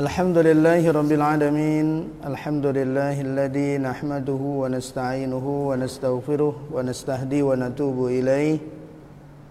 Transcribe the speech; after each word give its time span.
الحمد 0.00 0.38
لله 0.38 0.82
رب 0.90 1.12
العالمين 1.12 1.86
الحمد 2.30 2.66
لله 2.66 3.20
الذي 3.20 3.78
نحمده 3.78 4.42
ونستعينه 4.62 5.46
ونستغفره 5.68 6.54
ونستهدي 6.72 7.42
ونتوب 7.42 7.98
إليه. 8.06 8.58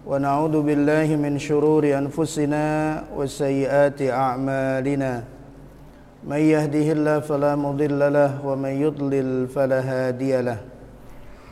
ونعوذ 0.06 0.54
بالله 0.62 1.08
من 1.24 1.38
شرور 1.38 1.84
أنفسنا 2.02 2.64
وسيئات 3.16 4.02
أعمالنا. 4.02 5.12
من 6.26 6.42
يهده 6.54 6.86
الله 6.98 7.18
فلا 7.30 7.52
مضل 7.56 8.00
له 8.12 8.30
ومن 8.42 8.74
يضلل 8.84 9.46
فلا 9.54 9.80
هادي 9.80 10.42
له. 10.42 10.58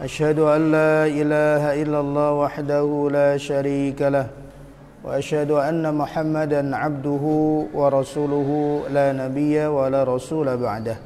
أشهد 0.03 0.39
أن 0.39 0.63
لا 0.75 1.07
إله 1.07 1.63
إلا 1.83 1.99
الله 2.01 2.31
وحده 2.33 3.09
لا 3.13 3.31
شريك 3.37 4.03
له. 4.03 4.27
وأشهد 5.09 5.51
أن 5.51 5.95
محمدا 5.95 6.77
عبده 6.77 7.25
ورسوله 7.75 8.51
لا 8.93 9.13
نبي 9.17 9.57
ولا 9.67 10.05
رسول 10.05 10.53
بعده. 10.57 10.97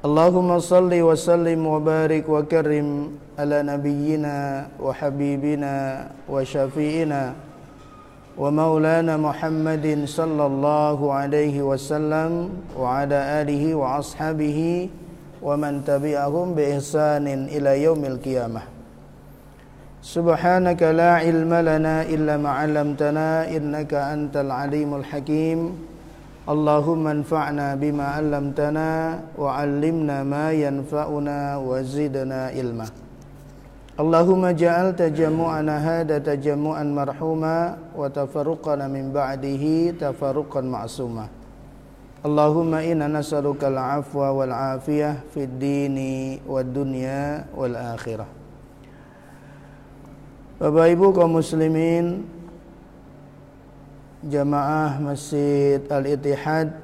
اللهم 0.00 0.50
صل 0.58 0.88
وسلم 0.88 1.60
وبارك 1.66 2.24
وكرم 2.28 2.88
على 3.38 3.58
نبينا 3.62 4.36
وحبيبنا 4.80 5.74
وشفيئنا 6.32 7.22
ومولانا 8.40 9.14
محمد 9.16 9.86
صلى 10.08 10.44
الله 10.46 10.98
عليه 11.12 11.56
وسلم 11.62 12.30
وعلى 12.80 13.18
آله 13.44 13.62
وأصحابه 13.74 14.88
ومن 15.42 15.84
تبعهم 15.84 16.46
بإحسان 16.56 17.26
إلى 17.28 17.82
يوم 17.82 18.04
القيامة. 18.04 18.71
سبحانك 20.02 20.82
لا 20.82 21.22
علم 21.22 21.54
لنا 21.54 22.02
إلا 22.02 22.34
ما 22.42 22.50
علمتنا 22.50 23.46
إنك 23.54 23.94
أنت 23.94 24.34
العليم 24.34 24.90
الحكيم. 24.98 25.58
اللهم 26.42 27.06
انفعنا 27.06 27.78
بما 27.78 28.06
علمتنا 28.18 28.90
وعلمنا 29.38 30.16
ما 30.26 30.46
ينفعنا 30.50 31.38
وزدنا 31.62 32.40
علما. 32.50 32.86
اللهم 34.02 34.42
جعل 34.58 34.86
تجمعنا 34.98 35.74
هذا 35.78 36.18
تجمعا 36.18 36.82
مرحوما 36.82 37.58
وتفرقنا 37.94 38.84
من 38.90 39.14
بعده 39.14 39.64
تفرقا 40.02 40.60
معصوما. 40.60 41.26
اللهم 42.26 42.74
إنا 42.74 43.06
نسألك 43.06 43.62
العفو 43.64 44.18
والعافية 44.18 45.10
في 45.30 45.40
الدين 45.46 45.98
والدنيا 46.50 47.44
والآخرة. 47.54 48.41
Bapak 50.62 50.94
Ibu 50.94 51.10
kaum 51.10 51.42
muslimin 51.42 52.22
jamaah 54.22 54.94
Masjid 55.02 55.82
Al-Ittihad 55.90 56.78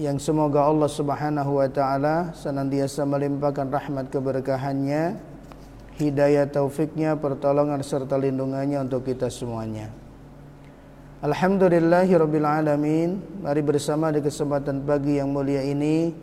yang 0.00 0.16
semoga 0.16 0.64
Allah 0.64 0.88
Subhanahu 0.88 1.60
wa 1.60 1.68
taala 1.68 2.32
senantiasa 2.32 3.04
melimpahkan 3.04 3.68
rahmat 3.68 4.08
keberkahannya, 4.08 5.20
hidayah 6.00 6.48
taufiknya, 6.48 7.12
pertolongan 7.12 7.84
serta 7.84 8.16
lindungannya 8.16 8.88
untuk 8.88 9.04
kita 9.04 9.28
semuanya. 9.28 9.92
Alhamdulillahirabbil 11.20 12.48
alamin. 12.48 13.20
Mari 13.44 13.60
bersama 13.60 14.08
di 14.16 14.24
kesempatan 14.24 14.80
pagi 14.88 15.20
yang 15.20 15.28
mulia 15.28 15.60
ini 15.60 16.16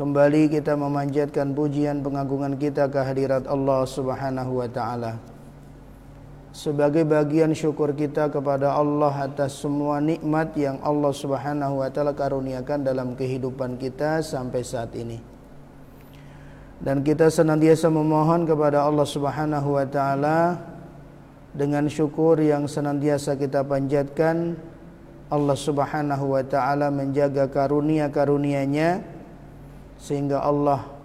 kembali 0.00 0.56
kita 0.56 0.72
memanjatkan 0.72 1.52
pujian 1.52 2.00
pengagungan 2.00 2.56
kita 2.56 2.88
kehadirat 2.88 3.44
Allah 3.44 3.84
Subhanahu 3.84 4.64
wa 4.64 4.68
taala 4.72 5.36
sebagai 6.58 7.06
bagian 7.06 7.54
syukur 7.54 7.94
kita 7.94 8.34
kepada 8.34 8.74
Allah 8.74 9.30
atas 9.30 9.62
semua 9.62 10.02
nikmat 10.02 10.58
yang 10.58 10.82
Allah 10.82 11.14
Subhanahu 11.14 11.78
wa 11.78 11.86
taala 11.86 12.18
karuniakan 12.18 12.82
dalam 12.82 13.14
kehidupan 13.14 13.78
kita 13.78 14.26
sampai 14.26 14.66
saat 14.66 14.90
ini. 14.98 15.22
Dan 16.82 17.06
kita 17.06 17.30
senantiasa 17.30 17.86
memohon 17.94 18.42
kepada 18.42 18.82
Allah 18.82 19.06
Subhanahu 19.06 19.78
wa 19.78 19.86
taala 19.86 20.58
dengan 21.54 21.86
syukur 21.86 22.42
yang 22.42 22.66
senantiasa 22.66 23.38
kita 23.38 23.62
panjatkan 23.62 24.58
Allah 25.30 25.54
Subhanahu 25.54 26.34
wa 26.34 26.42
taala 26.42 26.90
menjaga 26.90 27.46
karunia-karunia-Nya 27.54 29.06
sehingga 29.94 30.42
Allah 30.42 30.97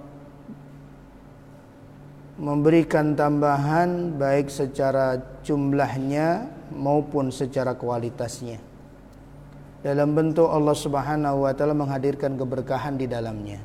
memberikan 2.37 3.13
tambahan 3.13 4.17
baik 4.17 4.49
secara 4.49 5.21
jumlahnya 5.45 6.49
maupun 6.73 7.29
secara 7.29 7.77
kualitasnya. 7.77 8.57
Dalam 9.83 10.15
bentuk 10.15 10.47
Allah 10.47 10.73
Subhanahu 10.73 11.43
wa 11.43 11.51
taala 11.51 11.75
menghadirkan 11.75 12.39
keberkahan 12.39 12.95
di 12.95 13.05
dalamnya. 13.05 13.59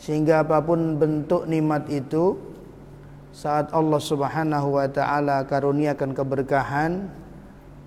Sehingga 0.00 0.42
apa 0.42 0.64
pun 0.64 0.96
bentuk 0.98 1.46
nikmat 1.46 1.86
itu 1.92 2.34
saat 3.30 3.70
Allah 3.70 4.00
Subhanahu 4.00 4.80
wa 4.80 4.88
taala 4.88 5.44
karuniakan 5.44 6.16
keberkahan 6.16 7.10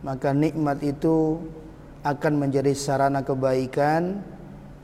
maka 0.06 0.30
nikmat 0.32 0.80
itu 0.86 1.42
akan 2.06 2.34
menjadi 2.38 2.72
sarana 2.78 3.26
kebaikan 3.26 4.22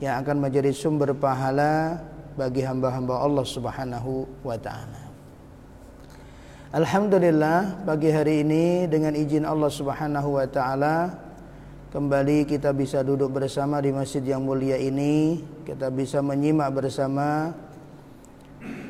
yang 0.02 0.20
akan 0.20 0.44
menjadi 0.44 0.74
sumber 0.76 1.14
pahala 1.16 2.02
bagi 2.34 2.66
hamba-hamba 2.66 3.22
Allah 3.22 3.46
Subhanahu 3.46 4.26
wa 4.42 4.58
taala. 4.58 5.02
Alhamdulillah 6.74 7.86
pagi 7.86 8.10
hari 8.10 8.42
ini 8.42 8.90
dengan 8.90 9.14
izin 9.14 9.46
Allah 9.46 9.70
Subhanahu 9.70 10.42
wa 10.42 10.48
taala 10.50 11.14
kembali 11.94 12.50
kita 12.50 12.74
bisa 12.74 13.06
duduk 13.06 13.38
bersama 13.38 13.78
di 13.78 13.94
masjid 13.94 14.26
yang 14.26 14.42
mulia 14.42 14.82
ini, 14.82 15.46
kita 15.62 15.94
bisa 15.94 16.26
menyimak 16.26 16.74
bersama 16.74 17.54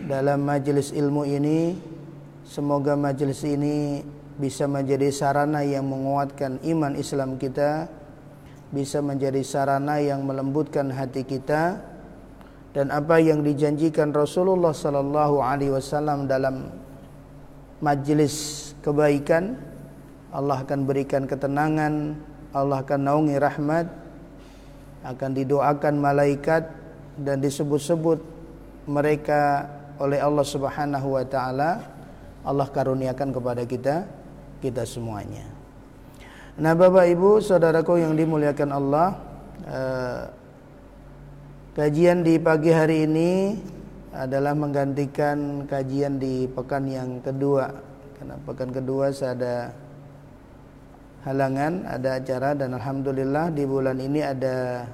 dalam 0.07 0.39
majelis 0.47 0.95
ilmu 0.95 1.27
ini. 1.27 1.75
Semoga 2.47 2.95
majelis 2.95 3.43
ini 3.43 4.03
bisa 4.39 4.67
menjadi 4.67 5.11
sarana 5.11 5.67
yang 5.67 5.83
menguatkan 5.83 6.63
iman 6.63 6.95
Islam 6.95 7.35
kita, 7.35 7.91
bisa 8.71 9.03
menjadi 9.03 9.43
sarana 9.43 9.99
yang 9.99 10.23
melembutkan 10.23 10.87
hati 10.87 11.27
kita 11.27 11.92
dan 12.73 12.89
apa 12.89 13.21
yang 13.21 13.45
dijanjikan 13.45 14.09
Rasulullah 14.09 14.73
sallallahu 14.73 15.39
alaihi 15.39 15.73
wasallam 15.77 16.25
dalam 16.25 16.73
majelis 17.79 18.71
kebaikan 18.81 19.55
Allah 20.33 20.65
akan 20.65 20.89
berikan 20.89 21.29
ketenangan 21.29 22.17
Allah 22.53 22.81
akan 22.81 22.99
naungi 23.05 23.37
rahmat 23.37 23.85
akan 25.05 25.29
didoakan 25.37 26.01
malaikat 26.01 26.65
dan 27.21 27.37
disebut-sebut 27.37 28.17
mereka 28.89 29.69
oleh 30.01 30.17
Allah 30.17 30.43
Subhanahu 30.43 31.13
wa 31.13 31.23
taala 31.29 31.85
Allah 32.43 32.67
karuniakan 32.67 33.29
kepada 33.31 33.63
kita 33.63 33.95
kita 34.59 34.87
semuanya. 34.87 35.43
Nah, 36.53 36.77
Bapak 36.77 37.09
Ibu, 37.09 37.41
saudaraku 37.41 37.97
yang 37.99 38.13
dimuliakan 38.13 38.69
Allah, 38.71 39.07
eh, 39.65 40.21
Kajian 41.73 42.21
di 42.21 42.37
pagi 42.37 42.69
hari 42.69 43.09
ini 43.09 43.57
adalah 44.13 44.53
menggantikan 44.53 45.65
kajian 45.65 46.21
di 46.21 46.45
pekan 46.45 46.85
yang 46.85 47.17
kedua. 47.17 47.65
Karena 48.13 48.37
pekan 48.45 48.69
kedua 48.69 49.09
saya 49.09 49.33
ada 49.33 49.55
halangan, 51.25 51.81
ada 51.89 52.21
acara 52.21 52.53
dan 52.53 52.77
alhamdulillah 52.77 53.49
di 53.57 53.65
bulan 53.65 53.97
ini 53.97 54.21
ada 54.21 54.85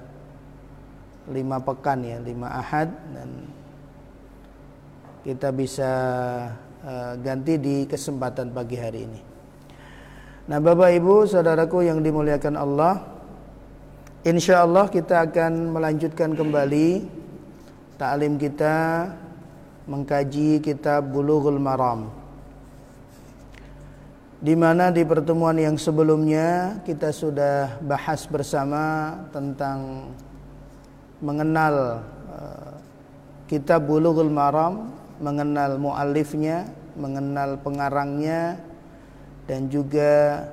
lima 1.28 1.60
pekan 1.60 2.00
ya, 2.00 2.16
lima 2.24 2.48
ahad 2.48 2.88
dan 3.12 3.30
kita 5.28 5.52
bisa 5.52 5.92
uh, 6.88 7.14
ganti 7.20 7.60
di 7.60 7.84
kesempatan 7.92 8.56
pagi 8.56 8.80
hari 8.80 9.04
ini. 9.04 9.22
Nah, 10.48 10.64
Bapak 10.64 10.96
Ibu, 10.96 11.28
saudaraku 11.28 11.84
yang 11.84 12.00
dimuliakan 12.00 12.56
Allah, 12.56 13.19
Insya 14.20 14.68
Allah 14.68 14.92
kita 14.92 15.32
akan 15.32 15.72
melanjutkan 15.72 16.36
kembali 16.36 17.08
Ta'lim 17.96 18.36
kita 18.36 19.08
Mengkaji 19.88 20.60
kitab 20.60 21.08
Bulughul 21.08 21.56
Maram. 21.56 22.12
Di 24.44 24.60
mana 24.60 24.92
di 24.92 25.08
pertemuan 25.08 25.56
yang 25.56 25.80
sebelumnya 25.80 26.78
kita 26.84 27.16
sudah 27.16 27.80
bahas 27.80 28.28
bersama 28.28 29.16
tentang 29.32 30.12
mengenal 31.24 32.04
uh, 32.28 32.76
kitab 33.48 33.88
Bulughul 33.88 34.30
Maram, 34.30 34.92
mengenal 35.24 35.80
muallifnya, 35.80 36.68
mengenal 37.00 37.56
pengarangnya 37.64 38.60
dan 39.48 39.72
juga 39.72 40.44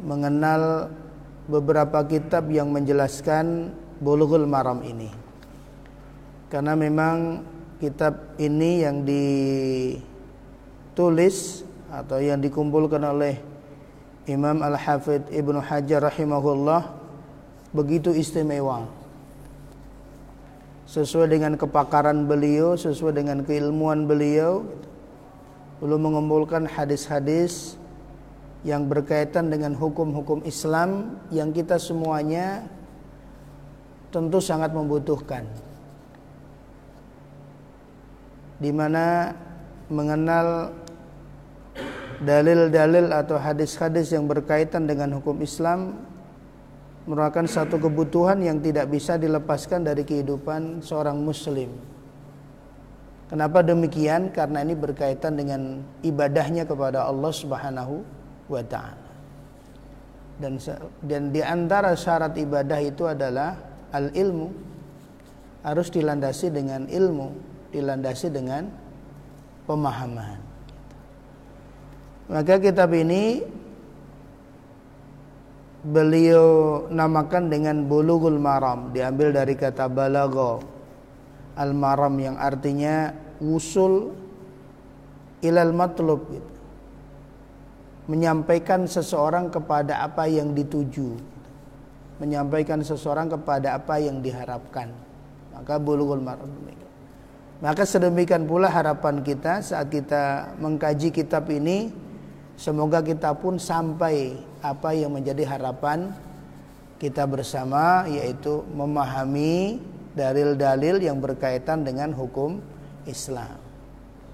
mengenal 0.00 0.88
beberapa 1.50 2.06
kitab 2.06 2.46
yang 2.54 2.70
menjelaskan 2.70 3.74
Bulughul 3.98 4.46
Maram 4.46 4.86
ini. 4.86 5.10
Karena 6.46 6.78
memang 6.78 7.42
kitab 7.82 8.38
ini 8.38 8.86
yang 8.86 9.02
ditulis 10.94 11.66
atau 11.90 12.22
yang 12.22 12.38
dikumpulkan 12.38 13.02
oleh 13.02 13.42
Imam 14.30 14.62
Al-Hafidh 14.62 15.26
Ibnu 15.34 15.58
Hajar 15.58 16.06
rahimahullah 16.06 16.86
begitu 17.74 18.14
istimewa. 18.14 18.86
Sesuai 20.86 21.30
dengan 21.30 21.54
kepakaran 21.58 22.26
beliau, 22.26 22.74
sesuai 22.74 23.14
dengan 23.14 23.46
keilmuan 23.46 24.06
beliau, 24.10 24.66
belum 25.78 26.10
mengumpulkan 26.10 26.66
hadis-hadis 26.66 27.79
yang 28.60 28.84
berkaitan 28.88 29.48
dengan 29.48 29.72
hukum-hukum 29.72 30.44
Islam 30.44 31.16
yang 31.32 31.48
kita 31.48 31.80
semuanya 31.80 32.68
tentu 34.12 34.42
sangat 34.42 34.74
membutuhkan. 34.76 35.48
Di 38.60 38.68
mana 38.68 39.32
mengenal 39.88 40.76
dalil-dalil 42.20 43.08
atau 43.16 43.40
hadis-hadis 43.40 44.12
yang 44.12 44.28
berkaitan 44.28 44.84
dengan 44.84 45.16
hukum 45.16 45.40
Islam 45.40 45.96
merupakan 47.08 47.48
satu 47.48 47.80
kebutuhan 47.80 48.44
yang 48.44 48.60
tidak 48.60 48.92
bisa 48.92 49.16
dilepaskan 49.16 49.88
dari 49.88 50.04
kehidupan 50.04 50.84
seorang 50.84 51.16
muslim. 51.16 51.72
Kenapa 53.32 53.64
demikian? 53.64 54.28
Karena 54.36 54.60
ini 54.60 54.76
berkaitan 54.76 55.40
dengan 55.40 55.80
ibadahnya 56.04 56.68
kepada 56.68 57.08
Allah 57.08 57.32
Subhanahu 57.32 58.19
wa 58.50 58.62
taala. 58.66 59.08
Dan 60.40 60.58
dan 61.06 61.22
di 61.30 61.40
antara 61.44 61.94
syarat 61.94 62.34
ibadah 62.34 62.80
itu 62.82 63.06
adalah 63.06 63.54
al 63.94 64.10
ilmu 64.10 64.48
harus 65.62 65.92
dilandasi 65.92 66.50
dengan 66.50 66.88
ilmu, 66.88 67.28
dilandasi 67.70 68.32
dengan 68.32 68.66
pemahaman. 69.68 70.40
Maka 72.30 72.62
kitab 72.62 72.94
ini 72.94 73.42
beliau 75.84 76.86
namakan 76.88 77.50
dengan 77.50 77.84
Bulughul 77.84 78.38
Maram, 78.38 78.94
diambil 78.94 79.34
dari 79.34 79.56
kata 79.56 79.88
balagha 79.90 80.62
al-maram 81.60 82.14
yang 82.16 82.36
artinya 82.40 83.12
usul 83.40 84.14
ilal 85.44 85.72
matlub 85.76 86.20
gitu. 86.32 86.59
Menyampaikan 88.08 88.88
seseorang 88.88 89.52
kepada 89.52 90.04
apa 90.04 90.30
yang 90.30 90.56
dituju. 90.56 91.18
Menyampaikan 92.20 92.84
seseorang 92.84 93.32
kepada 93.32 93.80
apa 93.80 93.96
yang 94.00 94.20
diharapkan. 94.20 94.92
Maka 95.56 95.80
bulughul 95.80 96.20
maram 96.20 96.48
maka 97.60 97.84
sedemikian 97.84 98.48
pula 98.48 98.72
harapan 98.72 99.20
kita 99.20 99.60
saat 99.60 99.92
kita 99.92 100.56
mengkaji 100.56 101.12
kitab 101.12 101.44
ini 101.52 101.92
semoga 102.56 103.04
kita 103.04 103.36
pun 103.36 103.60
sampai 103.60 104.32
apa 104.64 104.96
yang 104.96 105.12
menjadi 105.12 105.44
harapan 105.44 106.08
kita 106.96 107.28
bersama 107.28 108.08
yaitu 108.08 108.64
memahami 108.72 109.76
dalil-dalil 110.16 111.04
yang 111.04 111.20
berkaitan 111.20 111.84
dengan 111.84 112.16
hukum 112.16 112.64
Islam 113.04 113.60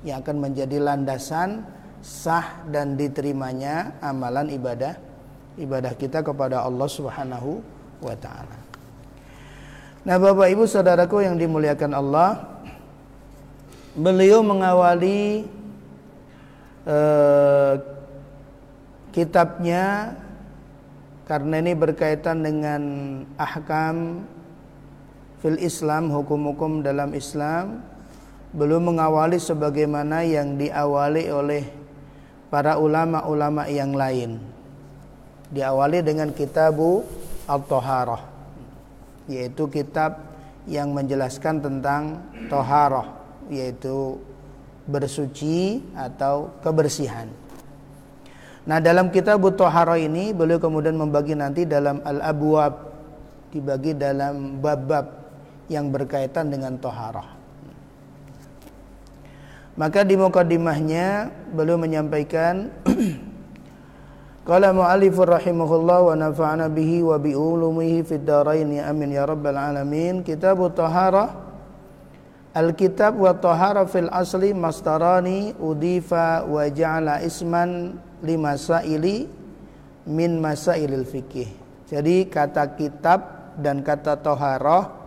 yang 0.07 0.23
akan 0.23 0.47
menjadi 0.47 0.79
landasan 0.79 1.67
sah 2.07 2.63
dan 2.71 2.95
diterimanya 2.95 3.99
amalan 3.99 4.47
ibadah 4.55 4.95
ibadah 5.59 5.91
kita 5.99 6.23
kepada 6.23 6.63
Allah 6.63 6.87
Subhanahu 6.87 7.59
wa 7.99 8.15
taala. 8.15 8.55
Nah, 10.07 10.23
Bapak 10.23 10.47
Ibu 10.55 10.71
Saudaraku 10.71 11.27
yang 11.27 11.35
dimuliakan 11.35 11.91
Allah, 11.91 12.47
beliau 13.99 14.39
mengawali 14.47 15.51
uh, 16.87 17.75
kitabnya 19.11 20.15
karena 21.27 21.59
ini 21.59 21.75
berkaitan 21.75 22.47
dengan 22.47 22.83
ahkam 23.35 24.23
fil 25.43 25.59
Islam, 25.59 26.15
hukum-hukum 26.15 26.87
dalam 26.87 27.11
Islam 27.19 27.83
belum 28.55 28.95
mengawali 28.95 29.43
sebagaimana 29.43 30.23
yang 30.23 30.55
diawali 30.55 31.29
oleh 31.29 31.86
para 32.49 32.79
ulama-ulama 32.79 33.67
yang 33.67 33.95
lain. 33.95 34.39
Diawali 35.51 36.03
dengan 36.03 36.35
kitabu 36.35 37.07
Al-Toharah 37.47 38.37
yaitu 39.27 39.67
kitab 39.71 40.23
yang 40.67 40.91
menjelaskan 40.95 41.63
tentang 41.63 42.23
toharah 42.51 43.15
yaitu 43.51 44.19
bersuci 44.87 45.83
atau 45.95 46.51
kebersihan. 46.63 47.31
Nah 48.67 48.83
dalam 48.83 49.15
kitab 49.15 49.39
Toharah 49.55 49.99
ini 49.99 50.35
beliau 50.35 50.59
kemudian 50.59 50.99
membagi 50.99 51.39
nanti 51.39 51.63
dalam 51.63 52.03
al-abwab 52.03 52.95
dibagi 53.55 53.95
dalam 53.95 54.59
bab-bab 54.59 55.07
yang 55.71 55.91
berkaitan 55.95 56.51
dengan 56.51 56.75
toharah. 56.79 57.36
Maka 59.77 60.09
di 60.09 60.17
mukadimahnya 60.17 61.29
beliau 61.53 61.77
menyampaikan 61.77 62.73
Qala 64.49 64.71
mu'allifur 64.71 65.27
rahimahullah 65.27 65.99
wa 66.07 66.15
nafa'ana 66.15 66.71
bihi 66.71 67.03
wa 67.03 67.19
bi 67.19 67.35
ulumihi 67.35 68.07
fid 68.07 68.23
dharain 68.23 68.71
ya 68.71 68.89
amin 68.95 69.11
ya 69.11 69.27
rabbal 69.27 69.59
alamin 69.59 70.23
Kitab 70.23 70.63
Tahara 70.71 71.47
Al-kitab 72.57 73.21
wa 73.21 73.37
tahara 73.37 73.85
fil 73.85 74.09
asli 74.09 74.57
mastarani 74.57 75.53
udifa 75.61 76.41
wa 76.49 76.65
ja'ala 76.65 77.21
isman 77.21 78.01
lima 78.25 78.57
sa'ili 78.57 79.29
min 80.09 80.41
masailil 80.41 81.05
fikih. 81.05 81.53
Jadi 81.85 82.25
kata 82.33 82.73
kitab 82.73 83.53
dan 83.61 83.85
kata 83.85 84.17
toharoh 84.25 85.05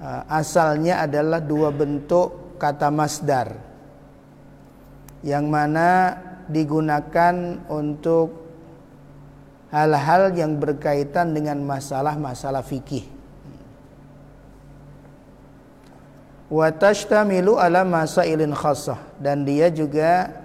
Uh, 0.00 0.24
asalnya 0.32 1.04
adalah 1.04 1.44
dua 1.44 1.68
bentuk 1.68 2.49
kata 2.60 2.92
masdar 2.92 3.56
yang 5.24 5.48
mana 5.48 6.16
digunakan 6.52 7.64
untuk 7.72 8.40
hal-hal 9.72 10.34
yang 10.34 10.58
berkaitan 10.58 11.32
dengan 11.32 11.62
masalah-masalah 11.62 12.60
fikih. 12.66 13.06
Wa 16.50 16.66
ala 16.74 17.86
masailin 17.86 18.50
khassah 18.50 18.98
dan 19.22 19.46
dia 19.46 19.70
juga 19.70 20.42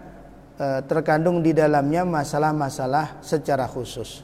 uh, 0.61 0.79
terkandung 0.85 1.41
di 1.41 1.49
dalamnya 1.49 2.05
masalah-masalah 2.05 3.25
secara 3.25 3.65
khusus. 3.65 4.21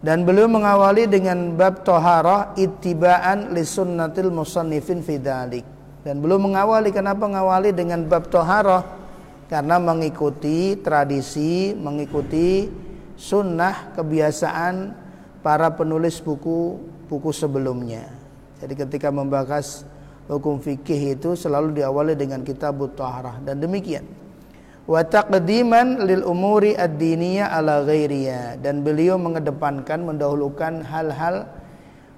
Dan 0.00 0.26
beliau 0.26 0.50
mengawali 0.50 1.06
dengan 1.06 1.54
bab 1.54 1.86
toharah 1.86 2.56
ittibaan 2.58 3.54
li 3.54 3.62
sunnatil 3.62 4.32
musannifin 4.32 5.04
fidalik. 5.04 5.79
Dan 6.00 6.24
beliau 6.24 6.40
mengawali. 6.40 6.90
Kenapa 6.92 7.28
mengawali? 7.28 7.76
Dengan 7.76 8.04
bab 8.08 8.28
toharah? 8.32 8.84
Karena 9.50 9.82
mengikuti 9.82 10.78
tradisi, 10.78 11.74
mengikuti 11.74 12.70
sunnah 13.18 13.92
kebiasaan 13.98 14.94
para 15.42 15.74
penulis 15.74 16.22
buku 16.22 16.78
buku 17.10 17.34
sebelumnya. 17.34 18.06
Jadi 18.62 18.78
ketika 18.78 19.10
membahas 19.10 19.82
hukum 20.30 20.62
fikih 20.62 21.18
itu 21.18 21.34
selalu 21.34 21.82
diawali 21.82 22.14
dengan 22.14 22.46
kitab 22.46 22.78
toharah 22.94 23.42
dan 23.42 23.58
demikian. 23.58 24.06
Wa 24.86 25.02
taqdiman 25.02 26.06
lil 26.06 26.22
umuri 26.22 26.78
ad-diniyah 26.78 27.50
ala 27.50 27.82
ghairiya 27.82 28.62
dan 28.62 28.86
beliau 28.86 29.18
mengedepankan 29.18 30.06
mendahulukan 30.06 30.86
hal-hal 30.86 31.50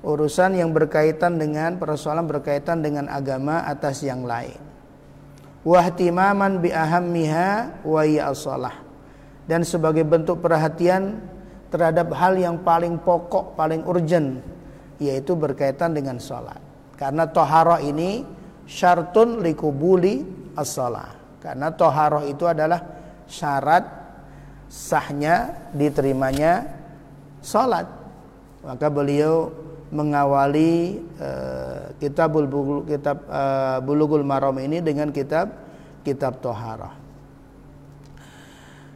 urusan 0.03 0.59
yang 0.59 0.75
berkaitan 0.75 1.39
dengan 1.39 1.79
persoalan 1.79 2.27
berkaitan 2.27 2.83
dengan 2.83 3.07
agama 3.07 3.63
atas 3.67 4.03
yang 4.03 4.27
lain. 4.27 4.59
Wahtimaman 5.63 6.59
bi 6.59 6.75
ahammiha 6.75 7.83
wa 7.87 8.03
salah 8.35 8.83
dan 9.47 9.63
sebagai 9.63 10.03
bentuk 10.03 10.43
perhatian 10.43 11.23
terhadap 11.71 12.11
hal 12.19 12.35
yang 12.35 12.59
paling 12.67 12.99
pokok 12.99 13.55
paling 13.55 13.87
urgent 13.87 14.43
yaitu 14.99 15.39
berkaitan 15.39 15.95
dengan 15.95 16.19
salat. 16.19 16.59
Karena 16.99 17.27
toharoh 17.27 17.79
ini 17.79 18.27
syartun 18.67 19.43
likubuli 19.43 20.23
as-salah. 20.55 21.15
Karena 21.43 21.75
toharoh 21.75 22.23
itu 22.27 22.47
adalah 22.47 22.79
syarat 23.27 23.83
sahnya 24.71 25.69
diterimanya 25.75 26.65
sholat. 27.43 27.85
Maka 28.63 28.87
beliau 28.87 29.51
mengawali 29.93 31.05
uh, 31.21 31.93
kitabul 32.01 32.49
bulu, 32.49 32.83
kitab 32.89 33.29
uh, 33.29 33.79
bulughul 33.85 34.25
maram 34.25 34.57
ini 34.57 34.81
dengan 34.81 35.13
kitab 35.13 35.53
kitab 36.03 36.41
toharoh. 36.41 36.97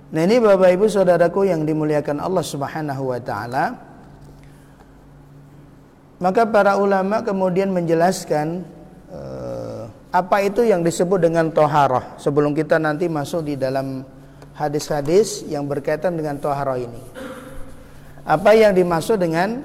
Nah 0.06 0.22
ini 0.24 0.40
bapak 0.40 0.72
ibu 0.72 0.88
saudaraku 0.88 1.46
yang 1.46 1.68
dimuliakan 1.68 2.22
Allah 2.22 2.44
subhanahu 2.46 3.10
wa 3.12 3.20
ta'ala 3.20 3.64
Maka 6.16 6.48
para 6.48 6.80
ulama 6.80 7.20
kemudian 7.20 7.68
menjelaskan 7.68 8.64
apa 10.16 10.36
itu 10.40 10.64
yang 10.64 10.80
disebut 10.80 11.20
dengan 11.20 11.52
toharoh? 11.52 12.16
Sebelum 12.16 12.56
kita 12.56 12.80
nanti 12.80 13.04
masuk 13.04 13.44
di 13.44 13.54
dalam 13.60 14.00
hadis-hadis 14.56 15.44
yang 15.44 15.68
berkaitan 15.68 16.16
dengan 16.16 16.40
toharoh 16.40 16.80
ini. 16.80 17.02
Apa 18.24 18.56
yang 18.56 18.72
dimaksud 18.72 19.20
dengan 19.20 19.60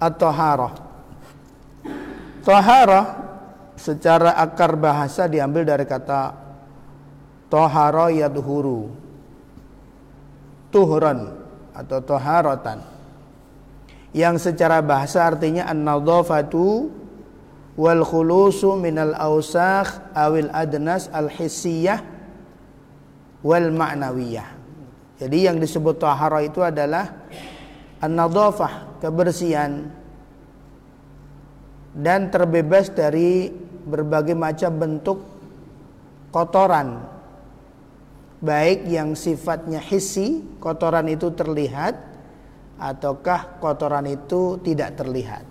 at-taharah. 0.00 0.74
Taharah 2.44 3.06
secara 3.74 4.36
akar 4.36 4.76
bahasa 4.76 5.26
diambil 5.26 5.64
dari 5.64 5.84
kata 5.88 6.34
tahara 7.48 8.12
yadhuru. 8.12 8.92
Tuhran 10.68 11.30
atau 11.74 11.98
taharatan. 12.02 12.78
Yang 14.14 14.50
secara 14.50 14.78
bahasa 14.78 15.26
artinya 15.26 15.66
an-nadhafatu 15.66 16.90
wal 17.74 18.02
khulusu 18.06 18.78
minal 18.78 19.14
awsakh 19.18 20.14
awil 20.14 20.50
adnas 20.54 21.10
al 21.10 21.26
hissiyah 21.26 22.02
wal 23.42 23.70
ma'nawiyah. 23.74 24.48
Jadi 25.18 25.46
yang 25.46 25.58
disebut 25.62 25.98
tahara 25.98 26.42
itu 26.42 26.58
adalah 26.62 27.26
an-nadhafah, 28.04 29.00
kebersihan 29.00 29.88
dan 31.96 32.28
terbebas 32.28 32.92
dari 32.92 33.48
berbagai 33.88 34.36
macam 34.36 34.72
bentuk 34.76 35.18
kotoran. 36.34 37.06
Baik 38.44 38.84
yang 38.84 39.16
sifatnya 39.16 39.80
hissi, 39.80 40.44
kotoran 40.60 41.08
itu 41.08 41.32
terlihat 41.32 41.96
ataukah 42.76 43.56
kotoran 43.62 44.04
itu 44.04 44.60
tidak 44.60 45.00
terlihat. 45.00 45.48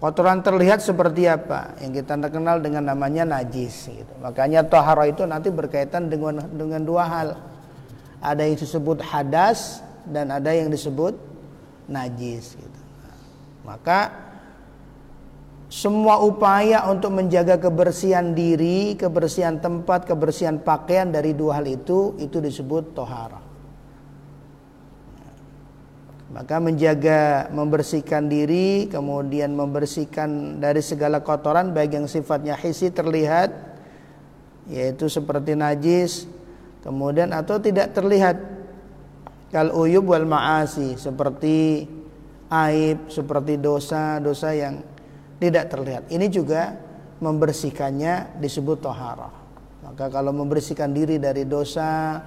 Kotoran 0.00 0.42
terlihat 0.42 0.82
seperti 0.82 1.28
apa? 1.30 1.78
Yang 1.78 2.02
kita 2.02 2.26
kenal 2.32 2.58
dengan 2.58 2.90
namanya 2.90 3.38
najis 3.38 3.86
gitu. 3.86 4.14
Makanya 4.18 4.66
tahara 4.66 5.06
itu 5.06 5.22
nanti 5.28 5.52
berkaitan 5.52 6.10
dengan 6.10 6.42
dengan 6.50 6.82
dua 6.82 7.06
hal. 7.06 7.28
Ada 8.18 8.48
yang 8.48 8.58
disebut 8.58 8.98
hadas 8.98 9.78
dan 10.08 10.34
ada 10.34 10.50
yang 10.50 10.72
disebut 10.72 11.14
najis 11.90 12.54
gitu. 12.58 12.80
Maka 13.62 14.10
semua 15.72 16.20
upaya 16.20 16.84
untuk 16.92 17.16
menjaga 17.16 17.56
kebersihan 17.56 18.36
diri, 18.36 18.92
kebersihan 18.92 19.56
tempat, 19.56 20.04
kebersihan 20.04 20.60
pakaian 20.60 21.08
dari 21.08 21.32
dua 21.32 21.62
hal 21.62 21.66
itu 21.70 22.12
itu 22.20 22.44
disebut 22.44 22.92
tohara. 22.92 23.40
Maka 26.32 26.60
menjaga 26.60 27.48
membersihkan 27.52 28.28
diri, 28.28 28.88
kemudian 28.88 29.52
membersihkan 29.52 30.60
dari 30.60 30.80
segala 30.80 31.20
kotoran 31.20 31.76
baik 31.76 31.96
yang 31.96 32.08
sifatnya 32.08 32.56
hisi 32.56 32.88
terlihat 32.88 33.52
yaitu 34.68 35.08
seperti 35.08 35.56
najis, 35.56 36.28
kemudian 36.84 37.32
atau 37.32 37.56
tidak 37.58 37.96
terlihat 37.96 38.61
kal 39.52 39.68
uyub 39.70 40.08
wal 40.08 40.24
maasi 40.24 40.96
seperti 40.96 41.84
aib 42.48 43.12
seperti 43.12 43.60
dosa-dosa 43.60 44.56
yang 44.56 44.80
tidak 45.36 45.68
terlihat. 45.68 46.08
Ini 46.08 46.26
juga 46.32 46.76
membersihkannya 47.20 48.40
disebut 48.40 48.80
tohara. 48.80 49.30
Maka 49.84 50.08
kalau 50.08 50.32
membersihkan 50.32 50.90
diri 50.90 51.20
dari 51.20 51.44
dosa 51.44 52.20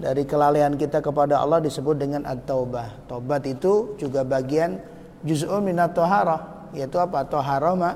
dari 0.00 0.24
kelalaian 0.24 0.78
kita 0.78 1.04
kepada 1.04 1.42
Allah 1.42 1.60
disebut 1.60 1.96
dengan 1.98 2.22
at-taubah. 2.24 3.04
Tobat 3.10 3.44
itu 3.44 3.98
juga 4.00 4.24
bagian 4.24 4.80
juz'un 5.26 5.60
minat 5.60 5.92
tohara 5.92 6.70
yaitu 6.72 6.96
apa? 6.96 7.26
Tohara 7.26 7.74
ma 7.76 7.90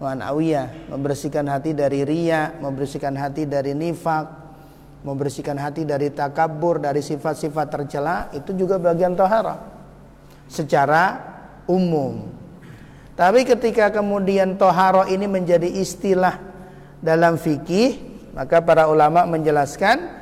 ma'nawiyah. 0.00 0.92
Membersihkan 0.94 1.44
hati 1.50 1.76
dari 1.76 2.06
ria 2.06 2.56
membersihkan 2.62 3.12
hati 3.18 3.44
dari 3.44 3.76
nifak 3.76 4.39
membersihkan 5.00 5.56
hati 5.56 5.88
dari 5.88 6.12
takabur, 6.12 6.76
dari 6.80 7.00
sifat-sifat 7.00 7.66
tercela 7.72 8.28
itu 8.36 8.52
juga 8.52 8.76
bagian 8.76 9.16
tohara 9.16 9.56
secara 10.50 11.16
umum. 11.64 12.28
Tapi 13.16 13.44
ketika 13.44 13.92
kemudian 13.92 14.56
tohara 14.56 15.08
ini 15.08 15.28
menjadi 15.28 15.68
istilah 15.68 16.40
dalam 17.00 17.36
fikih, 17.36 18.00
maka 18.32 18.60
para 18.64 18.88
ulama 18.88 19.24
menjelaskan 19.28 20.20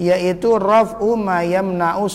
yaitu 0.00 0.56
raf'u 0.56 1.20
ma 1.20 1.44
yamna'u 1.44 2.08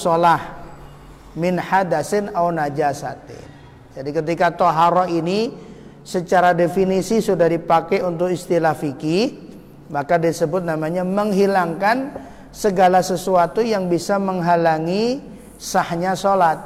min 1.38 1.62
hadasin 1.62 2.34
au 2.34 2.50
najasatin. 2.50 3.46
Jadi 3.94 4.10
ketika 4.12 4.50
tohara 4.52 5.06
ini 5.06 5.54
secara 6.02 6.58
definisi 6.58 7.22
sudah 7.22 7.46
dipakai 7.46 8.02
untuk 8.02 8.34
istilah 8.34 8.74
fikih, 8.74 9.45
maka 9.90 10.18
disebut 10.18 10.66
namanya 10.66 11.06
menghilangkan 11.06 12.14
segala 12.50 13.04
sesuatu 13.04 13.62
yang 13.62 13.92
bisa 13.92 14.18
menghalangi 14.18 15.22
sahnya 15.60 16.18
sholat. 16.18 16.58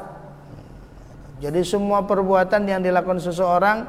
Jadi 1.40 1.64
semua 1.64 2.04
perbuatan 2.04 2.68
yang 2.68 2.84
dilakukan 2.84 3.20
seseorang 3.24 3.88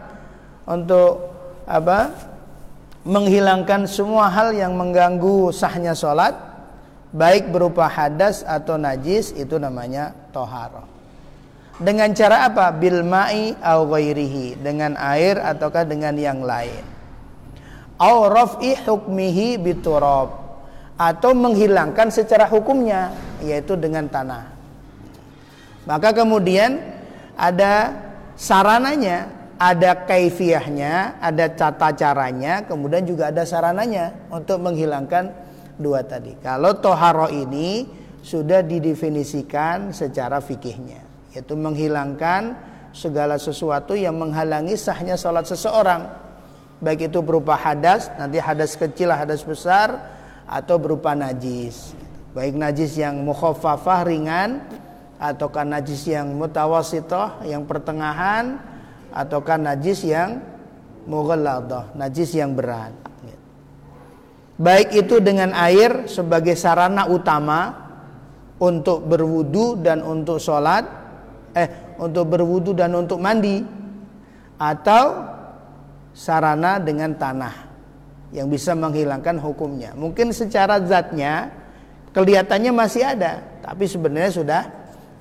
untuk 0.66 1.34
apa? 1.66 2.14
Menghilangkan 3.00 3.88
semua 3.88 4.28
hal 4.28 4.52
yang 4.52 4.76
mengganggu 4.76 5.50
sahnya 5.50 5.96
sholat, 5.96 6.36
baik 7.16 7.48
berupa 7.48 7.88
hadas 7.88 8.44
atau 8.44 8.76
najis 8.76 9.32
itu 9.34 9.56
namanya 9.56 10.12
toharo. 10.30 10.84
Dengan 11.80 12.12
cara 12.12 12.44
apa? 12.44 12.68
Bilmai 12.76 13.56
au 13.56 13.88
ghairihi, 13.88 14.60
dengan 14.60 15.00
air 15.00 15.40
ataukah 15.40 15.88
dengan 15.88 16.12
yang 16.12 16.44
lain 16.44 16.99
au 18.00 18.32
hukmihi 18.32 19.60
biturab 19.60 20.32
atau 20.96 21.36
menghilangkan 21.36 22.08
secara 22.08 22.48
hukumnya 22.48 23.12
yaitu 23.44 23.76
dengan 23.76 24.08
tanah. 24.08 24.52
Maka 25.84 26.12
kemudian 26.12 26.80
ada 27.36 27.92
sarananya, 28.36 29.28
ada 29.56 30.04
kaifiahnya, 30.08 31.20
ada 31.20 31.48
tata 31.52 31.92
caranya, 31.92 32.64
kemudian 32.64 33.04
juga 33.04 33.28
ada 33.32 33.44
sarananya 33.44 34.12
untuk 34.32 34.60
menghilangkan 34.60 35.32
dua 35.80 36.04
tadi. 36.04 36.36
Kalau 36.40 36.76
toharo 36.76 37.32
ini 37.32 37.88
sudah 38.20 38.60
didefinisikan 38.60 39.96
secara 39.96 40.44
fikihnya, 40.44 41.00
yaitu 41.32 41.56
menghilangkan 41.56 42.56
segala 42.92 43.40
sesuatu 43.40 43.96
yang 43.96 44.20
menghalangi 44.20 44.76
sahnya 44.76 45.16
sholat 45.16 45.48
seseorang 45.48 46.29
baik 46.80 47.12
itu 47.12 47.20
berupa 47.20 47.54
hadas 47.54 48.08
nanti 48.16 48.40
hadas 48.40 48.74
kecil 48.74 49.12
hadas 49.12 49.44
besar 49.44 50.00
atau 50.48 50.80
berupa 50.80 51.14
najis. 51.14 51.94
Baik 52.34 52.56
najis 52.56 52.98
yang 52.98 53.22
mukhaffafah 53.22 54.06
ringan 54.08 54.64
ataukah 55.20 55.62
najis 55.62 56.08
yang 56.08 56.32
mutawasitoh 56.34 57.44
yang 57.44 57.68
pertengahan 57.68 58.58
ataukah 59.12 59.60
najis 59.60 60.02
yang 60.08 60.40
mughalladah 61.04 61.92
najis 61.94 62.32
yang 62.34 62.56
berat. 62.56 62.96
Baik 64.60 64.92
itu 64.92 65.24
dengan 65.24 65.56
air 65.56 66.04
sebagai 66.04 66.52
sarana 66.52 67.08
utama 67.08 67.88
untuk 68.60 69.08
berwudu 69.08 69.80
dan 69.80 70.04
untuk 70.04 70.36
sholat 70.36 70.84
eh 71.56 71.96
untuk 71.96 72.28
berwudu 72.28 72.76
dan 72.76 72.92
untuk 72.92 73.24
mandi 73.24 73.64
atau 74.60 75.04
sarana 76.14 76.82
dengan 76.82 77.14
tanah 77.14 77.54
yang 78.30 78.46
bisa 78.46 78.74
menghilangkan 78.78 79.38
hukumnya. 79.42 79.94
Mungkin 79.98 80.30
secara 80.30 80.78
zatnya 80.82 81.50
kelihatannya 82.14 82.72
masih 82.74 83.02
ada, 83.06 83.42
tapi 83.62 83.86
sebenarnya 83.90 84.32
sudah 84.34 84.62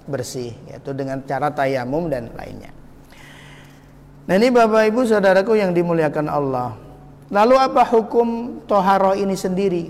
bersih, 0.09 0.53
yaitu 0.69 0.93
dengan 0.93 1.21
cara 1.25 1.53
tayamum 1.53 2.09
dan 2.09 2.33
lainnya. 2.33 2.73
Nah 4.29 4.37
ini 4.37 4.53
Bapak 4.53 4.93
Ibu 4.93 5.09
Saudaraku 5.09 5.57
yang 5.57 5.73
dimuliakan 5.73 6.29
Allah. 6.29 6.77
Lalu 7.29 7.55
apa 7.57 7.85
hukum 7.85 8.61
toharo 8.65 9.13
ini 9.17 9.33
sendiri? 9.33 9.89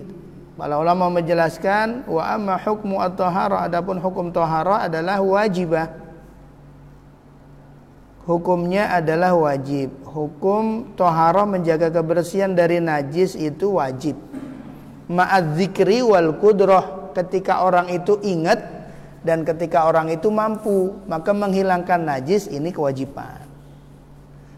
Para 0.59 0.75
ulama 0.75 1.07
menjelaskan 1.07 2.03
wa 2.03 2.23
amma 2.35 2.59
hukmu 2.59 2.99
at-tahara 2.99 3.63
adapun 3.63 3.95
hukum 3.95 4.27
toharo 4.35 4.75
adalah 4.75 5.23
wajibah 5.23 5.87
hukumnya 8.29 8.93
adalah 8.93 9.33
wajib. 9.33 9.89
Hukum 10.05 10.93
tohara 10.93 11.49
menjaga 11.49 11.89
kebersihan 11.89 12.53
dari 12.53 12.77
najis 12.77 13.33
itu 13.33 13.81
wajib. 13.81 14.13
Ma'ad 15.09 15.57
zikri 15.57 16.05
wal 16.05 16.37
kudroh 16.37 17.09
ketika 17.17 17.65
orang 17.65 17.89
itu 17.89 18.21
ingat 18.21 18.61
dan 19.25 19.41
ketika 19.41 19.89
orang 19.89 20.13
itu 20.13 20.29
mampu 20.29 20.93
maka 21.09 21.33
menghilangkan 21.33 22.05
najis 22.05 22.45
ini 22.53 22.69
kewajiban. 22.69 23.41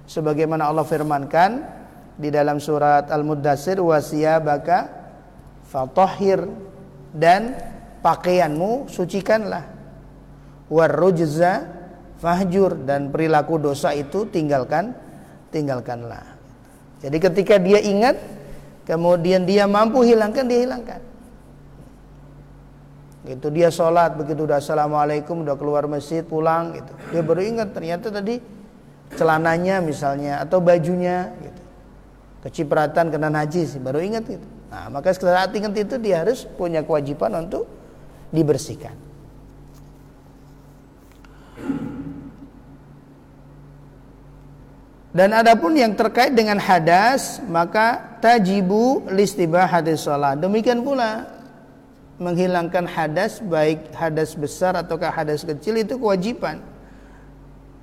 Sebagaimana 0.04 0.68
Allah 0.68 0.84
firmankan 0.84 1.64
di 2.20 2.28
dalam 2.28 2.60
surat 2.60 3.08
Al-Muddassir 3.08 3.80
wasiyabaka 3.80 4.92
fatahhir 5.72 6.44
dan 7.16 7.56
pakaianmu 8.04 8.92
sucikanlah 8.92 9.64
warrujza 10.68 11.81
fahjur 12.22 12.86
dan 12.86 13.10
perilaku 13.10 13.58
dosa 13.58 13.92
itu 13.98 14.30
tinggalkan 14.30 14.94
tinggalkanlah. 15.50 16.38
Jadi 17.02 17.18
ketika 17.18 17.58
dia 17.58 17.82
ingat 17.82 18.16
kemudian 18.86 19.44
dia 19.44 19.66
mampu 19.66 20.06
hilangkan 20.06 20.46
dia 20.46 20.62
hilangkan. 20.62 21.02
Gitu 23.26 23.50
dia 23.50 23.74
sholat 23.74 24.18
begitu 24.18 24.46
udah 24.46 24.62
assalamualaikum 24.62 25.42
udah 25.42 25.58
keluar 25.58 25.90
masjid 25.90 26.22
pulang 26.22 26.78
gitu. 26.78 26.94
Dia 27.10 27.22
baru 27.26 27.42
ingat 27.42 27.74
ternyata 27.74 28.14
tadi 28.14 28.38
celananya 29.18 29.82
misalnya 29.82 30.46
atau 30.46 30.62
bajunya 30.62 31.34
gitu. 31.42 31.62
Kecipratan 32.46 33.10
kena 33.10 33.30
najis 33.34 33.78
baru 33.82 33.98
ingat 34.02 34.26
gitu. 34.30 34.48
Nah, 34.72 34.88
maka 34.88 35.12
saat 35.12 35.52
ingat 35.52 35.74
itu 35.76 36.00
dia 36.00 36.24
harus 36.24 36.46
punya 36.46 36.82
kewajiban 36.86 37.34
untuk 37.46 37.68
dibersihkan. 38.32 39.11
Dan 45.12 45.36
adapun 45.36 45.76
yang 45.76 45.92
terkait 45.92 46.32
dengan 46.32 46.56
hadas 46.56 47.44
maka 47.44 48.16
tajibu 48.24 49.04
listibah 49.12 49.68
hadis 49.68 50.08
sholat. 50.08 50.40
Demikian 50.40 50.88
pula 50.88 51.28
menghilangkan 52.16 52.88
hadas 52.88 53.44
baik 53.44 53.92
hadas 53.92 54.40
besar 54.40 54.78
ataukah 54.80 55.12
hadas 55.12 55.44
kecil 55.44 55.84
itu 55.84 56.00
kewajiban. 56.00 56.64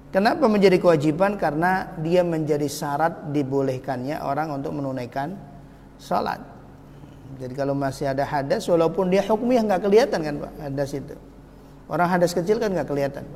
Kenapa 0.08 0.49
menjadi 0.49 0.80
kewajiban? 0.80 1.37
Karena 1.37 1.92
dia 2.00 2.25
menjadi 2.25 2.64
syarat 2.64 3.28
dibolehkannya 3.28 4.25
orang 4.25 4.56
untuk 4.56 4.73
menunaikan 4.73 5.37
sholat. 6.00 6.40
Jadi 7.37 7.52
kalau 7.52 7.76
masih 7.76 8.08
ada 8.08 8.25
hadas, 8.25 8.64
walaupun 8.73 9.12
dia 9.12 9.20
hukumnya 9.20 9.61
nggak 9.68 9.85
kelihatan 9.85 10.20
kan 10.25 10.35
pak 10.49 10.52
hadas 10.64 10.90
itu. 10.97 11.14
Orang 11.92 12.08
hadas 12.08 12.32
kecil 12.32 12.56
kan 12.56 12.73
nggak 12.73 12.88
kelihatan. 12.88 13.28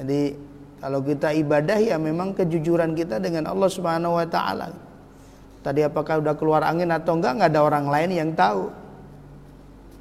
Jadi 0.00 0.47
kalau 0.78 1.02
kita 1.02 1.34
ibadah 1.34 1.78
ya 1.82 1.98
memang 1.98 2.34
kejujuran 2.38 2.94
kita 2.94 3.18
dengan 3.18 3.50
Allah 3.50 3.66
Subhanahu 3.66 4.14
wa 4.14 4.26
taala. 4.26 4.70
Tadi 5.58 5.82
apakah 5.82 6.22
udah 6.22 6.38
keluar 6.38 6.62
angin 6.62 6.94
atau 6.94 7.18
enggak 7.18 7.34
nggak 7.34 7.50
ada 7.50 7.60
orang 7.66 7.86
lain 7.90 8.10
yang 8.14 8.30
tahu. 8.38 8.70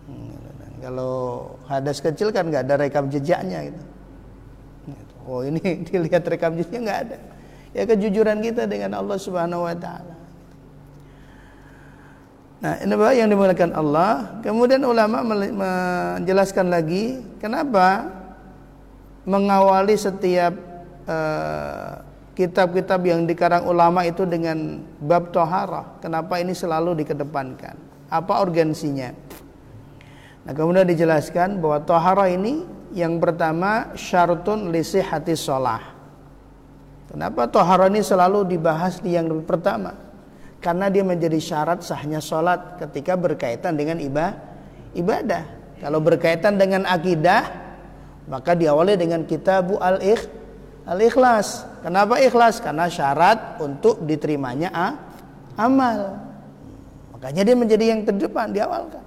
Hmm, 0.06 0.38
kalau 0.86 1.16
hadas 1.66 1.98
kecil 1.98 2.30
kan 2.30 2.46
nggak 2.46 2.70
ada 2.70 2.76
rekam 2.78 3.10
jejaknya 3.10 3.74
gitu. 3.74 3.84
Oh 5.26 5.42
ini 5.42 5.60
dilihat 5.90 6.24
rekam 6.30 6.54
jejaknya 6.54 6.80
nggak 6.86 7.00
ada. 7.10 7.18
Ya 7.74 7.84
kejujuran 7.90 8.38
kita 8.46 8.70
dengan 8.70 9.02
Allah 9.02 9.18
Subhanahu 9.18 9.66
wa 9.66 9.76
taala. 9.76 10.16
Nah, 12.58 12.74
ini 12.82 12.94
bahwa 12.98 13.14
yang 13.14 13.30
dimulakan 13.30 13.72
Allah. 13.74 14.42
Kemudian 14.42 14.82
ulama 14.82 15.22
menjelaskan 15.22 16.74
lagi 16.74 17.22
kenapa 17.38 18.10
mengawali 19.28 20.00
setiap 20.00 20.68
Eh, 21.08 21.92
kitab-kitab 22.36 23.00
uh, 23.00 23.08
yang 23.08 23.24
dikarang 23.24 23.64
ulama 23.64 24.04
itu 24.04 24.28
dengan 24.28 24.84
bab 25.00 25.32
toharah. 25.32 25.96
Kenapa 26.04 26.36
ini 26.44 26.52
selalu 26.52 27.00
dikedepankan? 27.00 27.80
Apa 28.12 28.44
urgensinya? 28.44 29.16
Nah 30.44 30.52
kemudian 30.52 30.84
dijelaskan 30.84 31.64
bahwa 31.64 31.80
toharah 31.88 32.28
ini 32.28 32.68
yang 32.92 33.24
pertama 33.24 33.96
syartun 33.96 34.68
lisi 34.68 35.00
hati 35.00 35.32
sholah. 35.32 35.96
Kenapa 37.08 37.48
toharah 37.48 37.88
ini 37.88 38.04
selalu 38.04 38.44
dibahas 38.44 39.00
di 39.00 39.16
yang 39.16 39.32
pertama? 39.48 39.96
Karena 40.60 40.92
dia 40.92 41.08
menjadi 41.08 41.40
syarat 41.40 41.88
sahnya 41.88 42.20
sholat 42.20 42.84
ketika 42.84 43.16
berkaitan 43.16 43.80
dengan 43.80 43.96
ibadah. 44.92 45.44
Kalau 45.80 46.04
berkaitan 46.04 46.60
dengan 46.60 46.84
akidah, 46.84 47.67
maka 48.28 48.54
diawali 48.54 49.00
dengan 49.00 49.24
kitabu 49.24 49.80
al-ikh 49.80 50.38
Al-ikhlas. 50.88 51.68
Kenapa 51.84 52.16
ikhlas? 52.24 52.64
Karena 52.64 52.88
syarat 52.88 53.60
untuk 53.60 54.08
diterimanya 54.08 54.72
ah, 54.72 54.94
amal. 55.60 56.16
Makanya 57.12 57.44
dia 57.44 57.56
menjadi 57.60 57.86
yang 57.92 58.08
terdepan 58.08 58.56
diawalkan. 58.56 59.04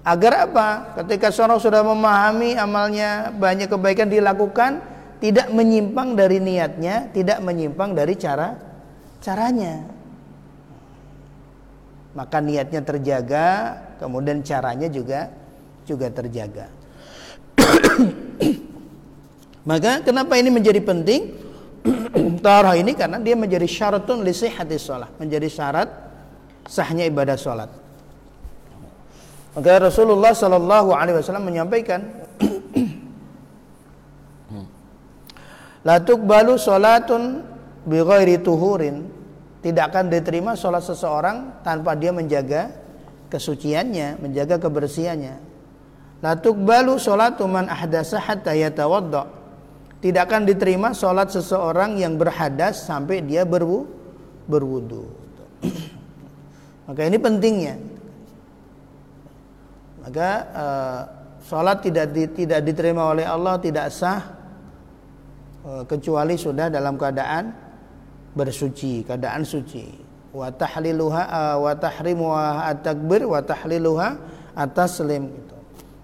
Agar 0.00 0.48
apa? 0.48 0.96
Ketika 0.96 1.28
seorang 1.28 1.60
sudah 1.60 1.84
memahami 1.84 2.56
amalnya 2.56 3.28
banyak 3.28 3.68
kebaikan 3.68 4.08
dilakukan, 4.08 4.80
tidak 5.20 5.52
menyimpang 5.52 6.16
dari 6.16 6.40
niatnya, 6.40 7.12
tidak 7.12 7.44
menyimpang 7.44 7.92
dari 7.92 8.16
cara 8.16 8.56
caranya. 9.20 9.84
Maka 12.16 12.40
niatnya 12.40 12.80
terjaga, 12.80 13.48
kemudian 14.00 14.40
caranya 14.40 14.88
juga 14.88 15.28
juga 15.84 16.08
terjaga. 16.08 16.79
Maka 19.70 20.02
kenapa 20.02 20.34
ini 20.40 20.50
menjadi 20.50 20.80
penting? 20.80 21.36
Tarah 22.44 22.76
ini 22.76 22.92
karena 22.96 23.20
dia 23.20 23.36
menjadi 23.36 23.64
syaratun 23.64 24.24
li 24.24 24.32
sihhati 24.32 24.76
shalah, 24.76 25.08
menjadi 25.16 25.48
syarat 25.48 25.88
sahnya 26.68 27.08
ibadah 27.08 27.36
salat. 27.36 27.70
Maka 29.50 29.90
Rasulullah 29.90 30.30
sallallahu 30.30 30.94
alaihi 30.94 31.18
wasallam 31.18 31.50
menyampaikan 31.50 32.06
La 35.88 35.98
tuqbalu 35.98 36.54
salatun 36.60 37.42
bi 37.88 37.98
ghairi 37.98 38.38
tuhurin. 38.38 39.18
Tidak 39.60 39.92
akan 39.92 40.08
diterima 40.08 40.56
salat 40.56 40.80
seseorang 40.80 41.60
tanpa 41.60 41.92
dia 41.92 42.16
menjaga 42.16 42.72
kesuciannya, 43.28 44.16
menjaga 44.16 44.56
kebersihannya. 44.56 45.49
La 46.20 46.36
tuqbalu 46.36 47.00
salatu 47.00 47.48
man 47.48 47.68
ahdasa 47.68 48.20
hatta 48.20 48.52
yatawadda 48.52 49.40
tidak 50.00 50.32
akan 50.32 50.48
diterima 50.48 50.96
sholat 50.96 51.28
seseorang 51.28 52.00
yang 52.00 52.16
berhadas 52.16 52.88
sampai 52.88 53.20
dia 53.20 53.44
berwu, 53.44 53.84
berwudu. 54.48 55.04
Maka 56.88 57.00
ini 57.04 57.20
pentingnya. 57.20 57.76
Maka 60.00 60.28
uh, 60.56 61.00
sholat 61.44 61.84
tidak 61.84 62.16
di, 62.16 62.24
tidak 62.32 62.64
diterima 62.64 63.12
oleh 63.12 63.28
Allah 63.28 63.60
tidak 63.60 63.92
sah 63.92 64.24
uh, 65.68 65.84
kecuali 65.84 66.40
sudah 66.40 66.72
dalam 66.72 66.96
keadaan 66.96 67.52
bersuci, 68.32 69.04
keadaan 69.04 69.44
suci. 69.44 69.84
Wa 70.32 70.48
tahliluha 70.48 71.22
uh, 71.28 71.56
wa 71.60 71.72
tahrimuha 71.76 72.72
at-takbir 72.72 73.28
wa 73.28 73.44
tahliluha 73.44 74.08
at-taslim 74.56 75.28
gitu. 75.28 75.59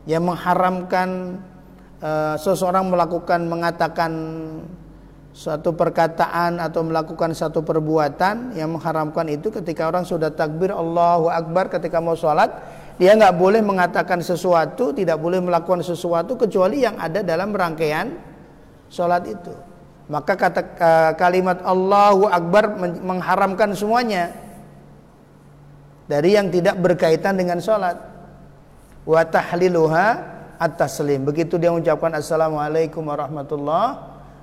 Yang 0.06 0.22
mengharamkan 0.22 1.38
Eh, 1.96 2.36
seseorang 2.36 2.92
melakukan 2.92 3.48
mengatakan 3.48 4.12
suatu 5.32 5.72
perkataan 5.72 6.60
atau 6.60 6.84
melakukan 6.84 7.32
satu 7.32 7.64
perbuatan 7.64 8.52
yang 8.52 8.76
mengharamkan 8.76 9.24
itu 9.32 9.48
ketika 9.48 9.88
orang 9.88 10.04
sudah 10.04 10.28
takbir 10.28 10.76
Allahu 10.76 11.32
Akbar 11.32 11.72
ketika 11.72 11.96
mau 11.96 12.12
sholat 12.12 12.52
dia 13.00 13.16
nggak 13.16 13.32
boleh 13.40 13.64
mengatakan 13.64 14.20
sesuatu 14.20 14.92
tidak 14.92 15.16
boleh 15.16 15.40
melakukan 15.40 15.80
sesuatu 15.80 16.36
kecuali 16.36 16.84
yang 16.84 17.00
ada 17.00 17.24
dalam 17.24 17.48
rangkaian 17.56 18.12
sholat 18.92 19.24
itu. 19.32 19.56
Maka 20.12 20.36
kata 20.36 20.60
uh, 20.76 21.12
kalimat 21.16 21.64
Allahu 21.64 22.28
Akbar 22.28 22.76
mengharamkan 23.00 23.72
semuanya 23.72 24.36
dari 26.04 26.36
yang 26.36 26.52
tidak 26.52 26.76
berkaitan 26.76 27.40
dengan 27.40 27.56
sholat 27.56 28.15
wa 29.06 29.22
tahliluha 29.22 30.06
at-taslim. 30.58 31.22
Begitu 31.22 31.56
dia 31.56 31.70
mengucapkan 31.70 32.12
assalamualaikum 32.18 33.06
warahmatullah, 33.06 33.86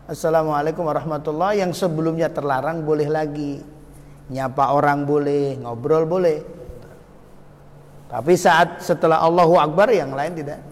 assalamualaikum 0.08 0.88
warahmatullah 0.88 1.60
yang 1.60 1.76
sebelumnya 1.76 2.32
terlarang 2.32 2.82
boleh 2.82 3.12
lagi. 3.12 3.60
Nyapa 4.32 4.72
orang 4.72 5.04
boleh, 5.04 5.60
ngobrol 5.60 6.08
boleh. 6.08 6.40
Tapi 8.08 8.34
saat 8.40 8.80
setelah 8.80 9.20
Allahu 9.20 9.60
Akbar 9.60 9.92
yang 9.92 10.16
lain 10.16 10.38
tidak 10.40 10.64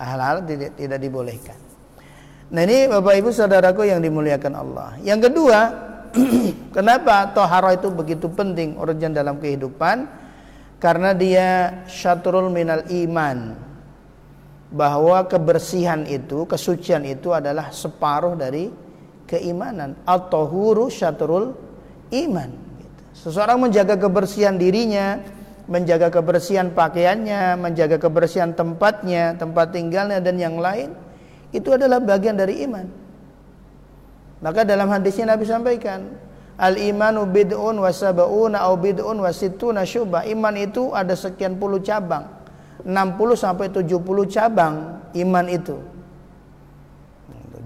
hal-hal 0.00 0.40
tidak, 0.48 0.72
tidak 0.80 0.98
dibolehkan. 1.02 1.58
Nah 2.46 2.62
ini 2.62 2.86
Bapak 2.86 3.14
Ibu 3.20 3.34
saudaraku 3.34 3.84
yang 3.90 3.98
dimuliakan 3.98 4.54
Allah. 4.54 4.94
Yang 5.02 5.28
kedua, 5.28 5.58
kenapa 6.76 7.34
tohara 7.34 7.74
itu 7.74 7.90
begitu 7.90 8.30
penting 8.30 8.78
urgen 8.78 9.12
dalam 9.12 9.36
kehidupan? 9.42 10.06
Karena 10.76 11.16
dia 11.16 11.82
syatrul 11.88 12.52
minal 12.52 12.84
iman 12.92 13.56
bahwa 14.68 15.24
kebersihan 15.24 16.04
itu, 16.04 16.44
kesucian 16.44 17.06
itu 17.08 17.32
adalah 17.32 17.72
separuh 17.72 18.36
dari 18.36 18.68
keimanan. 19.26 19.98
atau 20.06 20.46
huru 20.46 20.86
syatrul 20.86 21.56
iman. 22.14 22.50
Gitu. 22.78 23.02
Seseorang 23.26 23.58
menjaga 23.58 23.98
kebersihan 23.98 24.54
dirinya, 24.54 25.18
menjaga 25.66 26.12
kebersihan 26.12 26.70
pakaiannya, 26.70 27.58
menjaga 27.58 27.98
kebersihan 27.98 28.54
tempatnya, 28.54 29.34
tempat 29.34 29.74
tinggalnya 29.74 30.22
dan 30.22 30.38
yang 30.38 30.60
lain, 30.62 30.94
itu 31.50 31.74
adalah 31.74 31.98
bagian 31.98 32.38
dari 32.38 32.62
iman. 32.68 32.86
Maka 34.44 34.62
dalam 34.62 34.86
hadisnya 34.92 35.34
Nabi 35.34 35.48
sampaikan, 35.48 36.06
Al 36.56 36.80
imanu 36.80 37.28
bid'un 37.28 37.76
wa 37.76 37.92
sab'una 37.92 38.64
au 38.64 38.80
bid'un 38.80 39.16
wa 39.20 39.28
sittuna 39.28 39.84
syubah. 39.84 40.24
Iman 40.24 40.56
itu 40.56 40.92
ada 40.96 41.12
sekian 41.12 41.60
puluh 41.60 41.84
cabang. 41.84 42.36
60 42.86 43.34
sampai 43.34 43.66
70 43.66 43.98
cabang 44.30 45.02
iman 45.10 45.46
itu. 45.50 45.74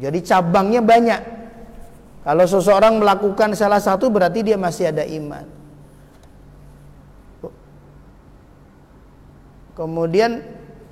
Jadi 0.01 0.19
cabangnya 0.25 0.81
banyak. 0.81 1.21
Kalau 2.25 2.45
seseorang 2.49 2.97
melakukan 2.97 3.53
salah 3.53 3.85
satu 3.85 4.09
berarti 4.09 4.41
dia 4.41 4.57
masih 4.57 4.89
ada 4.89 5.05
iman. 5.05 5.45
Kemudian 9.77 10.41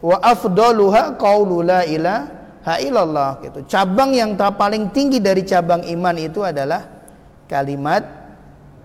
wa 0.05 0.21
afdaluha 0.21 1.17
qaulu 1.17 1.65
la 1.65 1.89
ilaha 1.89 2.77
illallah 2.85 3.41
gitu. 3.49 3.65
Cabang 3.65 4.13
yang 4.13 4.37
paling 4.37 4.93
tinggi 4.93 5.25
dari 5.25 5.41
cabang 5.41 5.89
iman 5.89 6.17
itu 6.21 6.45
adalah 6.45 6.98
kalimat 7.49 8.05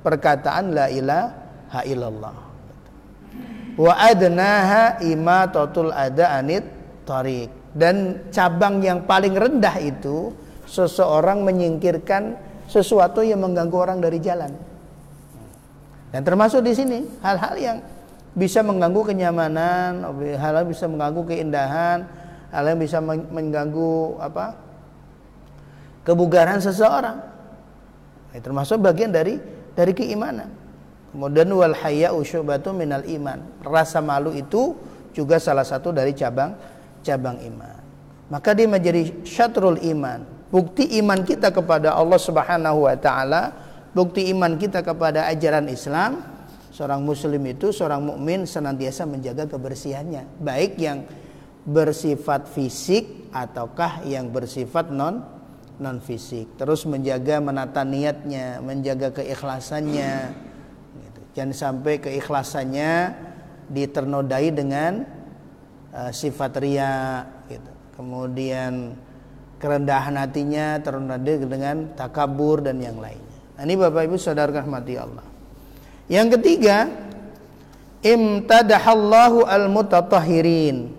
perkataan 0.01 0.73
la 0.73 0.87
ilaha 0.89 1.81
illallah. 1.85 2.35
Wa 3.77 3.93
adnaha 3.99 5.03
imatatul 5.03 5.91
ada 5.93 6.39
anit 6.39 6.65
tarik. 7.03 7.51
Dan 7.73 8.29
cabang 8.29 8.85
yang 8.85 9.03
paling 9.09 9.33
rendah 9.33 9.81
itu 9.81 10.29
seseorang 10.69 11.41
menyingkirkan 11.41 12.37
sesuatu 12.69 13.25
yang 13.25 13.41
mengganggu 13.41 13.77
orang 13.77 13.97
dari 13.97 14.21
jalan. 14.21 14.53
Dan 16.13 16.21
termasuk 16.21 16.61
di 16.61 16.77
sini 16.77 17.01
hal-hal 17.25 17.57
yang 17.57 17.77
bisa 18.37 18.61
mengganggu 18.61 19.01
kenyamanan, 19.13 20.05
hal 20.37 20.53
hal 20.61 20.65
bisa 20.69 20.85
mengganggu 20.85 21.21
keindahan, 21.25 22.05
hal 22.53 22.63
yang 22.69 22.79
bisa 22.79 23.01
mengganggu 23.01 24.21
apa? 24.21 24.53
kebugaran 26.03 26.59
seseorang. 26.59 27.32
Ini 28.33 28.41
termasuk 28.41 28.81
bagian 28.81 29.13
dari 29.13 29.37
dari 29.77 29.93
keimanan. 29.93 30.49
Kemudian 31.13 31.53
wal 31.53 31.77
haya'u 31.77 32.17
syubatu 32.25 32.73
minal 32.73 33.05
iman. 33.05 33.61
Rasa 33.61 34.01
malu 34.01 34.33
itu 34.33 34.73
juga 35.13 35.37
salah 35.37 35.61
satu 35.61 35.93
dari 35.93 36.17
cabang 36.17 36.57
cabang 37.05 37.37
iman. 37.45 37.77
Maka 38.33 38.57
dia 38.57 38.65
menjadi 38.65 39.21
syatrul 39.21 39.77
iman. 39.77 40.25
Bukti 40.49 40.97
iman 40.97 41.21
kita 41.21 41.53
kepada 41.53 41.93
Allah 41.93 42.17
Subhanahu 42.17 42.89
wa 42.89 42.97
taala 42.97 43.53
bukti 43.93 44.33
iman 44.33 44.57
kita 44.57 44.81
kepada 44.81 45.29
ajaran 45.29 45.69
Islam 45.69 46.25
seorang 46.73 47.05
muslim 47.05 47.39
itu 47.45 47.69
seorang 47.69 48.01
mukmin 48.01 48.49
senantiasa 48.49 49.05
menjaga 49.05 49.45
kebersihannya 49.45 50.41
baik 50.41 50.81
yang 50.81 51.05
bersifat 51.63 52.49
fisik 52.49 53.29
ataukah 53.29 54.01
yang 54.03 54.33
bersifat 54.33 54.89
non 54.89 55.21
non 55.81 55.97
fisik 56.01 56.57
terus 56.57 56.85
menjaga 56.85 57.41
menata 57.41 57.81
niatnya 57.81 58.61
menjaga 58.61 59.09
keikhlasannya 59.23 60.33
gitu. 61.01 61.21
jangan 61.37 61.53
sampai 61.53 62.01
keikhlasannya 62.01 62.91
diternodai 63.71 64.47
dengan 64.53 65.07
uh, 65.95 66.11
sifat 66.13 66.53
ria 66.61 67.25
gitu. 67.49 67.71
kemudian 67.97 68.93
kerendahan 69.57 70.17
hatinya 70.19 70.77
ternodai 70.83 71.41
dengan 71.41 71.95
takabur 71.97 72.61
dan 72.61 72.77
yang 72.77 72.99
lainnya 73.01 73.33
Nah, 73.53 73.61
ini 73.69 73.77
Bapak 73.77 74.09
Ibu 74.09 74.17
saudara 74.17 74.49
rahmati 74.49 74.93
Allah. 74.97 75.25
Yang 76.09 76.37
ketiga, 76.39 76.89
imtadahallahu 78.01 79.45
al-mutatahhirin. 79.45 80.89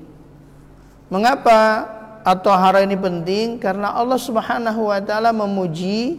Mengapa 1.11 1.87
atau 2.25 2.57
hara 2.57 2.81
ini 2.81 2.97
penting? 2.97 3.61
Karena 3.61 3.93
Allah 3.93 4.17
Subhanahu 4.17 4.89
wa 4.89 4.99
taala 5.05 5.31
memuji, 5.37 6.17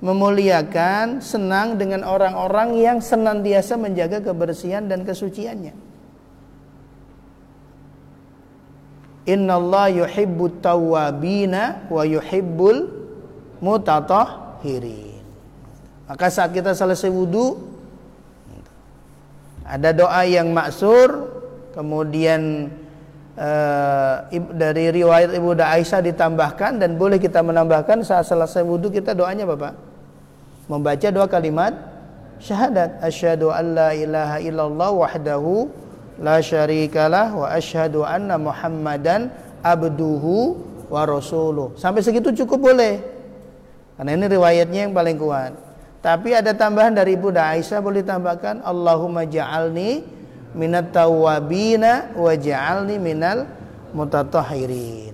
memuliakan, 0.00 1.20
senang 1.20 1.76
dengan 1.76 2.08
orang-orang 2.08 2.80
yang 2.80 2.98
senantiasa 3.04 3.76
menjaga 3.76 4.24
kebersihan 4.24 4.88
dan 4.88 5.04
kesuciannya. 5.04 5.76
Innallaha 9.28 9.92
yuhibbut 9.92 10.64
tawwabina 10.64 11.84
wa 11.92 12.02
yuhibbul 12.06 12.88
mutatahhirin. 13.60 15.20
Maka 16.06 16.30
saat 16.30 16.54
kita 16.54 16.72
selesai 16.72 17.10
wudhu 17.10 17.58
ada 19.66 19.90
doa 19.90 20.22
yang 20.22 20.54
maksur 20.54 21.26
kemudian 21.74 22.70
uh, 23.36 24.26
dari 24.56 24.90
riwayat 24.90 25.36
Ibu 25.36 25.56
Aisyah 25.56 26.00
ditambahkan 26.02 26.80
dan 26.80 26.96
boleh 26.96 27.20
kita 27.20 27.44
menambahkan 27.44 28.02
saat 28.02 28.26
selesai 28.26 28.64
wudhu 28.64 28.90
kita 28.90 29.12
doanya 29.12 29.44
Bapak? 29.44 29.76
Membaca 30.66 31.08
dua 31.14 31.30
kalimat 31.30 31.72
syahadat 32.42 32.98
asyhadu 33.00 33.54
an 33.54 33.64
la 33.76 33.90
ilaha 33.94 34.36
illallah 34.42 34.90
wahdahu 34.90 35.70
la 36.18 36.42
syarikalah 36.42 37.32
wa 37.32 37.46
asyhadu 37.52 38.02
anna 38.02 38.40
muhammadan 38.40 39.30
abduhu 39.62 40.58
wa 40.90 41.02
rasuluh. 41.06 41.76
Sampai 41.78 42.02
segitu 42.02 42.34
cukup 42.44 42.72
boleh. 42.72 42.98
Karena 43.96 44.12
ini 44.12 44.26
riwayatnya 44.28 44.80
yang 44.88 44.92
paling 44.92 45.16
kuat. 45.16 45.52
Tapi 46.04 46.36
ada 46.36 46.52
tambahan 46.54 46.94
dari 46.94 47.18
Ibu 47.18 47.34
Aisyah 47.34 47.82
boleh 47.82 48.04
tambahkan 48.06 48.62
Allahumma 48.62 49.26
ja'alni 49.26 50.15
minat 50.56 50.90
tawabina 50.90 52.16
wa 52.16 52.32
ja'alni 52.32 52.96
minal 52.96 53.44
mutatahhirin. 53.92 55.12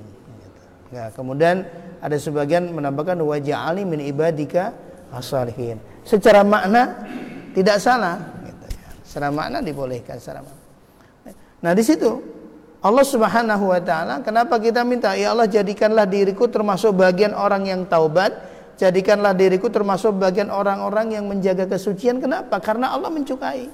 Ya, 0.94 1.10
kemudian 1.10 1.66
ada 1.98 2.16
sebagian 2.16 2.70
menambahkan 2.70 3.18
wa 3.18 3.36
ja'alni 3.36 3.82
min 3.82 4.00
ibadika 4.00 4.72
asalihin. 5.10 5.82
Secara 6.06 6.46
makna 6.46 7.04
tidak 7.52 7.82
salah 7.82 8.22
gitu 8.46 8.64
ya. 8.70 8.80
Secara 9.02 9.28
makna 9.34 9.58
dibolehkan 9.60 10.16
secara 10.22 10.40
makna. 10.40 10.62
Nah, 11.62 11.72
di 11.74 11.82
situ 11.84 12.10
Allah 12.82 13.06
Subhanahu 13.06 13.70
wa 13.70 13.78
taala 13.78 14.24
kenapa 14.26 14.58
kita 14.58 14.82
minta 14.82 15.14
ya 15.14 15.30
Allah 15.30 15.46
jadikanlah 15.46 16.06
diriku 16.08 16.50
termasuk 16.50 16.98
bagian 16.98 17.30
orang 17.30 17.70
yang 17.70 17.86
taubat 17.86 18.52
Jadikanlah 18.82 19.36
diriku 19.36 19.68
termasuk 19.68 20.16
bagian 20.16 20.48
orang-orang 20.48 21.14
yang 21.14 21.24
menjaga 21.28 21.68
kesucian. 21.68 22.18
Kenapa? 22.18 22.58
Karena 22.58 22.90
Allah 22.90 23.14
mencukai. 23.14 23.68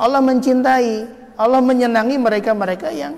Allah 0.00 0.24
mencintai. 0.24 1.20
Allah 1.36 1.60
menyenangi 1.60 2.16
mereka-mereka 2.16 2.88
yang 2.92 3.16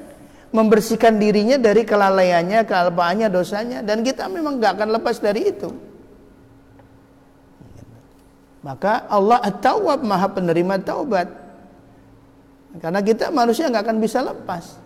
membersihkan 0.51 1.19
dirinya 1.19 1.59
dari 1.59 1.87
kelalaiannya, 1.87 2.67
kealpaannya, 2.67 3.31
dosanya. 3.31 3.79
Dan 3.87 4.03
kita 4.03 4.27
memang 4.27 4.59
gak 4.59 4.79
akan 4.79 4.89
lepas 4.99 5.23
dari 5.23 5.55
itu. 5.55 5.71
Maka 8.63 9.11
Allah 9.11 9.43
at-tawwab 9.43 10.07
maha 10.07 10.31
penerima 10.31 10.79
taubat. 10.87 11.27
Karena 12.79 13.03
kita 13.03 13.29
manusia 13.35 13.69
nggak 13.69 13.85
akan 13.85 13.99
bisa 13.99 14.23
lepas. 14.23 14.79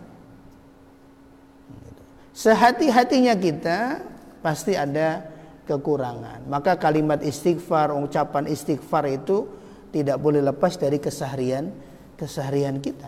Sehati-hatinya 2.33 3.37
kita 3.37 4.01
pasti 4.41 4.73
ada 4.73 5.23
kekurangan. 5.69 6.49
Maka 6.49 6.75
kalimat 6.75 7.21
istighfar, 7.21 7.93
ucapan 7.93 8.49
istighfar 8.49 9.05
itu 9.07 9.45
tidak 9.93 10.19
boleh 10.19 10.41
lepas 10.41 10.75
dari 10.75 10.97
keseharian 10.97 11.86
keseharian 12.17 12.81
kita. 12.81 13.07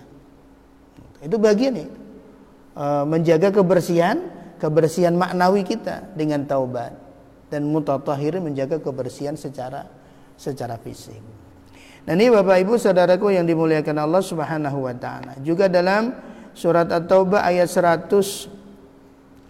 Itu 1.20 1.36
bagian 1.42 1.76
itu. 1.76 2.00
E, 2.78 2.86
menjaga 3.04 3.52
kebersihan, 3.52 4.22
kebersihan 4.62 5.18
maknawi 5.18 5.68
kita 5.68 6.08
dengan 6.16 6.46
taubat 6.48 6.96
dan 7.50 7.66
mutatahhirin 7.68 8.46
menjaga 8.46 8.78
kebersihan 8.80 9.36
secara 9.36 9.90
secara 10.40 10.80
fisik. 10.80 11.20
Nah 12.08 12.16
ini 12.16 12.32
Bapak 12.32 12.64
Ibu 12.64 12.80
saudaraku 12.80 13.36
yang 13.36 13.44
dimuliakan 13.44 14.00
Allah 14.00 14.24
Subhanahu 14.24 14.88
wa 14.88 14.96
taala. 14.96 15.36
Juga 15.44 15.68
dalam 15.68 16.16
surat 16.56 16.88
At-Taubah 16.88 17.44
ayat 17.44 17.68
100 17.68 18.58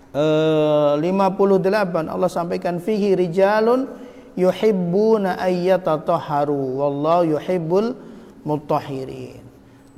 58 0.09 0.97
eh, 0.97 2.09
Allah 2.09 2.29
sampaikan 2.33 2.81
fihi 2.81 3.13
rijalun 3.13 3.85
yuhibbuna 4.33 5.37
ayyatatahharu 5.37 6.81
wallahu 6.81 7.37
yuhibbul 7.37 7.93
mutahhirin. 8.41 9.48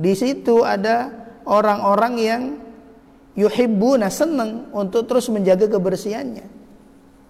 Di 0.01 0.17
situ 0.17 0.65
ada 0.65 1.13
orang-orang 1.45 2.13
yang 2.17 2.43
yuhibbuna 3.37 4.09
senang 4.09 4.73
untuk 4.73 5.05
terus 5.05 5.29
menjaga 5.29 5.69
kebersihannya. 5.69 6.49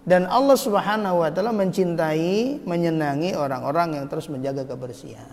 Dan 0.01 0.25
Allah 0.25 0.57
Subhanahu 0.57 1.21
wa 1.21 1.29
taala 1.29 1.51
mencintai, 1.51 2.63
menyenangi 2.63 3.38
orang-orang 3.38 4.01
yang 4.01 4.05
terus 4.07 4.31
menjaga 4.31 4.65
kebersihan. 4.65 5.29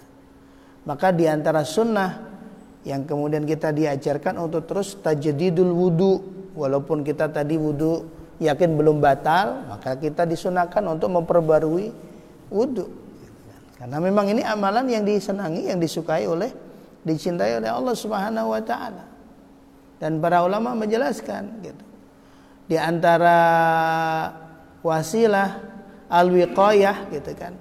Maka 0.84 1.14
di 1.14 1.24
antara 1.24 1.62
sunnah 1.62 2.26
yang 2.84 3.06
kemudian 3.06 3.46
kita 3.46 3.70
diajarkan 3.72 4.36
untuk 4.36 4.68
terus 4.68 4.98
tajdidul 4.98 5.72
wudu 5.72 6.20
walaupun 6.58 7.06
kita 7.06 7.30
tadi 7.30 7.54
wudhu 7.54 8.06
yakin 8.38 8.78
belum 8.78 9.02
batal 9.02 9.66
maka 9.66 9.98
kita 9.98 10.24
disunahkan 10.24 10.80
untuk 10.86 11.10
memperbarui 11.10 11.90
wudhu 12.48 12.86
karena 13.76 13.98
memang 13.98 14.30
ini 14.30 14.42
amalan 14.46 14.86
yang 14.88 15.02
disenangi 15.02 15.68
yang 15.68 15.82
disukai 15.82 16.24
oleh 16.24 16.67
dicintai 17.08 17.56
oleh 17.56 17.72
Allah 17.72 17.96
Subhanahu 17.96 18.52
wa 18.52 18.60
taala. 18.60 19.04
Dan 19.96 20.20
para 20.20 20.44
ulama 20.44 20.76
menjelaskan 20.76 21.64
gitu. 21.64 21.84
Di 22.68 22.76
antara 22.76 23.40
wasilah 24.84 25.58
al-wiqayah 26.12 27.08
gitu 27.10 27.32
kan 27.32 27.56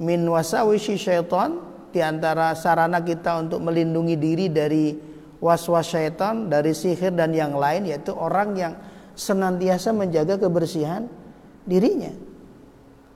min 0.00 0.24
wasawisi 0.24 0.96
syaitan 0.96 1.60
di 1.92 2.00
antara 2.00 2.56
sarana 2.56 3.04
kita 3.04 3.36
untuk 3.44 3.60
melindungi 3.60 4.16
diri 4.16 4.46
dari 4.48 4.96
was-was 5.38 5.92
syaitan 5.92 6.48
dari 6.48 6.72
sihir 6.72 7.12
dan 7.12 7.36
yang 7.36 7.52
lain 7.52 7.84
yaitu 7.84 8.16
orang 8.16 8.56
yang 8.56 8.72
senantiasa 9.12 9.92
menjaga 9.92 10.40
kebersihan 10.40 11.04
dirinya. 11.68 12.10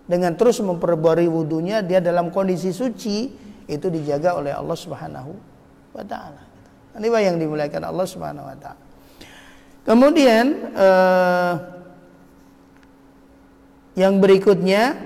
Dengan 0.04 0.36
terus 0.36 0.60
memperbarui 0.60 1.24
wudhunya 1.24 1.80
dia 1.80 2.04
dalam 2.04 2.28
kondisi 2.28 2.76
suci 2.76 3.32
itu 3.64 3.86
dijaga 3.88 4.36
oleh 4.36 4.52
Allah 4.52 4.76
Subhanahu 4.76 5.32
wa 5.94 6.04
taala. 6.04 6.42
Ini 6.94 7.06
yang 7.10 7.36
dimuliakan 7.38 7.82
Allah 7.86 8.06
Subhanahu 8.06 8.46
wa 8.46 8.56
taala. 8.58 8.82
Kemudian 9.84 10.44
eh, 10.74 11.52
yang 13.94 14.18
berikutnya 14.18 14.96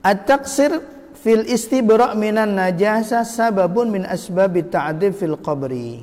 at-taqsir 0.00 0.80
fil 1.18 1.44
istibra' 1.50 2.14
minan 2.14 2.54
najasa 2.54 3.26
sababun 3.26 3.90
min 3.90 4.02
asbabit 4.06 4.70
ta'dib 4.70 5.12
fil 5.12 5.36
qabri. 5.42 6.00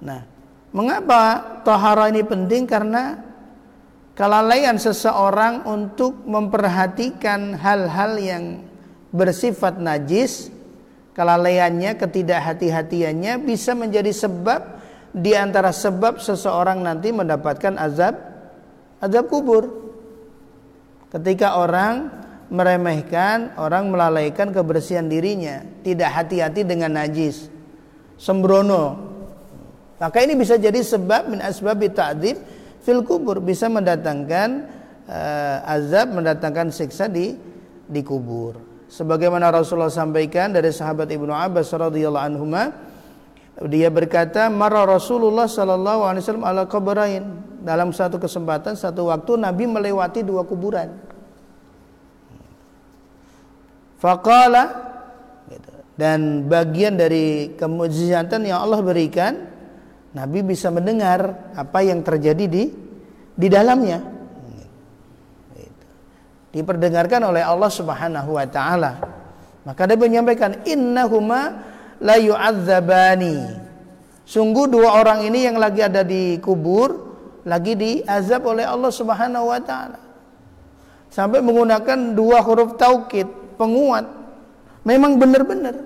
Nah, 0.00 0.24
mengapa 0.70 1.42
tahara 1.66 2.08
ini 2.08 2.22
penting 2.24 2.64
karena 2.64 3.18
kelalaian 4.14 4.78
seseorang 4.78 5.66
untuk 5.66 6.22
memperhatikan 6.24 7.58
hal-hal 7.58 8.14
yang 8.16 8.44
bersifat 9.10 9.82
najis, 9.82 10.54
kelalaiannya, 11.20 12.00
ketidakhati-hatiannya 12.00 13.44
bisa 13.44 13.76
menjadi 13.76 14.08
sebab 14.08 14.80
di 15.12 15.36
antara 15.36 15.68
sebab 15.68 16.16
seseorang 16.16 16.80
nanti 16.80 17.12
mendapatkan 17.12 17.76
azab 17.76 18.16
azab 19.04 19.24
kubur. 19.28 19.92
Ketika 21.12 21.60
orang 21.60 22.08
meremehkan, 22.48 23.52
orang 23.60 23.92
melalaikan 23.92 24.48
kebersihan 24.48 25.12
dirinya, 25.12 25.60
tidak 25.84 26.08
hati-hati 26.08 26.64
dengan 26.64 26.96
najis, 26.96 27.52
sembrono. 28.16 29.12
Maka 30.00 30.24
ini 30.24 30.32
bisa 30.32 30.56
jadi 30.56 30.80
sebab 30.80 31.28
min 31.36 31.44
asbab 31.44 31.84
ta'dzib 31.92 32.40
fil 32.80 33.04
kubur, 33.04 33.44
bisa 33.44 33.68
mendatangkan 33.68 34.48
uh, 35.04 35.74
azab, 35.76 36.16
mendatangkan 36.16 36.72
siksa 36.72 37.12
di 37.12 37.36
di 37.84 38.00
kubur. 38.00 38.69
Sebagaimana 38.90 39.54
Rasulullah 39.54 39.92
sampaikan 39.92 40.50
dari 40.50 40.74
sahabat 40.74 41.06
Ibnu 41.06 41.30
Abbas 41.30 41.70
radhiyallahu 41.70 42.26
anhuma, 42.26 42.74
dia 43.70 43.86
berkata 43.86 44.50
marah 44.50 44.82
Rasulullah 44.82 45.46
sallallahu 45.46 46.10
alaihi 46.10 46.22
wasallam 46.26 46.46
ala 46.48 46.66
kuburain 46.66 47.22
dalam 47.62 47.94
satu 47.94 48.16
kesempatan 48.16 48.72
satu 48.72 49.12
waktu 49.12 49.36
Nabi 49.36 49.68
melewati 49.68 50.24
dua 50.24 50.48
kuburan 50.48 50.96
faqala 54.00 54.64
gitu. 55.52 55.70
dan 56.00 56.48
bagian 56.48 56.96
dari 56.96 57.52
kemujizatan 57.60 58.48
yang 58.48 58.64
Allah 58.64 58.80
berikan 58.80 59.44
Nabi 60.16 60.40
bisa 60.40 60.72
mendengar 60.72 61.52
apa 61.54 61.84
yang 61.84 62.02
terjadi 62.02 62.44
di 62.48 62.64
di 63.36 63.48
dalamnya. 63.48 64.19
Diperdengarkan 66.50 67.22
oleh 67.24 67.42
Allah 67.42 67.70
Subhanahu 67.70 68.34
wa 68.34 68.46
taala 68.46 69.20
maka 69.64 69.84
dia 69.84 69.98
menyampaikan 69.98 70.64
innahuma 70.64 71.60
la 72.00 72.16
yu'adzabani. 72.16 73.68
Sungguh 74.24 74.70
dua 74.70 75.02
orang 75.02 75.26
ini 75.26 75.44
yang 75.44 75.60
lagi 75.60 75.84
ada 75.84 76.00
di 76.06 76.38
kubur 76.40 77.12
lagi 77.44 77.76
diazab 77.76 78.46
oleh 78.46 78.64
Allah 78.64 78.92
Subhanahu 78.92 79.46
wa 79.52 79.60
taala. 79.60 80.00
Sampai 81.10 81.42
menggunakan 81.42 82.14
dua 82.14 82.40
huruf 82.40 82.78
taukid, 82.78 83.26
penguat. 83.58 84.06
Memang 84.86 85.18
benar-benar. 85.20 85.76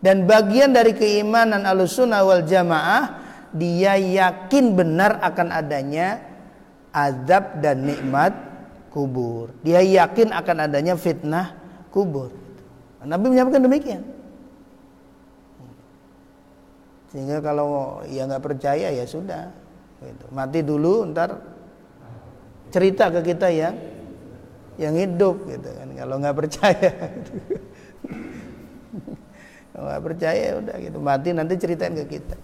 Dan 0.00 0.24
bagian 0.24 0.72
dari 0.72 0.96
keimanan 0.96 1.68
Ahlussunnah 1.68 2.24
wal 2.24 2.42
Jamaah 2.46 3.20
dia 3.52 3.98
yakin 4.00 4.72
benar 4.72 5.20
akan 5.20 5.52
adanya 5.52 6.22
azab 6.94 7.60
dan 7.60 7.84
nikmat 7.84 8.32
kubur. 8.90 9.54
Dia 9.62 9.80
yakin 9.80 10.34
akan 10.34 10.56
adanya 10.66 10.98
fitnah 10.98 11.54
kubur. 11.94 12.34
Nabi 13.00 13.32
menyampaikan 13.32 13.64
demikian. 13.64 14.02
Sehingga 17.10 17.42
kalau 17.42 18.02
ya 18.06 18.28
nggak 18.28 18.44
percaya 18.44 18.92
ya 18.94 19.02
sudah, 19.02 19.50
gitu. 19.98 20.30
mati 20.30 20.62
dulu, 20.62 21.02
ntar 21.10 21.42
cerita 22.70 23.10
ke 23.10 23.34
kita 23.34 23.50
yang 23.50 23.74
yang 24.78 24.94
hidup 24.94 25.42
gitu 25.50 25.68
kan. 25.74 25.88
Kalau 25.90 26.16
nggak 26.22 26.36
percaya, 26.38 26.92
nggak 29.74 30.02
percaya 30.06 30.38
ya 30.38 30.54
udah 30.62 30.76
gitu, 30.78 30.98
mati 31.02 31.28
nanti 31.34 31.54
ceritain 31.58 31.98
ke 31.98 32.06
kita. 32.06 32.36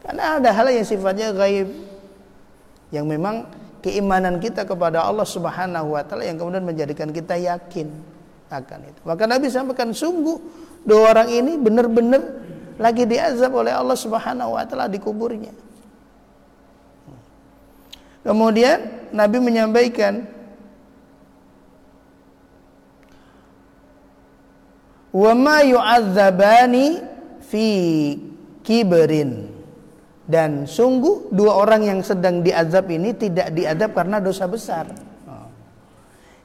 Karena 0.00 0.40
ada 0.40 0.50
hal 0.50 0.66
yang 0.72 0.86
sifatnya 0.88 1.36
gaib 1.36 1.68
yang 2.88 3.04
memang 3.04 3.46
keimanan 3.82 4.38
kita 4.38 4.62
kepada 4.62 5.02
Allah 5.02 5.26
Subhanahu 5.26 5.98
wa 5.98 6.02
taala 6.06 6.24
yang 6.24 6.38
kemudian 6.38 6.62
menjadikan 6.62 7.10
kita 7.10 7.34
yakin 7.36 7.90
akan 8.48 8.80
itu. 8.86 9.00
Maka 9.04 9.26
Nabi 9.28 9.50
sampaikan 9.50 9.90
sungguh 9.92 10.38
dua 10.86 11.12
orang 11.12 11.28
ini 11.28 11.58
benar-benar 11.58 12.22
lagi 12.80 13.04
diazab 13.04 13.52
oleh 13.52 13.74
Allah 13.74 13.98
Subhanahu 13.98 14.56
wa 14.56 14.64
taala 14.64 14.86
di 14.88 15.02
kuburnya. 15.02 15.52
Kemudian 18.22 19.10
Nabi 19.10 19.38
menyampaikan 19.42 20.24
wa 25.10 25.32
ma 25.36 25.60
yu'adzabani 25.60 27.02
fi 27.44 27.66
kibrin 28.64 29.51
dan 30.22 30.70
sungguh 30.70 31.34
dua 31.34 31.58
orang 31.58 31.82
yang 31.82 32.00
sedang 32.00 32.46
diazab 32.46 32.86
ini 32.90 33.14
tidak 33.18 33.50
diazab 33.50 33.90
karena 33.90 34.22
dosa 34.22 34.46
besar. 34.46 34.86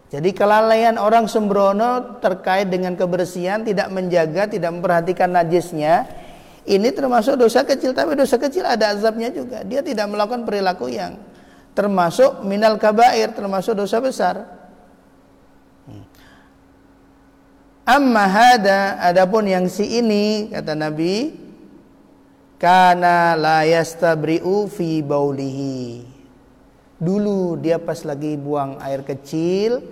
Jadi 0.07 0.31
kelalaian 0.31 0.95
orang 0.95 1.27
sembrono 1.27 2.23
terkait 2.23 2.71
dengan 2.71 2.95
kebersihan, 2.95 3.59
tidak 3.67 3.91
menjaga, 3.91 4.47
tidak 4.47 4.71
memperhatikan 4.71 5.35
najisnya, 5.35 6.07
ini 6.63 6.91
termasuk 6.95 7.35
dosa 7.35 7.67
kecil, 7.67 7.91
tapi 7.91 8.15
dosa 8.15 8.39
kecil 8.39 8.63
ada 8.63 8.91
azabnya 8.95 9.31
juga. 9.31 9.67
Dia 9.67 9.83
tidak 9.83 10.07
melakukan 10.07 10.47
perilaku 10.47 10.91
yang 10.91 11.19
termasuk 11.75 12.43
minal 12.47 12.79
kabair, 12.79 13.35
termasuk 13.35 13.75
dosa 13.75 13.99
besar. 13.99 14.47
Hmm. 15.87 16.03
Amma 17.83 18.31
hada, 18.31 18.95
adapun 18.99 19.47
yang 19.47 19.67
si 19.67 19.99
ini 19.99 20.51
kata 20.55 20.71
Nabi, 20.71 21.46
kana 22.57 23.37
la 23.37 23.63
yastabri'u 23.63 24.65
fi 24.69 25.05
baulihi. 25.05 26.05
Dulu 26.97 27.61
dia 27.61 27.77
pas 27.77 28.01
lagi 28.01 28.33
buang 28.37 28.81
air 28.81 29.05
kecil, 29.05 29.85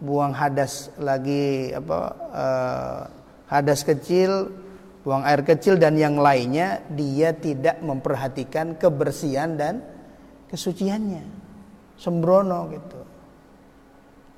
buang 0.00 0.32
hadas 0.32 0.88
lagi 0.96 1.76
apa 1.76 1.98
uh, 2.32 3.00
hadas 3.52 3.84
kecil, 3.84 4.48
buang 5.04 5.28
air 5.28 5.44
kecil 5.44 5.76
dan 5.76 6.00
yang 6.00 6.16
lainnya 6.16 6.80
dia 6.88 7.36
tidak 7.36 7.84
memperhatikan 7.84 8.80
kebersihan 8.80 9.60
dan 9.60 9.84
kesuciannya. 10.48 11.24
Sembrono 12.00 12.72
gitu. 12.72 13.00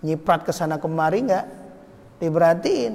Nyiprat 0.02 0.42
ke 0.42 0.50
sana 0.50 0.82
kemari 0.82 1.22
nggak 1.22 1.46
diperhatiin. 2.18 2.94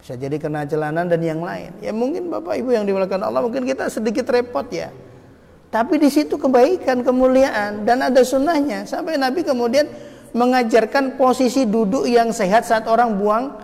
Bisa 0.00 0.16
jadi 0.16 0.36
kena 0.40 0.64
jalanan 0.64 1.06
dan 1.06 1.20
yang 1.20 1.44
lain. 1.44 1.76
Ya 1.84 1.92
mungkin 1.92 2.32
Bapak 2.32 2.56
Ibu 2.56 2.72
yang 2.72 2.88
dimulakan 2.88 3.20
Allah 3.20 3.44
mungkin 3.44 3.68
kita 3.68 3.92
sedikit 3.92 4.26
repot 4.32 4.64
ya. 4.72 4.88
Tapi 5.70 6.02
di 6.02 6.10
situ 6.10 6.34
kebaikan, 6.34 7.06
kemuliaan 7.06 7.86
dan 7.86 8.02
ada 8.02 8.24
sunnahnya. 8.26 8.88
Sampai 8.88 9.20
Nabi 9.20 9.46
kemudian 9.46 9.86
mengajarkan 10.34 11.14
posisi 11.14 11.68
duduk 11.68 12.08
yang 12.08 12.34
sehat 12.34 12.66
saat 12.66 12.88
orang 12.88 13.14
buang 13.20 13.54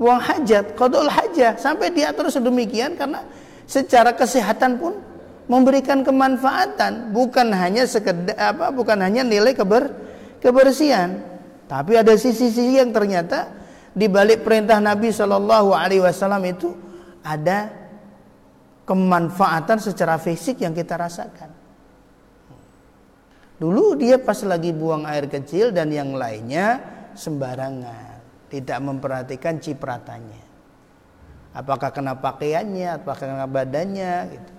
buang 0.00 0.18
hajat, 0.18 0.74
qadul 0.74 1.06
hajah 1.06 1.54
sampai 1.54 1.94
diatur 1.94 2.26
sedemikian 2.26 2.98
karena 2.98 3.22
secara 3.70 4.10
kesehatan 4.10 4.82
pun 4.82 4.98
memberikan 5.46 6.02
kemanfaatan 6.02 7.14
bukan 7.14 7.54
hanya 7.54 7.86
sekedar 7.86 8.34
apa 8.34 8.74
bukan 8.74 8.98
hanya 8.98 9.22
nilai 9.22 9.54
keber, 9.54 9.94
kebersihan 10.42 11.22
tapi 11.70 11.94
ada 11.94 12.14
sisi-sisi 12.18 12.82
yang 12.82 12.90
ternyata 12.90 13.61
di 13.92 14.08
balik 14.08 14.44
perintah 14.44 14.80
Nabi 14.80 15.12
Shallallahu 15.12 15.76
alaihi 15.76 16.00
wasallam 16.00 16.42
itu 16.48 16.72
ada 17.20 17.70
kemanfaatan 18.88 19.78
secara 19.78 20.16
fisik 20.18 20.64
yang 20.64 20.72
kita 20.72 20.96
rasakan 20.96 21.62
Dulu 23.62 23.94
dia 23.94 24.18
pas 24.18 24.42
lagi 24.42 24.74
buang 24.74 25.06
air 25.06 25.30
kecil 25.30 25.70
dan 25.70 25.94
yang 25.94 26.18
lainnya 26.18 26.82
sembarangan, 27.14 28.18
tidak 28.50 28.78
memperhatikan 28.82 29.62
cipratannya. 29.62 30.42
Apakah 31.54 31.94
kena 31.94 32.18
pakaiannya, 32.18 32.98
apakah 32.98 33.22
kena 33.22 33.46
badannya 33.46 34.34
gitu. 34.34 34.52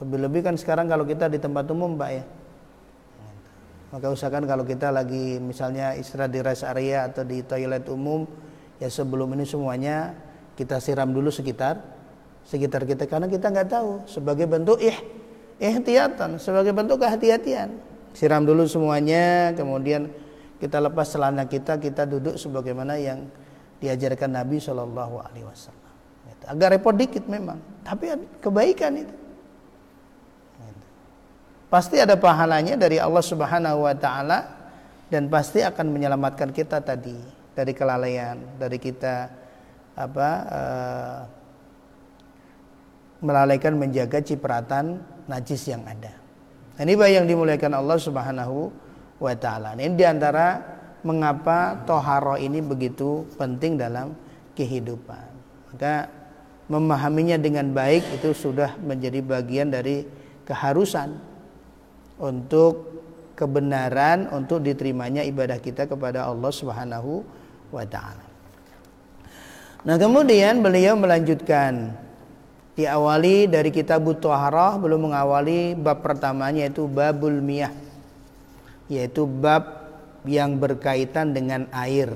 Lebih-lebih 0.00 0.40
kan 0.48 0.56
sekarang 0.56 0.88
kalau 0.88 1.04
kita 1.04 1.28
di 1.28 1.36
tempat 1.36 1.68
umum, 1.68 2.00
Mbak 2.00 2.10
ya. 2.16 2.24
Maka 3.90 4.06
usahakan 4.06 4.46
kalau 4.46 4.62
kita 4.62 4.94
lagi 4.94 5.42
misalnya 5.42 5.98
istirahat 5.98 6.30
di 6.30 6.40
rest 6.40 6.62
area 6.62 7.10
atau 7.10 7.26
di 7.26 7.42
toilet 7.42 7.82
umum, 7.90 8.22
ya 8.78 8.86
sebelum 8.86 9.34
ini 9.34 9.42
semuanya 9.42 10.14
kita 10.54 10.78
siram 10.78 11.10
dulu 11.10 11.30
sekitar 11.34 11.82
sekitar 12.46 12.86
kita 12.86 13.04
karena 13.10 13.26
kita 13.26 13.50
nggak 13.50 13.68
tahu 13.68 14.06
sebagai 14.06 14.46
bentuk 14.48 14.80
ih 14.80 14.94
ihtiyatan 15.60 16.38
sebagai 16.38 16.70
bentuk 16.70 17.02
kehati-hatian. 17.02 17.70
Siram 18.10 18.42
dulu 18.42 18.66
semuanya, 18.66 19.54
kemudian 19.54 20.10
kita 20.58 20.82
lepas 20.82 21.06
celana 21.14 21.46
kita, 21.46 21.78
kita 21.78 22.10
duduk 22.10 22.34
sebagaimana 22.34 22.98
yang 22.98 23.30
diajarkan 23.78 24.34
Nabi 24.34 24.58
Shallallahu 24.58 25.14
Alaihi 25.22 25.46
Wasallam. 25.46 25.78
Agak 26.50 26.74
repot 26.74 26.96
dikit 26.96 27.30
memang, 27.30 27.60
tapi 27.86 28.10
kebaikan 28.42 28.98
itu. 28.98 29.14
Pasti 31.70 32.02
ada 32.02 32.18
pahalanya 32.18 32.74
dari 32.74 32.98
Allah 32.98 33.22
Subhanahu 33.22 33.86
wa 33.86 33.94
taala 33.94 34.58
dan 35.06 35.30
pasti 35.30 35.62
akan 35.62 35.86
menyelamatkan 35.94 36.50
kita 36.50 36.82
tadi 36.82 37.14
dari 37.54 37.70
kelalaian, 37.70 38.34
dari 38.58 38.74
kita 38.82 39.30
apa 39.94 40.28
uh, 40.50 41.18
melalaikan 43.22 43.78
menjaga 43.78 44.18
cipratan 44.18 44.98
najis 45.30 45.70
yang 45.70 45.86
ada. 45.86 46.10
Ini 46.74 46.90
yang 47.06 47.30
dimuliakan 47.30 47.78
Allah 47.78 47.98
Subhanahu 48.02 48.74
wa 49.22 49.34
taala. 49.38 49.78
Ini 49.78 49.94
di 49.94 50.02
antara 50.02 50.58
mengapa 51.06 51.86
toharo 51.86 52.34
ini 52.34 52.58
begitu 52.58 53.30
penting 53.38 53.78
dalam 53.78 54.18
kehidupan. 54.58 55.26
Maka 55.70 56.10
memahaminya 56.66 57.38
dengan 57.38 57.70
baik 57.70 58.18
itu 58.18 58.34
sudah 58.34 58.74
menjadi 58.82 59.22
bagian 59.22 59.70
dari 59.70 60.02
keharusan 60.42 61.29
untuk 62.20 63.02
kebenaran 63.34 64.28
untuk 64.36 64.60
diterimanya 64.60 65.24
ibadah 65.24 65.56
kita 65.56 65.88
kepada 65.88 66.28
Allah 66.28 66.52
Subhanahu 66.52 67.24
wa 67.72 67.84
taala. 67.88 68.28
Nah, 69.80 69.96
kemudian 69.96 70.60
beliau 70.60 70.92
melanjutkan 70.92 71.96
diawali 72.76 73.48
dari 73.48 73.72
kitab 73.72 74.04
Thaharah 74.04 74.76
belum 74.76 75.08
mengawali 75.08 75.72
bab 75.72 76.04
pertamanya 76.04 76.68
yaitu 76.68 76.84
babul 76.84 77.40
miyah 77.40 77.72
yaitu 78.92 79.24
bab 79.24 79.88
yang 80.28 80.60
berkaitan 80.60 81.32
dengan 81.32 81.64
air. 81.72 82.12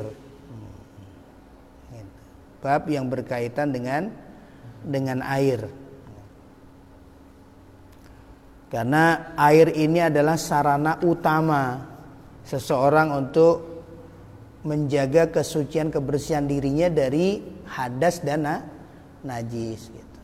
Bab 2.61 2.89
yang 2.89 3.09
berkaitan 3.13 3.73
dengan 3.73 4.13
dengan 4.85 5.21
air. 5.25 5.69
Karena 8.75 9.31
air 9.39 9.71
ini 9.71 10.03
adalah 10.03 10.35
sarana 10.35 10.99
utama 11.07 11.79
seseorang 12.43 13.15
untuk 13.15 13.87
menjaga 14.67 15.31
kesucian 15.31 15.95
kebersihan 15.95 16.43
dirinya 16.43 16.91
dari 16.91 17.39
hadas 17.71 18.19
dan 18.27 18.67
najis 19.23 19.95
gitu. 19.95 20.21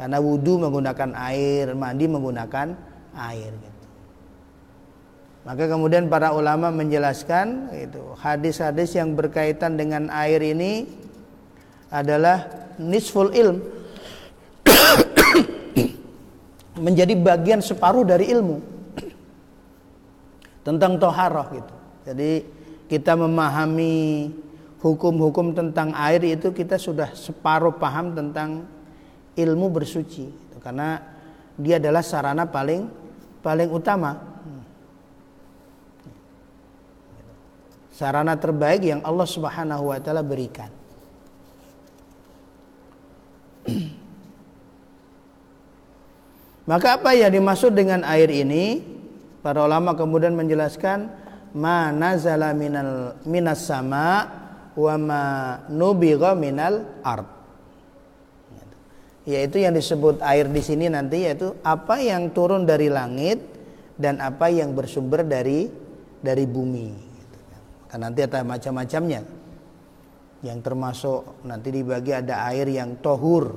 Karena 0.00 0.16
wudhu 0.16 0.64
menggunakan 0.64 1.12
air, 1.12 1.76
mandi 1.76 2.08
menggunakan 2.08 2.72
air 3.12 3.52
gitu. 3.52 3.86
Maka 5.44 5.68
kemudian 5.68 6.08
para 6.08 6.32
ulama 6.32 6.72
menjelaskan 6.72 7.68
itu 7.76 8.16
hadis-hadis 8.16 8.96
yang 8.96 9.12
berkaitan 9.12 9.76
dengan 9.76 10.08
air 10.08 10.40
ini 10.40 10.88
adalah 11.92 12.48
nisful 12.80 13.28
ilm 13.28 13.60
menjadi 16.78 17.14
bagian 17.18 17.60
separuh 17.60 18.06
dari 18.06 18.30
ilmu 18.30 18.58
tentang 20.66 20.96
toharoh 20.96 21.46
gitu. 21.52 21.74
Jadi 22.08 22.30
kita 22.88 23.12
memahami 23.18 24.30
hukum-hukum 24.78 25.52
tentang 25.52 25.90
air 25.92 26.22
itu 26.24 26.54
kita 26.54 26.78
sudah 26.78 27.10
separuh 27.12 27.74
paham 27.74 28.14
tentang 28.14 28.64
ilmu 29.34 29.66
bersuci 29.70 30.26
gitu. 30.30 30.56
karena 30.62 31.02
dia 31.58 31.82
adalah 31.82 32.02
sarana 32.02 32.46
paling 32.46 32.86
paling 33.42 33.70
utama 33.70 34.18
sarana 37.90 38.38
terbaik 38.38 38.86
yang 38.86 39.02
Allah 39.02 39.26
Subhanahu 39.26 39.90
wa 39.90 39.98
taala 39.98 40.22
berikan 40.22 40.70
Maka 46.68 47.00
apa 47.00 47.16
yang 47.16 47.32
dimaksud 47.32 47.72
dengan 47.72 48.04
air 48.04 48.28
ini? 48.28 48.84
Para 49.40 49.64
ulama 49.64 49.96
kemudian 49.96 50.36
menjelaskan 50.36 51.08
ma 51.56 51.88
nazala 51.88 52.52
minal 52.52 53.16
minas 53.24 53.64
sama 53.64 54.28
wa 54.76 54.94
ma 55.00 55.22
nubigha 55.72 56.36
minal 56.36 56.84
ard. 57.00 57.24
Yaitu 59.24 59.64
yang 59.64 59.72
disebut 59.72 60.20
air 60.20 60.44
di 60.44 60.60
sini 60.60 60.92
nanti 60.92 61.24
yaitu 61.24 61.56
apa 61.64 62.04
yang 62.04 62.36
turun 62.36 62.68
dari 62.68 62.92
langit 62.92 63.40
dan 63.96 64.20
apa 64.20 64.52
yang 64.52 64.76
bersumber 64.76 65.24
dari 65.24 65.72
dari 66.20 66.44
bumi. 66.44 66.88
Kan 67.88 68.04
nanti 68.04 68.28
ada 68.28 68.44
macam-macamnya. 68.44 69.24
Yang 70.44 70.58
termasuk 70.60 71.20
nanti 71.48 71.72
dibagi 71.72 72.12
ada 72.12 72.44
air 72.52 72.68
yang 72.68 73.00
tohur 73.00 73.56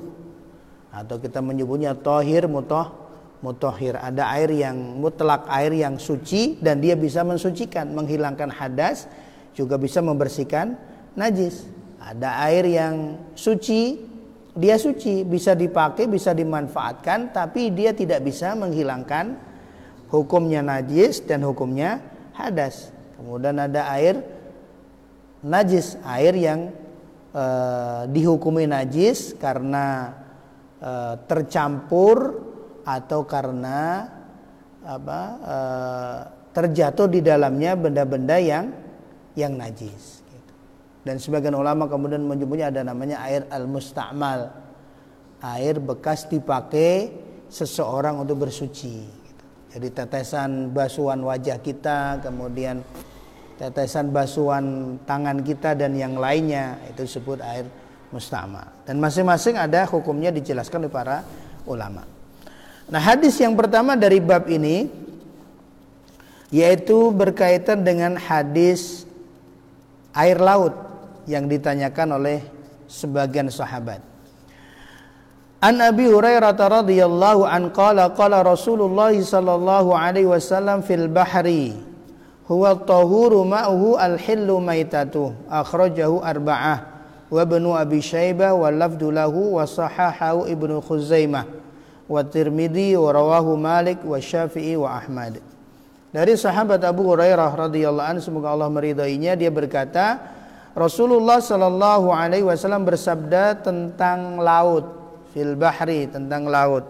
atau 0.92 1.16
kita 1.20 1.44
menyebutnya 1.44 1.92
tohir 1.96 2.48
mutoh 2.48 3.01
mutahhir. 3.42 3.98
Ada 3.98 4.30
air 4.38 4.54
yang 4.54 5.02
mutlak, 5.02 5.44
air 5.50 5.74
yang 5.74 5.98
suci 5.98 6.56
dan 6.62 6.78
dia 6.78 6.94
bisa 6.94 7.26
mensucikan, 7.26 7.90
menghilangkan 7.90 8.48
hadas, 8.54 9.10
juga 9.52 9.76
bisa 9.76 10.00
membersihkan 10.00 10.78
najis. 11.18 11.66
Ada 12.02 12.48
air 12.50 12.64
yang 12.66 12.94
suci, 13.34 13.98
dia 14.54 14.78
suci, 14.78 15.26
bisa 15.26 15.52
dipakai, 15.52 16.06
bisa 16.06 16.32
dimanfaatkan, 16.32 17.34
tapi 17.34 17.70
dia 17.74 17.94
tidak 17.94 18.22
bisa 18.26 18.54
menghilangkan 18.58 19.38
hukumnya 20.10 20.62
najis 20.62 21.22
dan 21.22 21.42
hukumnya 21.46 22.02
hadas. 22.34 22.90
Kemudian 23.18 23.58
ada 23.58 23.86
air 23.94 24.18
najis, 25.46 25.98
air 26.02 26.34
yang 26.34 26.60
e, 27.30 27.44
dihukumi 28.10 28.66
najis 28.66 29.34
karena 29.38 30.14
e, 30.82 30.90
tercampur 31.30 32.50
atau 32.82 33.22
karena 33.26 34.10
apa 34.82 35.20
e, 35.38 35.56
terjatuh 36.52 37.06
di 37.08 37.20
dalamnya 37.22 37.78
benda-benda 37.78 38.36
yang 38.38 38.74
yang 39.38 39.56
najis. 39.56 40.20
Gitu. 40.26 40.52
Dan 41.06 41.16
sebagian 41.16 41.56
ulama 41.56 41.88
kemudian 41.88 42.22
menyebutnya 42.22 42.68
ada 42.68 42.82
namanya 42.84 43.22
air 43.24 43.48
al 43.48 43.64
mustamal, 43.64 44.52
air 45.40 45.80
bekas 45.80 46.28
dipakai 46.28 47.14
seseorang 47.48 48.20
untuk 48.20 48.44
bersuci. 48.44 48.96
Gitu. 49.06 49.44
Jadi 49.78 49.88
tetesan 49.94 50.74
basuhan 50.74 51.24
wajah 51.24 51.58
kita, 51.62 52.20
kemudian 52.20 52.84
tetesan 53.56 54.12
basuhan 54.12 54.98
tangan 55.08 55.40
kita 55.40 55.78
dan 55.78 55.94
yang 55.96 56.18
lainnya 56.18 56.76
itu 56.90 57.06
disebut 57.08 57.40
air 57.40 57.64
mustamal. 58.12 58.68
Dan 58.84 59.00
masing-masing 59.00 59.56
ada 59.56 59.88
hukumnya 59.88 60.28
dijelaskan 60.28 60.84
oleh 60.84 60.92
para 60.92 61.24
ulama. 61.64 62.11
Nah, 62.92 63.00
hadis 63.00 63.40
yang 63.40 63.56
pertama 63.56 63.96
dari 63.96 64.20
bab 64.20 64.44
ini 64.52 64.92
yaitu 66.52 67.08
berkaitan 67.08 67.80
dengan 67.80 68.20
hadis 68.20 69.08
air 70.12 70.36
laut 70.36 70.76
yang 71.24 71.48
ditanyakan 71.48 72.20
oleh 72.20 72.44
sebagian 72.92 73.48
sahabat. 73.48 74.04
An 75.64 75.80
Abi 75.80 76.04
Hurairah 76.04 76.52
radhiyallahu 76.52 77.48
an 77.48 77.72
qala 77.72 78.12
qala 78.12 78.44
Rasulullah 78.44 79.16
sallallahu 79.16 79.96
alaihi 79.96 80.28
wasallam 80.28 80.84
fil 80.84 81.08
bahri 81.08 81.72
huwa 82.44 82.76
tahuru 82.76 83.40
ma'uhu 83.48 83.96
al-hillu 83.96 84.60
maitatu 84.60 85.32
akhrajahu 85.48 86.20
arba'ah 86.20 86.84
wa 87.32 87.40
ibnu 87.40 87.72
Abi 87.72 88.04
Syaibah 88.04 88.52
wa 88.52 88.68
lafdu 88.68 89.08
lahu 89.08 89.56
wa 89.56 89.64
sahahahu 89.64 90.44
Ibnu 90.44 90.84
Khuzaimah 90.84 91.61
wa 92.06 92.22
Tirmidzi 92.26 92.98
wa 92.98 93.10
rawahu 93.14 93.54
Malik 93.58 94.02
wa 94.02 94.18
Syafi'i 94.18 94.74
wa 94.78 94.98
Ahmad. 94.98 95.38
Dari 96.12 96.36
sahabat 96.36 96.84
Abu 96.84 97.08
Hurairah 97.08 97.48
radhiyallahu 97.48 98.04
anhu 98.04 98.20
semoga 98.20 98.52
Allah 98.52 98.68
meridainya 98.68 99.32
dia 99.32 99.48
berkata 99.48 100.20
Rasulullah 100.76 101.40
sallallahu 101.40 102.12
alaihi 102.12 102.44
wasallam 102.44 102.84
bersabda 102.84 103.64
tentang 103.64 104.36
laut 104.40 104.88
fil 105.32 105.56
bahri 105.56 106.08
tentang 106.08 106.44
laut. 106.48 106.84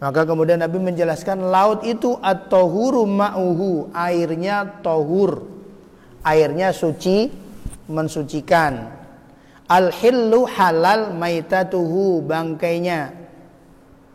Maka 0.00 0.24
kemudian 0.28 0.60
Nabi 0.60 0.80
menjelaskan 0.80 1.48
laut 1.48 1.80
itu 1.86 2.16
at-tahuru 2.20 3.08
ma'uhu, 3.08 3.88
airnya 3.96 4.80
tohur. 4.84 5.48
Airnya 6.20 6.76
suci, 6.76 7.32
mensucikan. 7.88 8.92
Al-hillu 9.64 10.44
halal 10.44 11.16
maitatuhu, 11.16 12.20
bangkainya 12.20 13.23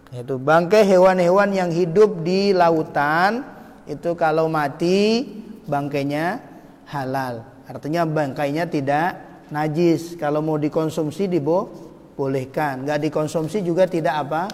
itu 0.09 0.41
bangkai 0.41 0.89
hewan-hewan 0.89 1.53
yang 1.53 1.69
hidup 1.69 2.25
di 2.25 2.49
lautan 2.49 3.45
itu 3.85 4.17
kalau 4.17 4.49
mati 4.49 5.25
bangkainya 5.69 6.41
halal. 6.89 7.45
Artinya 7.69 8.09
bangkainya 8.09 8.65
tidak 8.65 9.21
najis. 9.53 10.17
Kalau 10.17 10.41
mau 10.41 10.57
dikonsumsi 10.57 11.29
dibolehkan. 11.29 12.89
Nggak 12.89 13.09
dikonsumsi 13.09 13.61
juga 13.61 13.85
tidak 13.85 14.25
apa? 14.25 14.49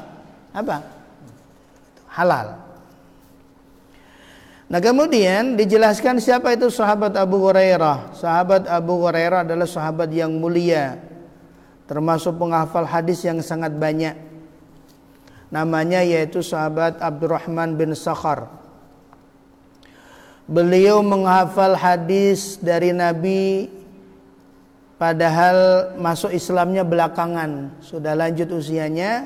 Apa? 0.52 0.78
Halal. 2.12 2.48
Nah 4.66 4.82
kemudian 4.84 5.56
dijelaskan 5.56 6.20
siapa 6.20 6.52
itu 6.52 6.68
sahabat 6.68 7.16
Abu 7.16 7.40
Hurairah. 7.40 8.12
Sahabat 8.18 8.68
Abu 8.68 9.00
Hurairah 9.00 9.48
adalah 9.48 9.70
sahabat 9.70 10.12
yang 10.12 10.36
mulia 10.36 11.00
termasuk 11.86 12.36
penghafal 12.36 12.84
hadis 12.84 13.22
yang 13.24 13.40
sangat 13.40 13.72
banyak. 13.78 14.35
Namanya 15.54 16.02
yaitu 16.02 16.42
sahabat 16.42 16.98
Abdurrahman 17.02 17.78
bin 17.78 17.94
Sakhar. 17.94 18.50
Beliau 20.46 21.02
menghafal 21.02 21.74
hadis 21.74 22.62
dari 22.62 22.94
Nabi 22.94 23.66
padahal 25.02 25.90
masuk 25.98 26.30
Islamnya 26.30 26.86
belakangan, 26.86 27.74
sudah 27.82 28.14
lanjut 28.14 28.54
usianya. 28.54 29.26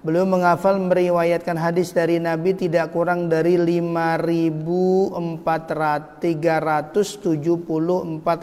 Beliau 0.00 0.24
menghafal 0.24 0.80
meriwayatkan 0.80 1.60
hadis 1.60 1.92
dari 1.92 2.16
Nabi 2.16 2.56
tidak 2.56 2.88
kurang 2.92 3.28
dari 3.28 3.60
5374 3.60 5.12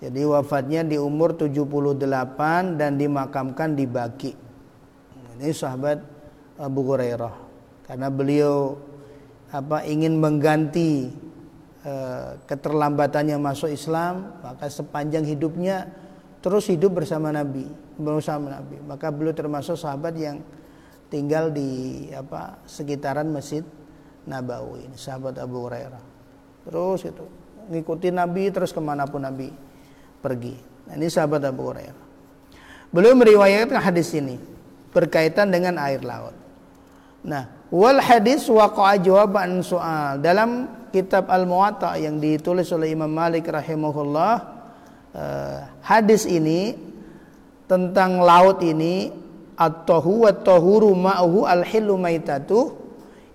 jadi 0.00 0.24
wafatnya 0.24 0.80
di 0.80 0.96
umur 0.96 1.36
78 1.36 2.80
dan 2.80 2.96
dimakamkan 2.96 3.76
di 3.76 3.84
Baki. 3.84 4.32
Ini 5.36 5.52
sahabat 5.52 6.00
Abu 6.56 6.88
Hurairah. 6.88 7.36
Karena 7.84 8.08
beliau 8.08 8.80
apa 9.52 9.84
ingin 9.84 10.16
mengganti 10.16 11.12
uh, 11.84 12.32
keterlambatannya 12.48 13.36
masuk 13.36 13.68
Islam, 13.68 14.40
maka 14.40 14.72
sepanjang 14.72 15.28
hidupnya 15.28 15.92
terus 16.40 16.72
hidup 16.72 17.04
bersama 17.04 17.28
Nabi, 17.28 17.68
bersama 18.00 18.56
Nabi. 18.56 18.80
Maka 18.80 19.12
beliau 19.12 19.36
termasuk 19.36 19.76
sahabat 19.76 20.16
yang 20.16 20.40
tinggal 21.12 21.52
di 21.52 22.08
apa 22.16 22.56
sekitaran 22.64 23.28
Masjid 23.28 23.68
Nabawi, 24.24 24.88
sahabat 24.96 25.36
Abu 25.36 25.68
Hurairah. 25.68 26.04
Terus 26.64 27.04
itu 27.04 27.24
ngikuti 27.68 28.08
Nabi 28.08 28.48
terus 28.48 28.72
ke 28.72 28.80
mana 28.80 29.04
pun 29.04 29.20
Nabi 29.20 29.69
pergi. 30.20 30.54
Nah, 30.86 30.94
ini 30.96 31.08
sahabat 31.08 31.42
Abu 31.48 31.72
Hurairah. 31.72 31.98
Beliau 32.90 33.14
meriwayatkan 33.16 33.80
hadis 33.80 34.10
ini 34.14 34.36
berkaitan 34.90 35.48
dengan 35.48 35.78
air 35.78 36.02
laut. 36.02 36.34
Nah, 37.22 37.46
wal 37.70 38.02
hadis 38.02 38.48
waqa'a 38.50 38.98
jawaban 38.98 39.62
soal 39.62 40.18
dalam 40.18 40.80
kitab 40.90 41.30
Al-Muwatta 41.30 41.94
yang 41.96 42.18
ditulis 42.18 42.66
oleh 42.74 42.90
Imam 42.90 43.10
Malik 43.10 43.46
rahimahullah 43.46 44.32
uh, 45.14 45.58
hadis 45.86 46.26
ini 46.26 46.74
tentang 47.70 48.18
laut 48.18 48.58
ini 48.66 49.14
at-tahu 49.54 50.26
wa 50.26 50.34
tahuru 50.34 50.90
ma'uhu 50.96 51.46
al-hillu 51.46 51.94
maitatu 51.94 52.74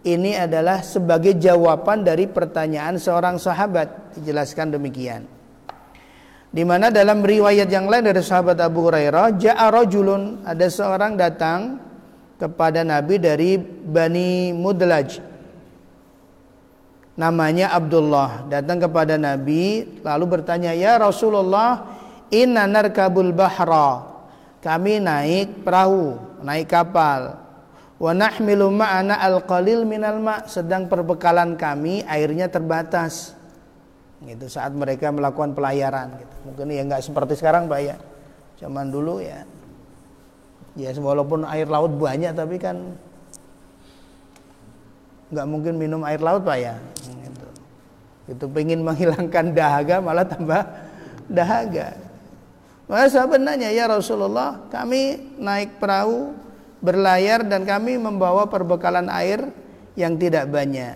ini 0.04 0.36
adalah 0.36 0.84
sebagai 0.84 1.40
jawaban 1.40 2.04
dari 2.04 2.28
pertanyaan 2.28 3.00
seorang 3.00 3.40
sahabat 3.40 4.20
dijelaskan 4.20 4.76
demikian 4.76 5.35
di 6.56 6.64
mana 6.64 6.88
dalam 6.88 7.20
riwayat 7.20 7.68
yang 7.68 7.92
lain 7.92 8.08
dari 8.08 8.24
sahabat 8.24 8.56
Abu 8.64 8.88
Hurairah, 8.88 9.36
ja'a 9.36 9.68
rajulun, 9.68 10.40
ada 10.48 10.64
seorang 10.72 11.20
datang 11.20 11.84
kepada 12.40 12.80
Nabi 12.80 13.20
dari 13.20 13.60
Bani 13.60 14.56
Mudlaj. 14.56 15.20
Namanya 17.20 17.76
Abdullah, 17.76 18.48
datang 18.48 18.80
kepada 18.88 19.20
Nabi 19.20 20.00
lalu 20.00 20.26
bertanya, 20.40 20.72
"Ya 20.72 20.96
Rasulullah, 20.96 21.92
inna 22.32 22.64
narkabul 22.72 23.36
bahra." 23.36 24.16
Kami 24.64 25.04
naik 25.04 25.60
perahu, 25.60 26.16
naik 26.40 26.72
kapal. 26.72 27.36
Wa 28.00 28.12
nahmilu 28.16 28.72
ma'ana 28.72 29.20
al-qalil 29.20 29.84
minal 29.84 30.24
ma' 30.24 30.48
sedang 30.48 30.88
perbekalan 30.88 31.60
kami 31.60 32.04
airnya 32.08 32.48
terbatas 32.48 33.36
gitu 34.24 34.46
saat 34.48 34.72
mereka 34.72 35.12
melakukan 35.12 35.52
pelayaran 35.52 36.16
gitu. 36.16 36.36
Mungkin 36.48 36.72
ya 36.72 36.84
nggak 36.88 37.04
seperti 37.04 37.36
sekarang 37.36 37.68
Pak 37.68 37.80
ya. 37.84 37.96
Zaman 38.56 38.88
dulu 38.88 39.20
ya 39.20 39.44
ya 40.76 40.92
walaupun 41.00 41.48
air 41.48 41.72
laut 41.72 41.96
banyak 41.96 42.36
tapi 42.36 42.60
kan 42.60 42.96
nggak 45.32 45.48
mungkin 45.48 45.74
minum 45.80 46.02
air 46.08 46.20
laut 46.24 46.44
Pak 46.48 46.58
ya. 46.60 46.76
Gitu. 47.04 47.48
Itu 48.32 48.46
pengen 48.52 48.88
menghilangkan 48.88 49.52
dahaga 49.52 50.00
malah 50.00 50.24
tambah 50.24 50.64
dahaga. 51.28 52.06
Maka 52.86 53.10
sahabat 53.10 53.42
nanya, 53.42 53.74
ya 53.74 53.90
Rasulullah, 53.90 54.62
kami 54.70 55.34
naik 55.42 55.82
perahu, 55.82 56.38
berlayar 56.86 57.42
dan 57.42 57.66
kami 57.66 57.98
membawa 57.98 58.46
perbekalan 58.46 59.10
air 59.10 59.50
yang 59.98 60.14
tidak 60.22 60.46
banyak. 60.46 60.94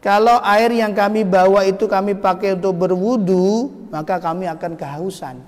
Kalau 0.00 0.40
air 0.40 0.72
yang 0.72 0.96
kami 0.96 1.28
bawa 1.28 1.60
itu 1.68 1.84
kami 1.84 2.16
pakai 2.16 2.56
untuk 2.56 2.72
berwudu, 2.88 3.68
maka 3.92 4.16
kami 4.16 4.48
akan 4.48 4.72
kehausan. 4.72 5.44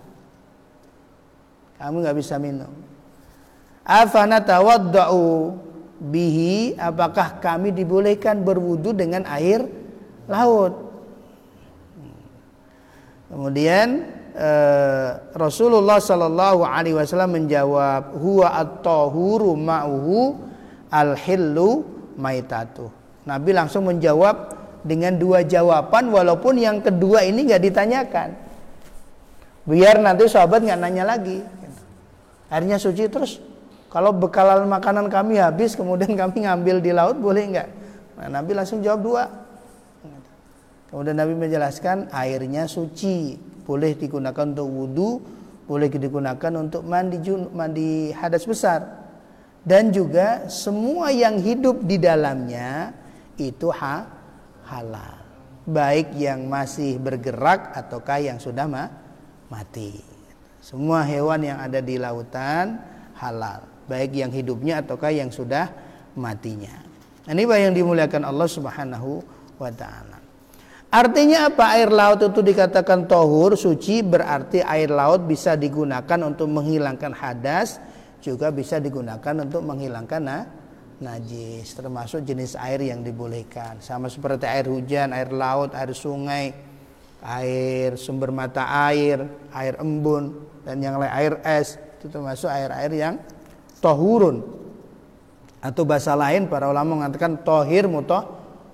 Kamu 1.80 2.05
nggak 2.05 2.16
bisa 2.20 2.36
minum. 2.36 2.68
Afana 3.80 4.44
tawadda'u 4.44 5.57
bihi, 5.98 6.76
apakah 6.76 7.40
kami 7.40 7.72
dibolehkan 7.72 8.44
berwudu 8.44 8.92
dengan 8.92 9.24
air 9.24 9.64
laut? 10.28 10.92
Kemudian 13.32 14.05
eh, 14.36 15.11
Rasulullah 15.32 15.96
Shallallahu 15.96 16.61
Alaihi 16.61 16.92
Wasallam 16.92 17.40
menjawab, 17.40 18.20
huwa 18.20 18.53
at-tahuru 18.53 19.57
ma'uhu 19.57 20.36
al-hillu 20.92 21.88
maitatuh. 22.20 23.01
Nabi 23.22 23.50
langsung 23.54 23.86
menjawab 23.86 24.58
dengan 24.82 25.14
dua 25.14 25.46
jawaban 25.46 26.10
walaupun 26.10 26.58
yang 26.58 26.82
kedua 26.82 27.22
ini 27.22 27.46
nggak 27.46 27.62
ditanyakan. 27.62 28.28
Biar 29.62 30.02
nanti 30.02 30.26
sahabat 30.26 30.66
nggak 30.66 30.80
nanya 30.82 31.06
lagi. 31.06 31.38
Akhirnya 32.50 32.82
suci 32.82 33.06
terus 33.06 33.38
kalau 33.92 34.10
bekalan 34.10 34.66
makanan 34.66 35.06
kami 35.06 35.38
habis 35.38 35.78
kemudian 35.78 36.18
kami 36.18 36.48
ngambil 36.48 36.76
di 36.82 36.90
laut 36.90 37.16
boleh 37.20 37.44
nggak? 37.54 37.68
Nah, 38.18 38.28
Nabi 38.40 38.52
langsung 38.58 38.82
jawab 38.82 39.00
dua. 39.00 39.24
Kemudian 40.92 41.16
Nabi 41.16 41.32
menjelaskan 41.32 42.12
airnya 42.12 42.68
suci, 42.68 43.40
boleh 43.64 43.96
digunakan 43.96 44.44
untuk 44.44 44.68
wudhu, 44.68 45.10
boleh 45.64 45.88
digunakan 45.88 46.52
untuk 46.60 46.84
mandi 46.84 47.16
mandi 47.52 48.12
hadas 48.12 48.44
besar. 48.44 49.00
Dan 49.64 49.88
juga 49.94 50.50
semua 50.52 51.08
yang 51.14 51.40
hidup 51.40 51.86
di 51.86 51.96
dalamnya 51.96 52.92
itu 53.39 53.68
ha, 53.72 54.09
halal. 54.68 55.20
Baik 55.62 56.18
yang 56.18 56.51
masih 56.51 56.99
bergerak 56.99 57.70
ataukah 57.72 58.18
yang 58.18 58.43
sudah 58.43 58.66
ma, 58.66 58.91
mati. 59.47 60.03
Semua 60.62 61.07
hewan 61.07 61.43
yang 61.43 61.59
ada 61.62 61.78
di 61.78 61.99
lautan 61.99 62.78
halal. 63.18 63.66
Baik 63.87 64.14
yang 64.14 64.30
hidupnya 64.30 64.83
ataukah 64.83 65.11
yang 65.11 65.30
sudah 65.30 65.70
matinya. 66.14 66.83
Ini 67.26 67.43
yang 67.47 67.74
dimuliakan 67.74 68.26
Allah 68.26 68.49
Subhanahu 68.51 69.22
wa 69.59 69.70
taala. 69.70 70.18
Artinya 70.93 71.49
apa 71.49 71.78
air 71.78 71.89
laut 71.89 72.20
itu 72.20 72.45
dikatakan 72.45 73.09
tohur 73.09 73.57
suci 73.57 74.05
berarti 74.05 74.61
air 74.61 74.93
laut 74.93 75.24
bisa 75.24 75.57
digunakan 75.57 76.20
untuk 76.20 76.53
menghilangkan 76.53 77.16
hadas 77.16 77.80
juga 78.20 78.53
bisa 78.53 78.76
digunakan 78.76 79.35
untuk 79.41 79.64
menghilangkan 79.64 80.22
najis 81.03 81.74
termasuk 81.74 82.22
jenis 82.22 82.55
air 82.55 82.80
yang 82.86 83.03
dibolehkan. 83.03 83.82
Sama 83.82 84.07
seperti 84.07 84.46
air 84.46 84.70
hujan 84.70 85.11
air 85.11 85.34
laut 85.34 85.74
air 85.74 85.90
sungai 85.90 86.55
air 87.22 87.98
sumber 87.98 88.30
mata 88.30 88.66
air 88.86 89.26
air 89.50 89.74
embun 89.82 90.46
dan 90.62 90.78
yang 90.78 90.96
lain 90.96 91.11
air 91.11 91.34
es. 91.42 91.76
Itu 91.98 92.11
termasuk 92.11 92.50
air-air 92.50 92.90
yang 92.94 93.14
tohurun. 93.78 94.42
Atau 95.62 95.86
bahasa 95.86 96.18
lain 96.18 96.50
para 96.50 96.66
ulama 96.66 96.98
mengatakan 96.98 97.38
tohir 97.38 97.86
mutoh 97.86 98.26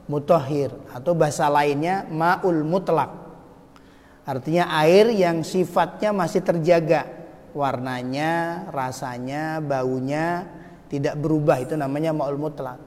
mutohir. 0.09 0.73
Atau 0.93 1.13
bahasa 1.13 1.49
lainnya 1.53 2.09
maul 2.09 2.65
mutlak. 2.65 3.13
Artinya 4.25 4.69
air 4.85 5.13
yang 5.13 5.45
sifatnya 5.45 6.13
masih 6.13 6.41
terjaga. 6.41 7.05
Warnanya 7.53 8.65
rasanya 8.73 9.61
baunya 9.61 10.45
tidak 10.89 11.15
berubah 11.21 11.61
itu 11.61 11.77
namanya 11.77 12.17
ma'ul 12.17 12.41
mutlak. 12.41 12.81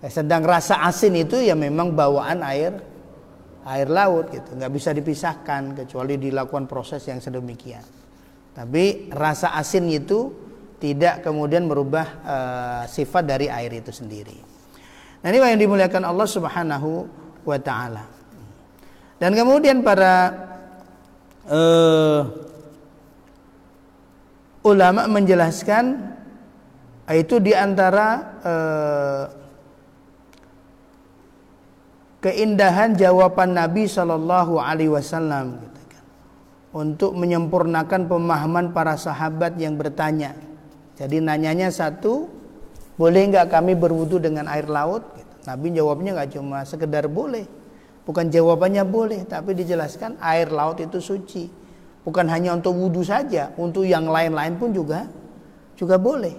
Eh, 0.00 0.12
sedang 0.12 0.44
rasa 0.44 0.80
asin 0.84 1.16
itu 1.16 1.40
ya 1.40 1.52
memang 1.52 1.92
bawaan 1.92 2.40
air 2.44 2.80
air 3.68 3.88
laut 3.88 4.32
gitu. 4.32 4.56
Nggak 4.56 4.72
bisa 4.72 4.90
dipisahkan 4.96 5.84
kecuali 5.84 6.16
dilakukan 6.16 6.64
proses 6.64 7.04
yang 7.08 7.20
sedemikian. 7.20 7.84
Tapi 8.56 9.12
rasa 9.12 9.56
asin 9.56 9.88
itu 9.88 10.32
tidak 10.80 11.20
kemudian 11.20 11.68
merubah 11.68 12.06
uh, 12.24 12.82
sifat 12.88 13.28
dari 13.28 13.46
air 13.52 13.68
itu 13.76 13.92
sendiri. 13.92 14.36
Nah 15.20 15.28
ini 15.28 15.36
yang 15.36 15.60
dimuliakan 15.60 16.08
Allah 16.08 16.24
subhanahu 16.24 16.90
wa 17.44 17.58
ta'ala. 17.60 18.04
Dan 19.20 19.36
kemudian 19.36 19.84
para 19.84 20.32
uh, 21.44 22.24
ulama 24.64 25.04
menjelaskan 25.04 26.16
itu 27.16 27.42
di 27.42 27.56
antara 27.56 28.08
uh, 28.44 29.24
keindahan 32.20 32.92
jawaban 32.94 33.56
Nabi 33.56 33.88
Shallallahu 33.88 34.60
Alaihi 34.60 34.92
Wasallam 34.92 35.58
gitu 35.64 35.82
kan. 35.88 36.04
untuk 36.76 37.16
menyempurnakan 37.16 38.06
pemahaman 38.06 38.76
para 38.76 38.94
sahabat 39.00 39.56
yang 39.56 39.80
bertanya. 39.80 40.36
Jadi 41.00 41.16
nanyanya 41.24 41.72
satu, 41.72 42.28
boleh 43.00 43.32
nggak 43.32 43.48
kami 43.48 43.72
berwudu 43.72 44.20
dengan 44.20 44.44
air 44.52 44.68
laut? 44.68 45.00
Gitu. 45.16 45.34
Nabi 45.48 45.72
jawabnya 45.72 46.10
nggak 46.20 46.30
cuma 46.36 46.60
sekedar 46.68 47.08
boleh, 47.08 47.48
bukan 48.04 48.28
jawabannya 48.28 48.84
boleh, 48.84 49.24
tapi 49.24 49.56
dijelaskan 49.56 50.20
air 50.20 50.52
laut 50.52 50.76
itu 50.84 51.00
suci, 51.00 51.48
bukan 52.04 52.28
hanya 52.28 52.52
untuk 52.52 52.76
wudhu 52.76 53.00
saja, 53.00 53.48
untuk 53.56 53.88
yang 53.88 54.04
lain-lain 54.04 54.60
pun 54.60 54.76
juga 54.76 55.08
juga 55.80 55.96
boleh. 55.96 56.36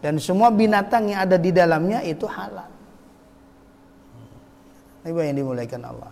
Dan 0.00 0.16
semua 0.16 0.48
binatang 0.48 1.12
yang 1.12 1.28
ada 1.28 1.36
di 1.36 1.52
dalamnya 1.52 2.00
itu 2.00 2.24
halal. 2.24 2.68
Ini 5.04 5.12
yang 5.12 5.36
dimulaikan 5.44 5.80
Allah. 5.84 6.08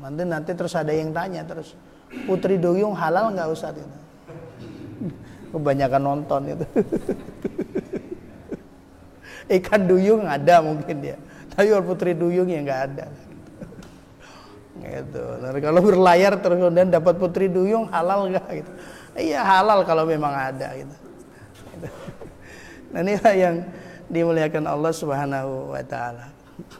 Nanti 0.00 0.22
nanti 0.28 0.50
terus 0.52 0.76
ada 0.76 0.92
yang 0.92 1.12
tanya 1.12 1.44
terus 1.44 1.72
putri 2.28 2.60
duyung 2.60 2.92
halal 2.96 3.32
nggak 3.32 3.48
usah 3.48 3.72
itu. 3.72 3.84
Kebanyakan 5.52 6.02
nonton 6.04 6.40
itu. 6.52 6.66
Ikan 9.60 9.86
duyung 9.86 10.26
ada 10.26 10.58
mungkin 10.58 10.96
dia, 11.00 11.16
tapi 11.54 11.70
putri 11.86 12.12
duyung 12.18 12.50
ya 12.50 12.60
nggak 12.60 12.82
ada. 12.92 13.06
Gitu. 14.86 15.22
Lalu 15.40 15.58
kalau 15.62 15.80
berlayar 15.80 16.32
terus 16.42 16.60
kemudian 16.60 16.92
dapat 16.92 17.14
putri 17.16 17.48
duyung 17.48 17.88
halal 17.88 18.28
nggak 18.32 18.48
gitu? 18.52 18.72
Iya 19.16 19.40
halal 19.40 19.80
kalau 19.88 20.04
memang 20.04 20.34
ada 20.34 20.76
gitu. 20.76 21.05
Nah 22.94 23.00
inilah 23.02 23.34
yang 23.34 23.56
dimuliakan 24.06 24.64
Allah 24.66 24.92
Subhanahu 24.94 25.74
wa 25.74 25.82
taala. 25.82 26.30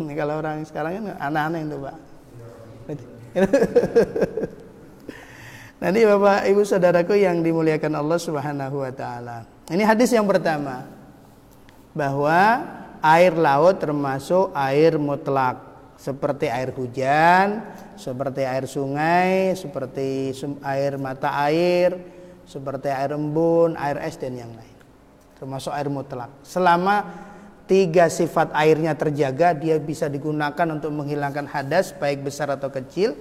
Ini 0.01 0.13
kalau 0.17 0.41
orang 0.41 0.65
sekarang 0.65 0.93
kan 1.01 1.05
aneh-aneh 1.21 1.63
itu 1.67 1.77
pak. 1.81 1.97
Nanti 5.83 6.09
bapak 6.09 6.49
ibu 6.49 6.65
saudaraku 6.65 7.21
yang 7.21 7.45
dimuliakan 7.45 8.01
Allah 8.01 8.17
Subhanahu 8.17 8.81
Wa 8.81 8.93
Taala. 8.97 9.45
Ini 9.69 9.85
hadis 9.85 10.09
yang 10.09 10.25
pertama 10.25 10.89
bahwa 11.93 12.65
air 13.05 13.37
laut 13.37 13.77
termasuk 13.77 14.57
air 14.57 14.97
mutlak 14.97 15.61
seperti 16.01 16.49
air 16.49 16.73
hujan, 16.73 17.61
seperti 17.97 18.49
air 18.49 18.65
sungai, 18.65 19.53
seperti 19.53 20.33
air 20.65 20.97
mata 20.97 21.29
air, 21.45 22.01
seperti 22.49 22.89
air 22.89 23.13
embun, 23.13 23.77
air 23.77 24.01
es 24.01 24.17
dan 24.17 24.33
yang 24.33 24.53
lain. 24.57 24.76
Termasuk 25.37 25.73
air 25.73 25.89
mutlak. 25.93 26.33
Selama 26.41 27.05
tiga 27.69 28.09
sifat 28.09 28.55
airnya 28.57 28.97
terjaga, 28.97 29.53
dia 29.53 29.77
bisa 29.77 30.09
digunakan 30.09 30.67
untuk 30.73 30.95
menghilangkan 30.95 31.51
hadas 31.51 31.93
baik 31.93 32.25
besar 32.25 32.49
atau 32.55 32.71
kecil 32.73 33.19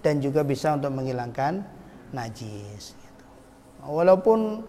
dan 0.00 0.22
juga 0.22 0.46
bisa 0.46 0.72
untuk 0.72 0.94
menghilangkan 0.94 1.60
najis. 2.14 2.94
Gitu. 2.94 3.24
Walaupun 3.84 4.64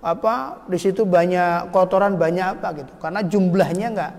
apa 0.00 0.64
di 0.64 0.80
situ 0.80 1.04
banyak 1.04 1.70
kotoran 1.76 2.16
banyak 2.16 2.56
apa 2.56 2.68
gitu, 2.72 2.92
karena 2.98 3.20
jumlahnya 3.20 3.86
enggak 3.92 4.12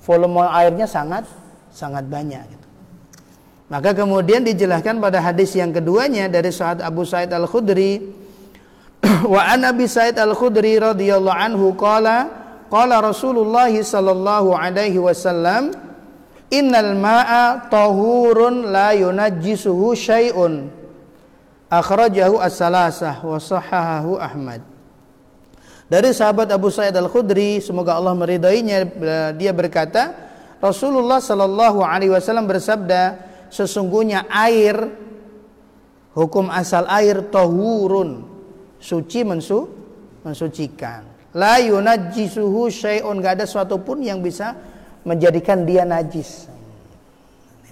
volume 0.00 0.48
airnya 0.48 0.88
sangat 0.88 1.28
sangat 1.68 2.08
banyak 2.08 2.40
gitu. 2.48 2.66
Maka 3.68 3.96
kemudian 3.96 4.44
dijelaskan 4.44 5.00
pada 5.00 5.20
hadis 5.20 5.52
yang 5.56 5.72
keduanya 5.72 6.28
dari 6.28 6.52
saat 6.52 6.80
Abu 6.84 7.04
Said 7.04 7.32
Al 7.32 7.48
Khudri 7.48 8.23
wa 9.32 9.40
an 9.44 9.68
Abi 9.68 9.84
Said 9.84 10.16
Al 10.16 10.32
Khudri 10.32 10.80
radhiyallahu 10.80 11.36
anhu 11.36 11.76
qala 11.76 12.44
Qala 12.72 12.98
Rasulullah 12.98 13.70
sallallahu 13.70 14.56
alaihi 14.56 14.98
wasallam 14.98 15.70
Innal 16.52 16.94
ma'a 16.94 17.66
tahurun 17.66 18.70
la 18.70 18.94
yunajjisuhu 18.94 19.96
syai'un. 19.96 20.70
Akhrajahu 21.66 22.38
as-salasah 22.38 23.24
wa 23.26 23.40
sahahahu 23.42 24.20
Ahmad. 24.20 24.62
Dari 25.90 26.14
sahabat 26.14 26.46
Abu 26.54 26.70
Sa'id 26.70 26.94
Al-Khudri 26.94 27.58
semoga 27.58 27.98
Allah 27.98 28.14
meridainya 28.14 28.86
dia 29.34 29.50
berkata 29.50 30.14
Rasulullah 30.62 31.18
sallallahu 31.20 31.82
alaihi 31.84 32.14
wasallam 32.14 32.48
bersabda 32.48 33.20
sesungguhnya 33.52 34.24
air 34.32 34.94
hukum 36.16 36.48
asal 36.48 36.88
air 36.88 37.20
tahurun 37.28 38.33
suci 38.84 39.24
mensu 39.24 39.64
mensucikan 40.20 41.14
La 41.34 41.58
yunajjisuhu 41.58 42.70
syai'un 42.70 43.18
enggak 43.18 43.42
ada 43.42 43.46
suatu 43.50 43.82
pun 43.82 43.98
yang 43.98 44.22
bisa 44.22 44.54
menjadikan 45.02 45.66
dia 45.66 45.82
najis. 45.82 46.46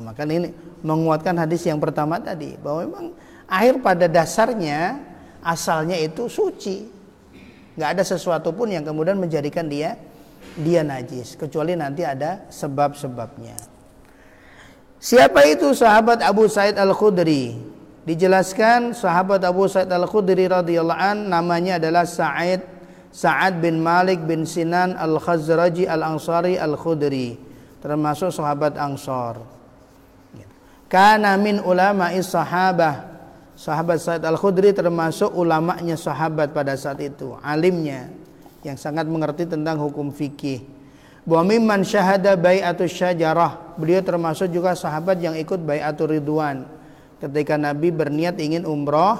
Maka 0.03 0.27
ini 0.27 0.51
menguatkan 0.83 1.39
hadis 1.39 1.63
yang 1.63 1.79
pertama 1.79 2.19
tadi 2.19 2.59
bahwa 2.59 2.91
memang 2.91 3.07
air 3.47 3.79
pada 3.79 4.11
dasarnya 4.11 4.99
asalnya 5.47 5.95
itu 5.95 6.27
suci. 6.27 6.91
Enggak 7.79 7.91
ada 7.95 8.03
sesuatu 8.03 8.51
pun 8.51 8.67
yang 8.67 8.83
kemudian 8.83 9.15
menjadikan 9.15 9.71
dia 9.71 9.95
dia 10.59 10.83
najis 10.83 11.39
kecuali 11.39 11.79
nanti 11.79 12.03
ada 12.03 12.43
sebab-sebabnya. 12.51 13.55
Siapa 14.99 15.47
itu 15.47 15.71
sahabat 15.71 16.19
Abu 16.19 16.51
Said 16.51 16.75
Al-Khudri? 16.75 17.63
Dijelaskan 18.03 18.99
sahabat 18.99 19.47
Abu 19.47 19.71
Said 19.71 19.87
Al-Khudri 19.87 20.51
radhiyallahu 20.51 20.99
an 20.99 21.31
namanya 21.31 21.79
adalah 21.79 22.03
Sa'id 22.03 22.59
Sa'ad 23.15 23.63
bin 23.63 23.79
Malik 23.79 24.27
bin 24.27 24.43
Sinan 24.43 24.99
Al-Khazraji 24.99 25.87
Al-Ansari 25.87 26.59
Al-Khudri 26.59 27.39
termasuk 27.79 28.35
sahabat 28.35 28.75
Ansor. 28.75 29.39
Kana 30.91 31.39
min 31.39 31.63
ulama'i 31.63 32.19
sahabah. 32.27 33.15
Sahabat 33.55 34.03
Sa'id 34.03 34.27
Al-Khudri 34.27 34.75
termasuk 34.75 35.31
ulamanya 35.39 35.95
sahabat 35.95 36.51
pada 36.51 36.75
saat 36.75 36.99
itu, 36.99 37.39
alimnya 37.39 38.11
yang 38.67 38.75
sangat 38.75 39.07
mengerti 39.07 39.47
tentang 39.47 39.79
hukum 39.79 40.11
fikih. 40.11 40.67
Wa 41.23 41.47
mimman 41.47 41.87
syahada 41.87 42.35
bai'atu 42.35 42.83
syajarah. 42.91 43.79
Beliau 43.79 44.03
termasuk 44.03 44.51
juga 44.51 44.75
sahabat 44.75 45.23
yang 45.23 45.39
ikut 45.39 45.63
bai'atu 45.63 46.11
ridwan 46.11 46.82
ketika 47.23 47.55
Nabi 47.55 47.95
berniat 47.95 48.43
ingin 48.43 48.67
umroh 48.67 49.15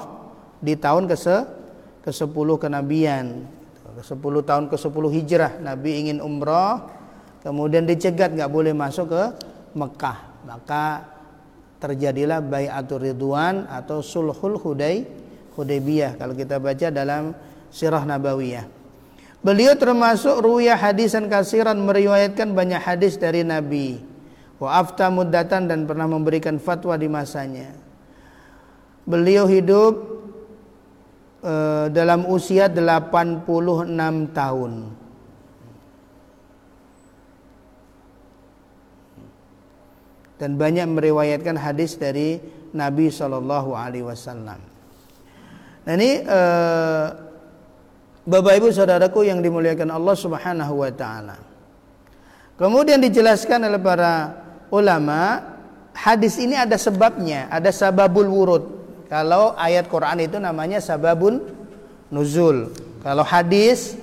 di 0.59 0.75
tahun 0.75 1.07
ke-10 1.07 2.47
kenabian. 2.59 3.47
10 3.93 4.19
tahun 4.19 4.67
ke 4.67 4.75
10 4.75 5.15
hijrah 5.21 5.51
Nabi 5.61 6.01
ingin 6.03 6.17
umrah 6.19 6.89
kemudian 7.45 7.85
dicegat 7.85 8.33
nggak 8.35 8.51
boleh 8.51 8.75
masuk 8.75 9.15
ke 9.15 9.23
Mekah. 9.79 10.43
Maka 10.43 11.07
terjadilah 11.79 12.43
bayatul 12.43 13.07
ridwan 13.07 13.63
atau 13.71 14.03
sulhul 14.03 14.59
hudai 14.59 15.07
hudaybiyah. 15.55 16.19
Kalau 16.19 16.35
kita 16.35 16.59
baca 16.59 16.91
dalam 16.91 17.31
sirah 17.71 18.03
nabawiyah. 18.03 18.67
Beliau 19.43 19.75
termasuk 19.75 20.39
ruya 20.43 20.75
hadisan 20.75 21.27
kasiran 21.27 21.75
meriwayatkan 21.83 22.51
banyak 22.51 22.79
hadis 22.79 23.15
dari 23.15 23.43
Nabi. 23.43 23.99
Wa 24.59 24.79
afta 24.79 25.11
muddatan 25.11 25.67
dan 25.67 25.83
pernah 25.83 26.07
memberikan 26.07 26.55
fatwa 26.55 26.95
di 26.95 27.11
masanya 27.11 27.83
beliau 29.03 29.47
hidup 29.47 30.13
Eh, 31.43 31.85
dalam 31.91 32.23
usia 32.31 32.71
86 32.71 33.43
tahun. 34.31 34.73
Dan 40.39 40.55
banyak 40.55 40.87
meriwayatkan 40.87 41.59
hadis 41.59 41.99
dari 41.99 42.39
Nabi 42.71 43.11
Shallallahu 43.11 43.75
Alaihi 43.75 44.07
Wasallam. 44.07 44.55
Nah 45.83 45.93
ini 45.99 46.23
uh, 46.23 47.05
Bapak 48.23 48.63
Ibu 48.63 48.71
saudaraku 48.71 49.27
yang 49.27 49.43
dimuliakan 49.43 49.91
Allah 49.91 50.15
Subhanahu 50.15 50.79
Wa 50.79 50.91
Taala. 50.95 51.37
Kemudian 52.55 53.03
dijelaskan 53.03 53.67
oleh 53.67 53.83
para 53.83 54.31
ulama 54.71 55.43
hadis 55.91 56.39
ini 56.39 56.55
ada 56.55 56.79
sebabnya, 56.79 57.51
ada 57.51 57.67
sababul 57.67 58.31
wurud. 58.31 58.82
Kalau 59.13 59.53
ayat 59.53 59.85
Quran 59.93 60.25
itu 60.25 60.41
namanya 60.41 60.81
sababun 60.81 61.37
nuzul. 62.09 62.73
Kalau 63.05 63.21
hadis 63.21 63.93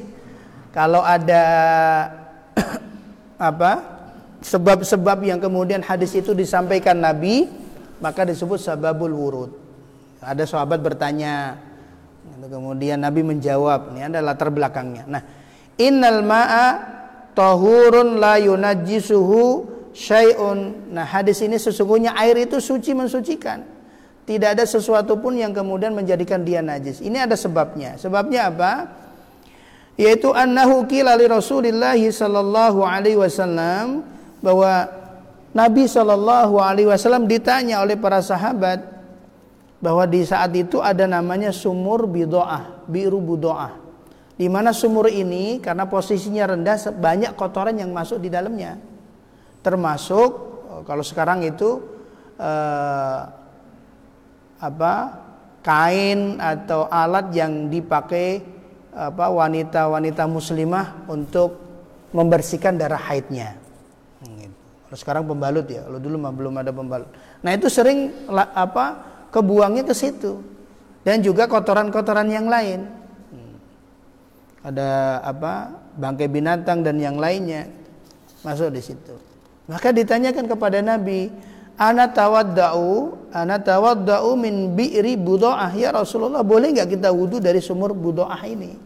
kalau 0.70 1.02
ada 1.02 1.42
apa? 3.50 3.98
sebab-sebab 4.40 5.20
yang 5.26 5.36
kemudian 5.36 5.84
hadis 5.84 6.16
itu 6.16 6.32
disampaikan 6.32 6.96
Nabi 6.96 7.44
maka 7.98 8.22
disebut 8.22 8.62
sababul 8.62 9.12
wurud. 9.12 9.50
Ada 10.22 10.46
sahabat 10.46 10.78
bertanya 10.78 11.58
kemudian 12.46 13.02
Nabi 13.02 13.26
menjawab 13.26 13.90
ini 13.90 14.06
adalah 14.06 14.32
latar 14.32 14.48
belakangnya. 14.54 15.04
Nah, 15.10 15.22
innal 15.74 16.22
ma'a 16.22 16.66
tahurun 17.34 18.16
la 18.16 18.38
yunajjisuhu 18.38 19.42
syai'un. 19.90 20.88
Nah, 20.94 21.04
hadis 21.04 21.42
ini 21.42 21.58
sesungguhnya 21.58 22.14
air 22.14 22.46
itu 22.46 22.62
suci 22.62 22.94
mensucikan. 22.94 23.79
Tidak 24.28 24.48
ada 24.56 24.64
sesuatu 24.68 25.18
pun 25.18 25.34
yang 25.34 25.50
kemudian 25.50 25.90
menjadikan 25.96 26.44
dia 26.44 26.62
najis. 26.62 27.02
Ini 27.02 27.26
ada 27.26 27.34
sebabnya. 27.34 27.98
Sebabnya 27.98 28.52
apa? 28.52 28.72
Yaitu 29.98 30.30
annahu 30.30 30.86
qila 30.86 31.18
li 31.18 31.26
Rasulillah 31.26 31.98
sallallahu 31.98 32.86
alaihi 32.86 33.18
wasallam 33.18 34.06
bahwa 34.40 35.00
Nabi 35.50 35.90
Shallallahu 35.90 36.62
Alaihi 36.62 36.86
Wasallam 36.86 37.26
ditanya 37.26 37.82
oleh 37.82 37.98
para 37.98 38.22
sahabat 38.22 38.86
bahwa 39.82 40.06
di 40.06 40.22
saat 40.22 40.54
itu 40.54 40.78
ada 40.78 41.10
namanya 41.10 41.50
sumur 41.50 42.06
bidoah, 42.06 42.86
biru 42.86 43.18
budoah, 43.18 43.74
di 44.38 44.46
mana 44.46 44.70
sumur 44.70 45.10
ini 45.10 45.58
karena 45.58 45.90
posisinya 45.90 46.54
rendah 46.54 46.94
banyak 46.94 47.34
kotoran 47.34 47.74
yang 47.74 47.90
masuk 47.90 48.22
di 48.22 48.30
dalamnya, 48.30 48.78
termasuk 49.64 50.30
eh, 50.70 50.82
kalau 50.86 51.02
sekarang 51.02 51.42
itu 51.42 51.82
eh, 52.38 53.20
apa 54.60 55.16
kain 55.64 56.36
atau 56.36 56.86
alat 56.92 57.32
yang 57.32 57.72
dipakai 57.72 58.44
apa 58.92 59.26
wanita-wanita 59.32 60.28
muslimah 60.28 61.08
untuk 61.08 61.56
membersihkan 62.12 62.76
darah 62.76 63.00
haidnya. 63.00 63.56
Kalau 64.90 64.98
sekarang 64.98 65.22
pembalut 65.22 65.70
ya, 65.70 65.86
kalau 65.86 66.02
dulu 66.02 66.18
mah 66.18 66.34
belum 66.34 66.54
ada 66.58 66.74
pembalut. 66.74 67.06
Nah 67.46 67.54
itu 67.54 67.70
sering 67.70 68.10
apa 68.34 68.98
kebuangnya 69.30 69.86
ke 69.86 69.94
situ 69.94 70.42
dan 71.06 71.22
juga 71.22 71.46
kotoran-kotoran 71.46 72.26
yang 72.26 72.50
lain. 72.50 72.90
Hmm. 73.30 73.54
Ada 74.66 75.22
apa 75.22 75.70
bangkai 75.94 76.26
binatang 76.26 76.82
dan 76.82 76.98
yang 76.98 77.22
lainnya 77.22 77.70
masuk 78.42 78.74
di 78.74 78.82
situ. 78.82 79.14
Maka 79.70 79.94
ditanyakan 79.94 80.50
kepada 80.50 80.82
Nabi, 80.82 81.30
ana 81.80 82.12
tawaddau, 82.12 83.16
ana 83.32 83.56
tawaddau 83.56 84.36
min 84.36 84.76
bi'ri 84.76 85.16
budoah 85.16 85.72
ya 85.72 85.96
Rasulullah, 85.96 86.44
boleh 86.44 86.76
nggak 86.76 87.00
kita 87.00 87.08
wudhu 87.08 87.40
dari 87.40 87.64
sumur 87.64 87.96
budoah 87.96 88.44
ini? 88.44 88.76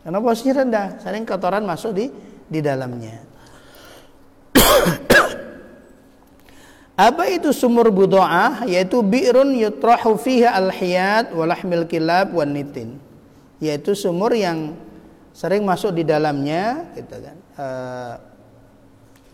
Karena 0.00 0.16
posisinya 0.24 0.64
rendah, 0.64 0.86
sering 1.04 1.28
kotoran 1.28 1.68
masuk 1.68 1.92
di 1.92 2.08
di 2.48 2.64
dalamnya. 2.64 3.20
Apa 6.96 7.28
itu 7.28 7.52
sumur 7.52 7.92
budoah? 7.92 8.64
Yaitu 8.64 9.04
bi'run 9.04 9.52
yutrahu 9.52 10.16
fiha 10.16 10.56
al-hiyat 10.56 11.36
walahmil 11.36 11.84
kilab 11.84 12.32
wan 12.32 12.56
nitin. 12.56 12.96
Yaitu 13.60 13.92
sumur 13.92 14.32
yang 14.32 14.72
sering 15.36 15.60
masuk 15.68 15.92
di 15.92 16.08
dalamnya 16.08 16.88
gitu 16.96 17.20
kan. 17.20 17.36
Eh, 17.60 18.14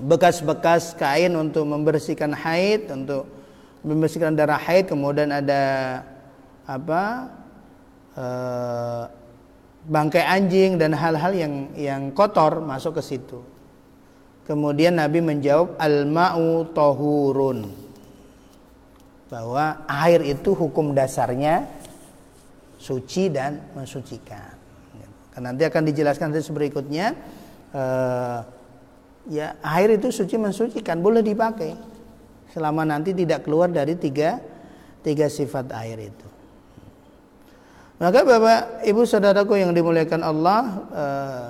bekas-bekas 0.00 0.96
kain 0.96 1.34
untuk 1.36 1.68
membersihkan 1.68 2.32
haid, 2.32 2.88
untuk 2.92 3.28
membersihkan 3.82 4.32
darah 4.36 4.60
haid, 4.60 4.88
kemudian 4.88 5.32
ada 5.34 5.62
apa? 6.64 7.32
Uh, 8.12 9.08
bangkai 9.88 10.22
anjing 10.22 10.76
dan 10.76 10.94
hal-hal 10.94 11.32
yang 11.34 11.54
yang 11.74 12.02
kotor 12.14 12.62
masuk 12.62 13.00
ke 13.00 13.02
situ. 13.02 13.40
Kemudian 14.44 14.98
Nabi 14.98 15.22
menjawab 15.22 15.78
al-ma'u 15.78 16.66
tohurun 16.74 17.66
bahwa 19.32 19.80
air 19.88 20.20
itu 20.28 20.52
hukum 20.52 20.92
dasarnya 20.92 21.64
suci 22.76 23.32
dan 23.32 23.64
mensucikan. 23.72 24.60
Karena 25.32 25.56
nanti 25.56 25.64
akan 25.64 25.82
dijelaskan 25.88 26.28
nanti 26.28 26.52
berikutnya 26.52 27.16
uh, 27.72 28.44
ya 29.30 29.54
air 29.62 29.94
itu 29.94 30.10
suci 30.10 30.34
mensucikan 30.38 30.98
boleh 30.98 31.22
dipakai 31.22 31.74
selama 32.50 32.82
nanti 32.82 33.14
tidak 33.14 33.46
keluar 33.46 33.70
dari 33.70 33.94
tiga 33.94 34.42
tiga 35.02 35.26
sifat 35.26 35.70
air 35.74 36.10
itu. 36.10 36.28
Maka 38.02 38.26
Bapak 38.26 38.82
Ibu 38.82 39.06
saudaraku 39.06 39.62
yang 39.62 39.70
dimuliakan 39.70 40.22
Allah 40.26 40.62
uh, 40.90 41.46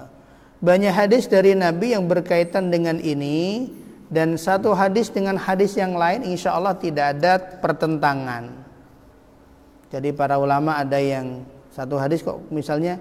banyak 0.61 0.93
hadis 0.93 1.25
dari 1.25 1.57
Nabi 1.57 1.97
yang 1.97 2.05
berkaitan 2.05 2.69
dengan 2.69 3.01
ini 3.01 3.73
dan 4.13 4.37
satu 4.37 4.77
hadis 4.77 5.09
dengan 5.09 5.41
hadis 5.41 5.81
yang 5.81 5.97
lain 5.97 6.29
insya 6.29 6.53
Allah 6.53 6.77
tidak 6.77 7.17
ada 7.17 7.41
pertentangan. 7.41 8.53
Jadi 9.89 10.13
para 10.13 10.37
ulama 10.37 10.77
ada 10.77 11.01
yang 11.01 11.45
satu 11.73 11.97
hadis 11.97 12.21
kok 12.21 12.41
misalnya 12.53 13.01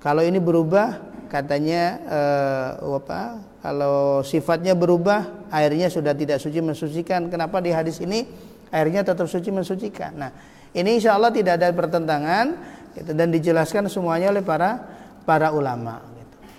kalau 0.00 0.24
ini 0.24 0.40
berubah 0.40 0.96
katanya 1.28 2.00
eh, 2.08 2.68
apa 2.80 3.44
kalau 3.68 4.24
sifatnya 4.24 4.72
berubah 4.72 5.52
airnya 5.52 5.92
sudah 5.92 6.16
tidak 6.16 6.40
suci 6.40 6.64
mensucikan. 6.64 7.28
Kenapa 7.28 7.60
di 7.60 7.68
hadis 7.68 8.00
ini 8.00 8.24
airnya 8.72 9.04
tetap 9.04 9.28
suci 9.28 9.52
mensucikan? 9.52 10.16
Nah 10.16 10.32
ini 10.72 10.96
insya 10.96 11.12
Allah 11.12 11.28
tidak 11.28 11.60
ada 11.60 11.68
pertentangan 11.76 12.56
gitu, 12.96 13.12
dan 13.12 13.28
dijelaskan 13.28 13.92
semuanya 13.92 14.32
oleh 14.32 14.40
para 14.40 14.80
para 15.28 15.52
ulama 15.52 16.00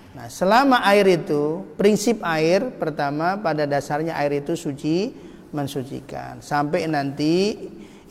Nah, 0.10 0.26
selama 0.28 0.84
air 0.90 1.22
itu, 1.22 1.64
prinsip 1.80 2.20
air 2.26 2.76
pertama 2.76 3.40
pada 3.40 3.64
dasarnya 3.64 4.18
air 4.20 4.44
itu 4.44 4.58
suci 4.58 5.16
mensucikan. 5.56 6.44
Sampai 6.44 6.90
nanti 6.90 7.56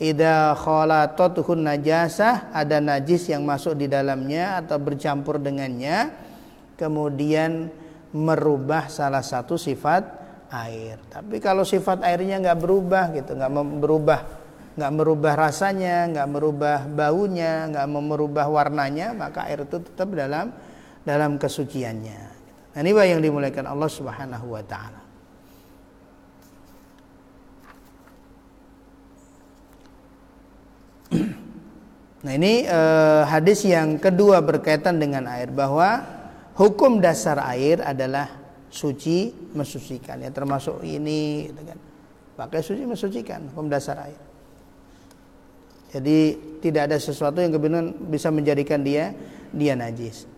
ida 0.01 0.57
khalatuhun 0.57 1.69
najasah 1.69 2.49
ada 2.49 2.81
najis 2.81 3.29
yang 3.29 3.45
masuk 3.45 3.77
di 3.77 3.85
dalamnya 3.85 4.57
atau 4.57 4.79
bercampur 4.81 5.37
dengannya 5.37 6.09
kemudian 6.79 7.67
merubah 8.15 8.89
salah 8.89 9.21
satu 9.21 9.55
sifat 9.57 10.01
air. 10.49 10.97
Tapi 11.09 11.37
kalau 11.37 11.61
sifat 11.61 12.01
airnya 12.01 12.41
nggak 12.41 12.59
berubah 12.59 13.13
gitu, 13.13 13.37
nggak 13.37 13.51
berubah 13.79 14.19
nggak 14.79 14.93
merubah 14.95 15.33
rasanya, 15.35 16.07
nggak 16.07 16.27
merubah 16.31 16.79
baunya, 16.87 17.67
nggak 17.67 17.87
merubah 17.91 18.47
warnanya, 18.47 19.11
maka 19.11 19.43
air 19.51 19.67
itu 19.67 19.75
tetap 19.83 20.07
dalam 20.15 20.55
dalam 21.03 21.35
kesuciannya. 21.35 22.21
Nah, 22.69 22.79
ini 22.79 22.91
yang 22.95 23.19
dimuliakan 23.19 23.67
Allah 23.67 23.91
Subhanahu 23.91 24.55
wa 24.55 24.63
taala. 24.63 25.01
Nah 32.19 32.35
ini 32.35 32.67
eh, 32.67 33.23
hadis 33.31 33.63
yang 33.63 33.95
kedua 33.95 34.43
berkaitan 34.43 34.99
dengan 34.99 35.23
air 35.31 35.47
bahwa 35.55 36.03
hukum 36.59 36.99
dasar 36.99 37.39
air 37.55 37.79
adalah 37.79 38.27
suci 38.67 39.31
mensucikan 39.55 40.19
ya 40.19 40.29
termasuk 40.29 40.83
ini 40.83 41.47
gitu 41.49 41.61
kan. 41.63 41.79
Pakai 42.35 42.59
suci 42.59 42.83
mensucikan 42.83 43.47
hukum 43.51 43.71
dasar 43.71 44.03
air. 44.03 44.21
Jadi 45.89 46.37
tidak 46.61 46.91
ada 46.91 46.97
sesuatu 47.01 47.41
yang 47.41 47.49
kebetulan 47.55 47.95
bisa 48.11 48.29
menjadikan 48.29 48.83
dia 48.85 49.15
dia 49.49 49.73
najis. 49.73 50.29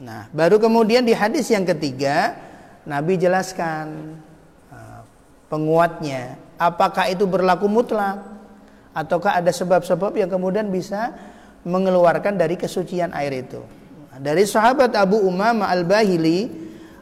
Nah, 0.00 0.30
baru 0.30 0.62
kemudian 0.62 1.02
di 1.02 1.12
hadis 1.12 1.50
yang 1.50 1.66
ketiga 1.66 2.38
Nabi 2.86 3.18
jelaskan 3.18 4.16
uh, 4.70 5.02
penguatnya. 5.50 6.38
Apakah 6.60 7.10
itu 7.10 7.26
berlaku 7.26 7.66
mutlak 7.66 8.20
ataukah 8.94 9.40
ada 9.40 9.50
sebab-sebab 9.50 10.12
yang 10.16 10.30
kemudian 10.30 10.68
bisa 10.70 11.12
mengeluarkan 11.66 12.38
dari 12.38 12.56
kesucian 12.56 13.12
air 13.12 13.44
itu. 13.44 13.79
Dari 14.18 14.42
sahabat 14.42 14.90
Abu 14.98 15.22
Umamah 15.22 15.70
Al-Bahili 15.70 16.50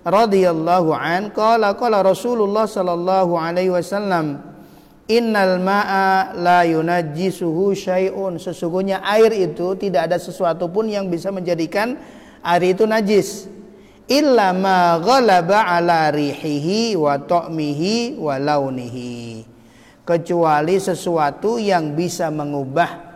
radhiyallahu 0.05 0.93
an 0.93 1.33
qala 1.33 1.73
qala 1.73 2.05
Rasulullah 2.05 2.69
sallallahu 2.69 3.33
alaihi 3.41 3.73
wasallam 3.73 4.49
Innal 5.09 5.57
ma'a 5.65 6.37
la 6.37 6.69
yunajjisuhu 6.69 7.73
syai'un. 7.73 8.37
Sesungguhnya 8.37 9.01
air 9.01 9.33
itu 9.33 9.73
tidak 9.81 10.13
ada 10.13 10.21
sesuatu 10.21 10.69
pun 10.69 10.85
yang 10.85 11.09
bisa 11.09 11.33
menjadikan 11.33 11.97
air 12.45 12.77
itu 12.77 12.85
najis. 12.85 13.49
Illa 14.05 14.53
ma 14.53 15.01
ghalaba 15.01 15.65
ala 15.65 16.13
rihihi 16.13 16.93
wa 17.01 17.17
ta'mihi 17.17 18.21
wa 18.21 18.37
launihi. 18.37 19.49
Kecuali 20.05 20.77
sesuatu 20.77 21.57
yang 21.57 21.97
bisa 21.97 22.29
mengubah 22.29 23.09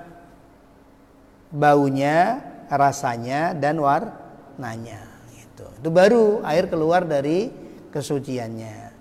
baunya, 1.52 2.40
rasanya 2.72 3.52
dan 3.52 3.76
warnanya 3.76 5.04
itu. 5.36 5.66
Itu 5.80 5.88
baru 5.92 6.40
air 6.48 6.72
keluar 6.72 7.04
dari 7.04 7.52
kesuciannya. 7.92 8.92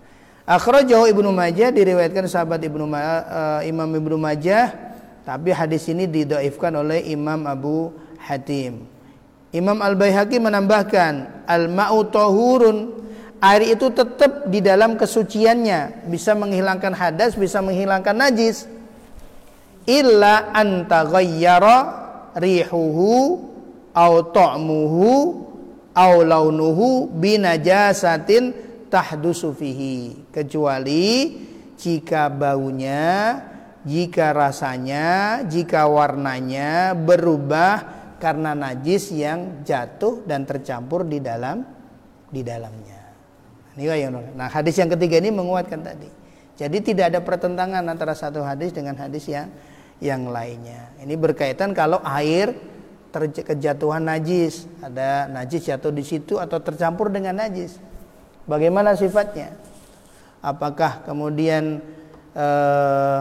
Akhrajahu 0.43 1.07
Ibnu 1.07 1.32
Majah 1.32 1.72
diriwayatkan 1.72 2.28
sahabat 2.28 2.59
Ibnu 2.59 2.91
uh, 2.91 3.63
Imam 3.63 3.88
Ibnu 3.88 4.19
Majah 4.19 4.91
tapi 5.22 5.53
hadis 5.53 5.86
ini 5.88 6.09
didoifkan 6.09 6.74
oleh 6.76 7.07
Imam 7.07 7.45
Abu 7.45 7.93
Hatim. 8.19 8.84
Imam 9.51 9.78
Al-Baihaqi 9.84 10.39
menambahkan 10.39 11.43
al-ma'u 11.45 12.07
tahurun 12.07 12.78
air 13.43 13.76
itu 13.76 13.91
tetap 13.91 14.47
di 14.47 14.63
dalam 14.63 14.95
kesuciannya, 14.95 16.07
bisa 16.07 16.32
menghilangkan 16.34 16.95
hadas, 16.95 17.36
bisa 17.36 17.59
menghilangkan 17.59 18.15
najis. 18.15 18.65
Illa 19.84 20.55
anta 20.55 21.03
ghayyara 21.03 21.78
rihuhu 22.39 23.51
au 23.96 24.14
ta'muhu 24.32 25.12
au 25.92 26.14
launuhu 26.24 27.12
binajasatin 27.12 28.56
tahdusu 28.88 29.52
fihi 29.56 30.28
kecuali 30.32 31.36
jika 31.76 32.32
baunya 32.32 33.39
jika 33.82 34.32
rasanya 34.32 35.42
jika 35.48 35.89
warnanya 35.89 36.94
berubah 36.94 38.02
karena 38.22 38.54
najis 38.54 39.10
yang 39.10 39.66
jatuh 39.66 40.22
dan 40.30 40.46
tercampur 40.46 41.02
di 41.02 41.18
dalam 41.18 41.66
di 42.30 42.46
dalamnya. 42.46 43.02
Nah 44.38 44.50
hadis 44.52 44.78
yang 44.78 44.94
ketiga 44.94 45.18
ini 45.18 45.34
menguatkan 45.34 45.82
tadi. 45.82 46.06
Jadi 46.54 46.78
tidak 46.86 47.10
ada 47.10 47.20
pertentangan 47.26 47.82
antara 47.82 48.14
satu 48.14 48.46
hadis 48.46 48.70
dengan 48.70 48.94
hadis 48.94 49.26
yang 49.26 49.50
yang 49.98 50.30
lainnya. 50.30 50.94
Ini 51.02 51.18
berkaitan 51.18 51.74
kalau 51.74 51.98
air 52.06 52.54
terkejatuhan 53.12 54.01
najis, 54.01 54.66
ada 54.80 55.28
najis 55.28 55.68
jatuh 55.68 55.91
di 55.91 56.03
situ 56.07 56.39
atau 56.39 56.57
tercampur 56.64 57.12
dengan 57.12 57.38
najis. 57.38 57.78
Bagaimana 58.47 58.95
sifatnya? 58.95 59.53
Apakah 60.41 61.05
kemudian 61.05 61.84
eh, 62.34 63.20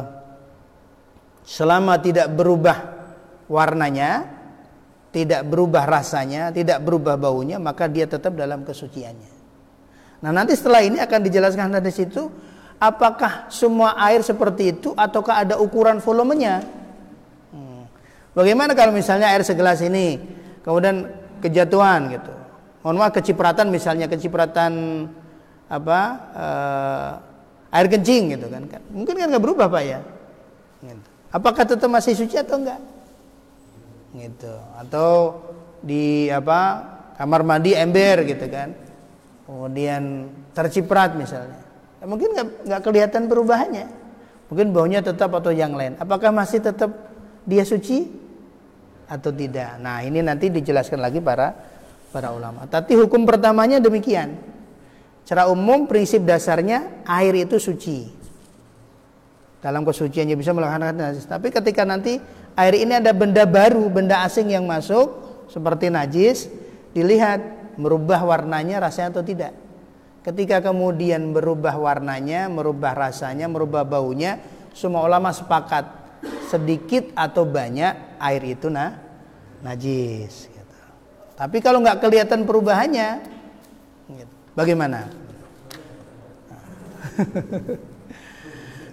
selama 1.45 1.99
tidak 2.01 2.32
berubah 2.32 2.78
warnanya 3.51 4.41
tidak 5.11 5.43
berubah 5.43 5.84
rasanya, 5.91 6.55
tidak 6.55 6.78
berubah 6.86 7.18
baunya, 7.18 7.59
maka 7.59 7.91
dia 7.91 8.07
tetap 8.07 8.38
dalam 8.38 8.62
kesuciannya. 8.62 9.30
Nah, 10.22 10.30
nanti 10.30 10.55
setelah 10.55 10.86
ini 10.86 11.03
akan 11.03 11.20
dijelaskan 11.26 11.74
dari 11.74 11.91
situ 11.91 12.30
apakah 12.78 13.51
semua 13.51 13.99
air 13.99 14.22
seperti 14.22 14.78
itu 14.78 14.95
ataukah 14.95 15.43
ada 15.43 15.59
ukuran 15.59 15.99
volumenya? 15.99 16.62
Bagaimana 18.31 18.78
kalau 18.78 18.95
misalnya 18.95 19.33
air 19.35 19.43
segelas 19.43 19.83
ini 19.83 20.20
kemudian 20.62 21.11
kejatuhan 21.43 22.14
gitu. 22.14 22.33
Mohon 22.81 22.97
maaf 22.97 23.12
kecipratan 23.12 23.68
misalnya 23.68 24.07
kecipratan 24.09 24.72
apa 25.70 26.01
uh, 26.33 27.11
air 27.74 27.87
kencing 27.91 28.39
gitu 28.39 28.47
kan. 28.49 28.62
Mungkin 28.95 29.14
kan 29.18 29.26
nggak 29.28 29.45
berubah 29.45 29.66
Pak 29.68 29.83
ya. 29.83 30.01
Gitu. 30.81 31.09
Apakah 31.31 31.62
tetap 31.62 31.91
masih 31.91 32.14
suci 32.14 32.39
atau 32.39 32.59
enggak? 32.59 32.81
gitu 34.14 34.55
atau 34.74 35.39
di 35.81 36.26
apa 36.28 36.83
kamar 37.14 37.47
mandi 37.47 37.78
ember 37.78 38.26
gitu 38.26 38.47
kan 38.51 38.74
kemudian 39.47 40.26
terciprat 40.51 41.14
misalnya 41.14 41.62
ya, 42.03 42.05
mungkin 42.11 42.35
nggak 42.66 42.83
kelihatan 42.83 43.31
perubahannya 43.31 43.87
mungkin 44.51 44.74
baunya 44.74 44.99
tetap 44.99 45.31
atau 45.31 45.55
yang 45.55 45.78
lain 45.78 45.95
apakah 46.03 46.35
masih 46.35 46.59
tetap 46.59 46.91
dia 47.47 47.62
suci 47.62 48.11
atau 49.11 49.35
tidak. 49.35 49.83
Nah 49.83 50.07
ini 50.07 50.23
nanti 50.23 50.47
dijelaskan 50.55 51.03
lagi 51.03 51.19
para 51.19 51.51
para 52.15 52.31
ulama. 52.31 52.71
Tapi 52.71 52.95
hukum 52.95 53.27
pertamanya 53.27 53.83
demikian. 53.83 54.39
Secara 55.27 55.51
umum 55.51 55.91
prinsip 55.91 56.23
dasarnya 56.23 57.03
air 57.03 57.35
itu 57.35 57.59
suci. 57.59 58.07
Dalam 59.61 59.83
kesuciannya 59.85 60.39
bisa 60.39 60.55
melakukan 60.55 60.95
najis. 60.95 61.27
Tapi 61.27 61.51
ketika 61.51 61.83
nanti 61.83 62.17
air 62.55 62.75
ini 62.79 62.97
ada 62.97 63.11
benda 63.11 63.45
baru, 63.45 63.91
benda 63.91 64.23
asing 64.25 64.55
yang 64.55 64.65
masuk 64.65 65.11
seperti 65.51 65.91
najis, 65.91 66.49
dilihat 66.97 67.43
merubah 67.77 68.23
warnanya 68.25 68.81
rasanya 68.81 69.19
atau 69.19 69.23
tidak. 69.27 69.53
Ketika 70.25 70.65
kemudian 70.65 71.33
berubah 71.33 71.77
warnanya, 71.77 72.49
merubah 72.49 72.93
rasanya, 72.93 73.49
merubah 73.49 73.85
baunya, 73.85 74.41
semua 74.73 75.05
ulama 75.05 75.33
sepakat 75.33 75.85
sedikit 76.49 77.13
atau 77.17 77.49
banyak 77.49 78.10
air 78.21 78.43
itu 78.45 78.68
nah 78.68 79.01
najis. 79.64 80.47
Gitu. 80.53 80.77
Tapi 81.35 81.59
kalau 81.64 81.81
nggak 81.81 82.05
kelihatan 82.05 82.45
perubahannya, 82.45 83.25
gitu. 84.12 84.35
bagaimana? 84.55 85.09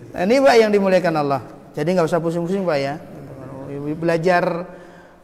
Nah, 0.08 0.26
ini 0.26 0.42
pak 0.42 0.56
yang 0.58 0.72
dimuliakan 0.74 1.16
Allah. 1.20 1.46
Jadi 1.78 1.94
nggak 1.94 2.10
usah 2.10 2.18
pusing-pusing 2.18 2.66
pak 2.66 2.80
ya 2.82 2.96
belajar 3.94 4.68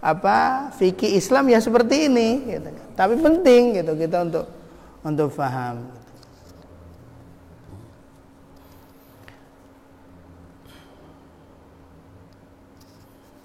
apa 0.03 0.69
fikih 0.75 1.15
Islam 1.15 1.47
ya 1.47 1.59
seperti 1.63 2.11
ini 2.11 2.59
gitu. 2.59 2.69
tapi 2.93 3.15
penting 3.15 3.79
gitu 3.79 3.95
kita 3.95 4.27
untuk 4.27 4.45
untuk 4.99 5.31
faham 5.31 5.87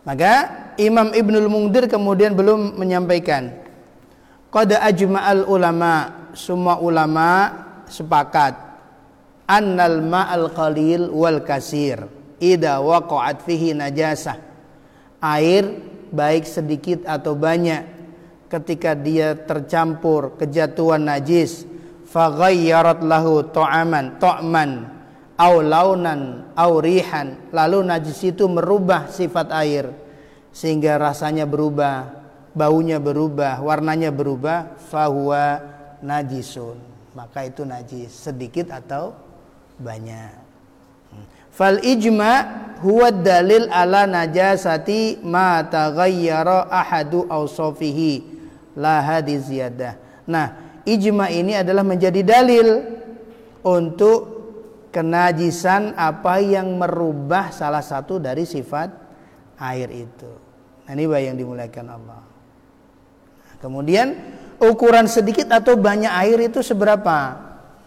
maka 0.08 0.48
Imam 0.80 1.12
Ibnul 1.12 1.52
Mungdir 1.52 1.84
kemudian 1.84 2.32
belum 2.32 2.80
menyampaikan. 2.80 3.52
Qad 4.48 4.72
ajma'al 4.72 5.44
ulama 5.44 6.24
semua 6.32 6.80
ulama 6.80 7.52
sepakat. 7.84 8.56
Annal 9.44 10.00
ma'al 10.00 10.48
qalil 10.56 11.12
wal 11.12 11.44
kasir 11.44 12.08
ida 12.40 12.80
waqa'at 12.80 13.44
fihi 13.44 13.76
najasah. 13.76 14.40
Air 15.20 15.76
baik 16.08 16.48
sedikit 16.48 17.04
atau 17.04 17.36
banyak 17.36 17.84
ketika 18.48 18.96
dia 18.96 19.36
tercampur 19.36 20.40
kejatuhan 20.40 21.04
najis 21.04 21.68
faghayyarat 22.08 23.04
lahu 23.04 23.44
ta'aman 23.44 24.16
ta'man 24.16 24.97
au 25.38 25.62
launan 25.62 26.50
au 26.58 26.82
rihan. 26.82 27.38
Lalu 27.54 27.86
najis 27.86 28.20
itu 28.26 28.44
merubah 28.50 29.06
sifat 29.08 29.54
air 29.54 29.94
sehingga 30.50 30.98
rasanya 30.98 31.46
berubah 31.46 32.10
baunya 32.52 32.98
berubah 32.98 33.62
warnanya 33.62 34.10
berubah 34.10 34.74
fahuwa 34.90 35.62
najisun. 36.02 36.76
Maka 37.14 37.46
itu 37.46 37.62
najis 37.62 38.10
sedikit 38.10 38.74
atau 38.74 39.14
banyak. 39.78 40.50
Fal 41.54 41.82
ijma 41.82 42.46
huwa 42.82 43.10
dalil 43.10 43.66
ala 43.74 44.06
najasati 44.06 45.18
ma 45.26 45.62
taghayyara 45.66 46.70
ahadu 46.70 47.26
awsafihi. 47.26 48.38
La 48.78 49.02
hadi 49.02 49.34
ziyadah. 49.42 49.98
Nah, 50.30 50.54
ijma 50.86 51.34
ini 51.34 51.58
adalah 51.58 51.82
menjadi 51.82 52.22
dalil 52.22 52.86
untuk 53.66 54.37
kenajisan 54.88 55.96
apa 55.96 56.40
yang 56.40 56.76
merubah 56.76 57.52
salah 57.52 57.84
satu 57.84 58.16
dari 58.20 58.48
sifat 58.48 58.88
air 59.60 59.88
itu. 59.92 60.30
Nah, 60.88 60.92
ini 60.96 61.04
yang 61.04 61.36
dimuliakan 61.36 61.86
Allah. 61.92 62.22
Nah, 62.24 63.56
kemudian 63.60 64.16
ukuran 64.56 65.04
sedikit 65.04 65.52
atau 65.52 65.76
banyak 65.76 66.10
air 66.10 66.48
itu 66.48 66.64
seberapa? 66.64 67.36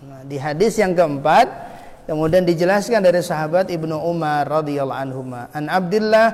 Nah, 0.02 0.22
di 0.26 0.38
hadis 0.38 0.78
yang 0.78 0.94
keempat 0.94 1.72
Kemudian 2.12 2.44
dijelaskan 2.44 3.06
dari 3.06 3.24
sahabat 3.24 3.72
Ibnu 3.72 3.96
Umar 3.96 4.44
radhiyallahu 4.44 5.00
anhuma. 5.00 5.48
An 5.56 5.72
Abdullah 5.72 6.34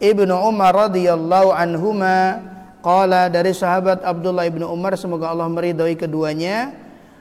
Ibnu 0.00 0.32
Umar 0.32 0.88
radhiyallahu 0.88 1.52
anhuma 1.52 2.40
qala 2.80 3.28
dari 3.28 3.52
sahabat 3.52 4.00
Abdullah 4.00 4.48
Ibnu 4.48 4.64
Umar 4.70 4.96
semoga 4.96 5.28
Allah 5.28 5.50
meridhai 5.50 5.92
keduanya, 5.92 6.72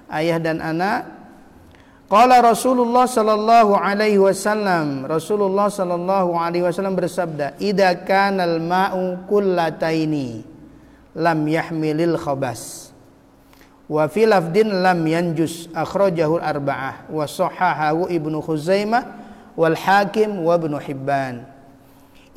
ayah 0.08 0.40
dan 0.40 0.64
anak. 0.64 1.19
Qala 2.10 2.42
Rasulullah 2.42 3.06
sallallahu 3.06 3.78
alaihi 3.78 4.18
wasallam, 4.18 5.06
Rasulullah 5.06 5.70
sallallahu 5.70 6.34
alaihi 6.34 6.66
wasallam 6.66 6.98
bersabda, 6.98 7.54
"Idza 7.62 8.02
kana 8.02 8.50
al-ma'u 8.50 9.30
kullataini 9.30 10.42
lam 11.14 11.40
yahmilil 11.46 12.18
khabas." 12.18 12.90
wa 13.90 14.06
fi 14.06 14.30
lafdin 14.30 14.70
lam 14.86 15.02
yanjus 15.02 15.66
akhrajahu 15.74 16.38
arba'ah 16.38 17.10
wa 17.10 17.26
sahahahu 17.26 18.06
ibnu 18.06 18.38
khuzaimah 18.38 19.02
wal 19.58 19.74
hakim 19.74 20.46
wa 20.46 20.54
ibnu 20.54 20.78
hibban 20.78 21.50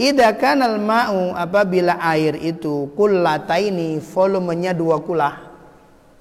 Ida 0.00 0.32
kanal 0.34 0.80
ma'u 0.80 1.36
apabila 1.36 2.00
air 2.00 2.34
itu 2.40 2.88
kullataini 2.96 4.00
volumenya 4.00 4.72
dua 4.72 5.04
kulah. 5.04 5.36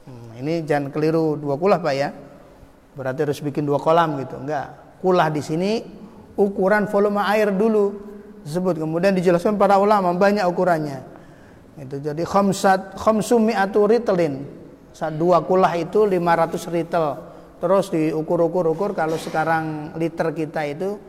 Hmm, 0.03 0.37
ini 0.43 0.67
jangan 0.67 0.91
keliru 0.91 1.39
dua 1.39 1.55
kulah 1.55 1.79
Pak 1.79 1.93
ya. 1.95 2.11
Berarti 2.95 3.19
harus 3.23 3.39
bikin 3.39 3.63
dua 3.63 3.79
kolam 3.79 4.19
gitu. 4.19 4.35
Enggak. 4.39 4.99
Kulah 4.99 5.31
di 5.31 5.41
sini 5.41 5.81
ukuran 6.37 6.87
volume 6.91 7.23
air 7.23 7.49
dulu 7.51 7.95
disebut. 8.43 8.81
Kemudian 8.81 9.15
dijelaskan 9.15 9.55
para 9.55 9.79
ulama 9.79 10.11
banyak 10.13 10.43
ukurannya. 10.45 10.99
Itu 11.79 12.03
jadi 12.03 12.21
khamsat 12.21 12.99
khamsumi 12.99 13.55
atu 13.55 13.87
ritlin 13.87 14.61
dua 15.15 15.41
kulah 15.47 15.73
itu 15.79 16.03
500 16.03 16.75
ritel 16.75 17.05
terus 17.61 17.93
diukur-ukur-ukur 17.93 18.91
kalau 18.97 19.15
sekarang 19.15 19.95
liter 19.95 20.33
kita 20.35 20.67
itu 20.67 20.99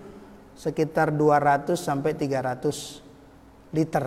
sekitar 0.54 1.10
200 1.10 1.74
sampai 1.74 2.14
300 2.14 3.72
liter 3.72 4.04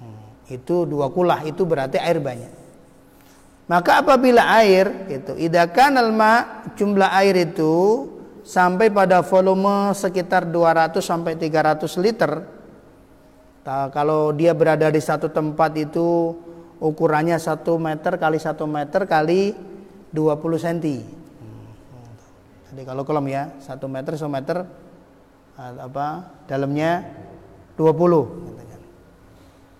hmm, 0.00 0.54
itu 0.54 0.86
dua 0.86 1.10
kulah 1.10 1.42
itu 1.44 1.66
berarti 1.66 1.98
air 1.98 2.22
banyak 2.22 2.59
Maka 3.70 4.02
apabila 4.02 4.50
air 4.58 5.06
itu 5.06 5.38
idakan 5.38 5.94
alma 5.94 6.66
jumlah 6.74 7.06
air 7.22 7.46
itu 7.46 8.02
sampai 8.42 8.90
pada 8.90 9.22
volume 9.22 9.94
sekitar 9.94 10.42
200 10.42 10.98
sampai 10.98 11.38
300 11.38 11.86
liter. 12.02 12.32
kalau 13.94 14.34
dia 14.34 14.50
berada 14.50 14.90
di 14.90 14.98
satu 14.98 15.30
tempat 15.30 15.70
itu 15.78 16.34
ukurannya 16.82 17.38
1 17.38 17.62
meter 17.78 18.18
kali 18.18 18.42
1 18.42 18.58
meter 18.66 19.06
kali 19.06 19.54
20 20.10 20.66
cm. 20.66 21.06
Jadi 22.74 22.82
kalau 22.82 23.06
kolam 23.06 23.30
ya 23.30 23.54
1 23.62 23.78
meter 23.86 24.18
1 24.18 24.26
meter 24.26 24.66
apa 25.54 26.06
dalamnya 26.50 27.06
20 27.78 27.86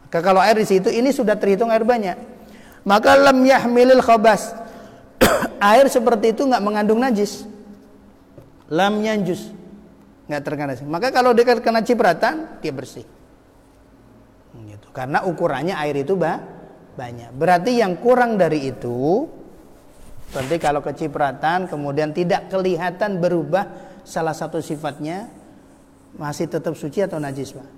Maka 0.07 0.19
kalau 0.23 0.39
air 0.39 0.55
di 0.55 0.67
situ 0.71 0.95
ini 0.95 1.11
sudah 1.11 1.35
terhitung 1.35 1.75
air 1.75 1.83
banyak. 1.83 2.30
Maka 2.91 3.15
lam 3.15 3.39
yahmilil 3.47 4.03
khabas. 4.03 4.51
air 5.71 5.87
seperti 5.87 6.35
itu 6.35 6.43
nggak 6.43 6.59
mengandung 6.59 6.99
najis. 6.99 7.47
Lam 8.67 8.99
yanjus. 8.99 9.55
nggak 10.27 10.43
terkena 10.47 10.75
Maka 10.87 11.11
kalau 11.11 11.35
dia 11.35 11.43
kena 11.43 11.83
cipratan 11.87 12.59
dia 12.59 12.75
bersih. 12.75 13.07
Gitu. 14.59 14.87
Karena 14.91 15.23
ukurannya 15.27 15.75
air 15.79 16.03
itu 16.03 16.19
bah, 16.19 16.43
banyak. 16.99 17.31
Berarti 17.35 17.79
yang 17.79 17.99
kurang 18.03 18.35
dari 18.35 18.67
itu 18.71 19.27
berarti 20.31 20.57
kalau 20.63 20.79
kecipratan 20.79 21.67
kemudian 21.67 22.15
tidak 22.15 22.47
kelihatan 22.47 23.19
berubah 23.19 23.67
salah 24.07 24.31
satu 24.31 24.63
sifatnya 24.63 25.27
masih 26.15 26.47
tetap 26.47 26.79
suci 26.79 27.03
atau 27.03 27.19
najis, 27.19 27.55
Pak? 27.55 27.69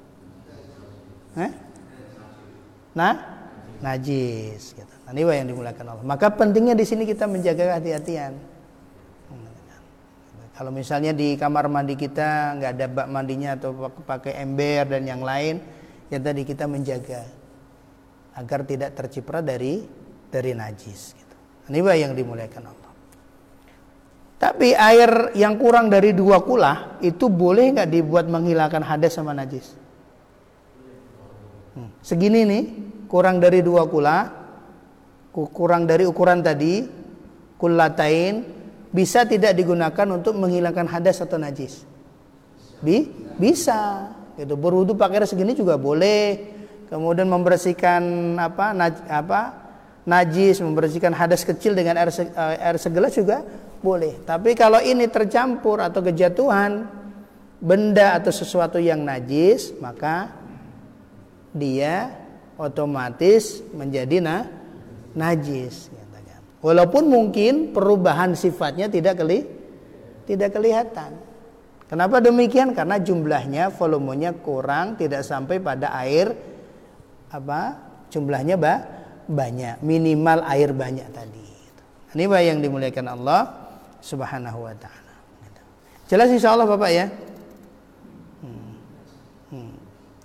Eh? 1.41 1.53
Nah, 2.93 3.15
najis 3.81 4.77
gitu. 4.77 4.92
Ini 5.13 5.29
yang 5.29 5.49
dimulakan 5.53 5.85
Allah. 5.93 6.05
Maka 6.09 6.33
pentingnya 6.33 6.73
di 6.73 6.89
sini 6.89 7.05
kita 7.05 7.29
menjaga 7.29 7.77
kehati-hatian. 7.77 8.53
Kalau 10.53 10.69
misalnya 10.69 11.17
di 11.17 11.35
kamar 11.35 11.67
mandi 11.67 11.97
kita 11.97 12.55
nggak 12.61 12.71
ada 12.77 12.87
bak 12.87 13.09
mandinya 13.09 13.57
atau 13.57 13.73
pakai 13.89 14.37
ember 14.45 14.85
dan 14.85 15.09
yang 15.09 15.25
lain, 15.25 15.59
ya 16.13 16.21
tadi 16.21 16.45
kita 16.45 16.69
menjaga 16.69 17.25
agar 18.37 18.61
tidak 18.69 18.93
terciprat 18.93 19.45
dari 19.45 19.85
dari 20.29 20.53
najis. 20.53 21.17
Gitu. 21.17 21.37
Ini 21.73 21.81
yang 22.05 22.13
dimuliakan 22.13 22.63
Allah. 22.69 22.93
Tapi 24.43 24.75
air 24.75 25.33
yang 25.39 25.55
kurang 25.55 25.87
dari 25.87 26.13
dua 26.13 26.43
kulah 26.43 26.99
itu 26.99 27.31
boleh 27.31 27.79
nggak 27.79 27.89
dibuat 27.89 28.27
menghilangkan 28.27 28.83
hadas 28.83 29.15
sama 29.15 29.33
najis? 29.33 29.73
Hmm. 31.79 31.89
Segini 32.03 32.43
nih, 32.45 32.65
kurang 33.07 33.39
dari 33.39 33.63
dua 33.63 33.87
kulah, 33.87 34.42
kurang 35.33 35.89
dari 35.89 36.05
ukuran 36.05 36.45
tadi, 36.45 36.85
kulatain 37.57 38.45
bisa 38.93 39.25
tidak 39.25 39.57
digunakan 39.57 40.07
untuk 40.13 40.37
menghilangkan 40.37 40.85
hadas 40.85 41.25
atau 41.25 41.41
najis? 41.41 41.89
Bi? 42.85 43.09
Bisa. 43.41 44.13
Itu 44.37 44.61
berwudu 44.61 44.93
pakai 44.93 45.25
segini 45.25 45.57
juga 45.57 45.81
boleh. 45.81 46.53
Kemudian 46.93 47.25
membersihkan 47.33 48.37
apa? 48.37 48.77
Naj, 48.77 48.95
apa? 49.09 49.41
Najis, 50.05 50.61
membersihkan 50.61 51.17
hadas 51.17 51.47
kecil 51.47 51.73
dengan 51.73 51.97
air, 51.97 52.13
eh, 52.13 52.57
air 52.61 52.77
segelas 52.77 53.17
juga 53.17 53.41
boleh. 53.81 54.21
Tapi 54.29 54.53
kalau 54.53 54.83
ini 54.83 55.09
tercampur 55.09 55.81
atau 55.81 56.05
kejatuhan 56.05 56.85
benda 57.63 58.19
atau 58.19 58.35
sesuatu 58.35 58.77
yang 58.77 59.01
najis, 59.01 59.73
maka 59.81 60.35
dia 61.55 62.13
otomatis 62.59 63.63
menjadi 63.73 64.21
na 64.21 64.62
najis. 65.17 65.93
Walaupun 66.63 67.11
mungkin 67.11 67.75
perubahan 67.75 68.39
sifatnya 68.39 68.87
tidak 68.87 69.19
keli 69.19 69.43
tidak 70.23 70.55
kelihatan. 70.55 71.19
Kenapa 71.91 72.23
demikian? 72.23 72.73
Karena 72.73 72.97
jumlahnya, 72.97 73.75
volumenya 73.75 74.33
kurang, 74.33 74.95
tidak 74.95 75.27
sampai 75.27 75.59
pada 75.59 75.91
air 75.99 76.33
apa? 77.29 77.77
Jumlahnya 78.09 78.57
ba 78.57 78.81
banyak, 79.27 79.83
minimal 79.83 80.47
air 80.47 80.71
banyak 80.71 81.09
tadi. 81.11 81.49
Ini 82.15 82.25
yang 82.49 82.63
dimuliakan 82.63 83.07
Allah 83.11 83.41
subhanahu 83.99 84.71
wa 84.71 84.75
ta'ala 84.79 85.03
jelas 86.13 86.29
insya 86.29 86.53
Allah 86.53 86.69
Bapak 86.69 86.91
ya 86.93 87.07
hmm. 88.45 88.73
Hmm. 89.49 89.75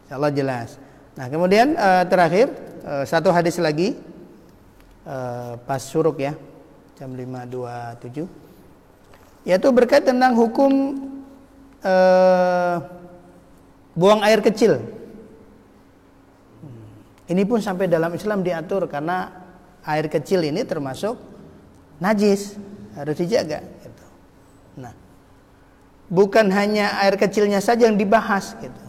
insya 0.03 0.13
Allah 0.19 0.31
jelas 0.35 0.69
nah 1.15 1.31
kemudian 1.31 1.79
uh, 1.79 2.03
terakhir 2.03 2.51
uh, 2.83 3.07
satu 3.07 3.31
hadis 3.31 3.55
lagi 3.55 3.95
uh, 5.07 5.55
pas 5.63 5.79
suruk 5.79 6.19
ya 6.19 6.35
jam 6.99 7.15
5.27 7.15 8.27
yaitu 9.47 9.71
berkait 9.71 10.03
tentang 10.03 10.35
hukum 10.35 10.99
uh, 11.81 12.83
buang 13.95 14.19
air 14.27 14.43
kecil 14.43 14.83
hmm. 16.61 17.31
ini 17.31 17.47
pun 17.47 17.63
sampai 17.63 17.87
dalam 17.87 18.11
Islam 18.11 18.43
diatur 18.43 18.91
karena 18.91 19.31
air 19.87 20.11
kecil 20.11 20.43
ini 20.43 20.67
termasuk 20.67 21.15
najis 22.03 22.59
harus 22.97 23.15
dijaga 23.15 23.61
gitu. 23.61 24.05
Nah, 24.81 24.93
bukan 26.11 26.51
hanya 26.51 26.97
air 27.05 27.15
kecilnya 27.15 27.63
saja 27.63 27.87
yang 27.87 27.95
dibahas 27.95 28.57
gitu. 28.59 28.85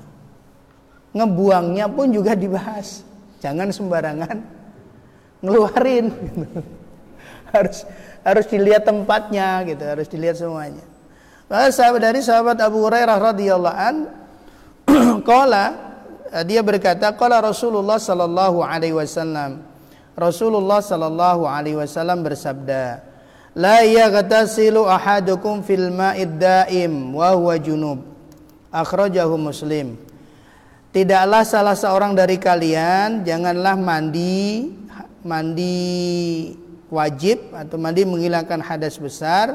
Ngebuangnya 1.12 1.88
pun 1.88 2.12
juga 2.12 2.34
dibahas. 2.36 3.06
Jangan 3.38 3.70
sembarangan 3.70 4.57
ngeluarin 5.44 6.10
gitu. 6.12 6.46
Harus 7.48 7.88
harus 8.20 8.44
dilihat 8.44 8.84
tempatnya 8.84 9.64
gitu, 9.64 9.80
harus 9.80 10.04
dilihat 10.04 10.36
semuanya. 10.36 10.84
Maka 11.48 11.72
sahabat 11.72 12.00
dari 12.04 12.20
sahabat 12.20 12.60
Abu 12.60 12.84
Hurairah 12.84 13.16
radhiyallahu 13.32 13.78
an 13.78 13.96
qala 15.28 15.72
dia 16.44 16.60
berkata 16.60 17.08
qala 17.16 17.40
Rasulullah 17.40 17.96
sallallahu 17.96 18.60
alaihi 18.60 18.92
wasallam 18.92 19.64
Rasulullah 20.12 20.84
sallallahu 20.84 21.48
alaihi 21.48 21.80
wasallam 21.80 22.20
bersabda 22.20 23.08
La 23.58 23.82
yaghtasilu 23.82 24.86
ahadukum 24.86 25.66
fil 25.66 25.90
ma'id 25.90 26.38
daim 26.38 27.10
wa 27.10 27.34
huwa 27.34 27.58
junub. 27.58 28.06
Akhrajahu 28.70 29.34
Muslim. 29.34 29.98
Tidaklah 30.94 31.42
salah 31.42 31.74
seorang 31.74 32.14
dari 32.14 32.38
kalian 32.38 33.26
janganlah 33.26 33.74
mandi 33.74 34.70
mandi 35.22 36.54
wajib 36.88 37.52
atau 37.52 37.76
mandi 37.76 38.06
menghilangkan 38.06 38.64
hadas 38.64 38.96
besar 38.96 39.54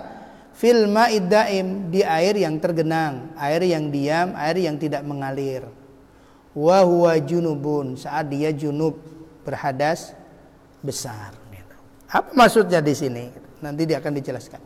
fil 0.53 0.85
ma'id 0.85 1.27
daim 1.27 1.89
di 1.89 2.05
air 2.05 2.37
yang 2.37 2.61
tergenang, 2.61 3.33
air 3.35 3.65
yang 3.65 3.89
diam, 3.89 4.37
air 4.37 4.57
yang 4.61 4.77
tidak 4.77 5.01
mengalir. 5.01 5.65
Wa 6.53 6.85
junubun 7.17 7.97
saat 7.97 8.29
dia 8.29 8.53
junub 8.53 9.01
berhadas 9.41 10.13
besar. 10.85 11.43
Apa 12.13 12.29
maksudnya 12.37 12.77
di 12.77 12.93
sini? 12.93 13.25
Nanti 13.65 13.89
dia 13.89 13.97
akan 13.97 14.13
dijelaskan. 14.13 14.61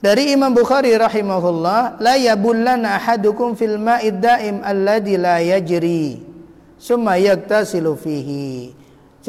Dari 0.00 0.30
Imam 0.30 0.54
Bukhari 0.54 0.94
rahimahullah, 0.94 1.98
la 1.98 2.14
yabullana 2.14 2.96
ahadukum 2.96 3.58
fil 3.58 3.76
ma'id 3.76 4.22
daim 4.22 4.62
la 4.62 5.36
yajri. 5.42 6.22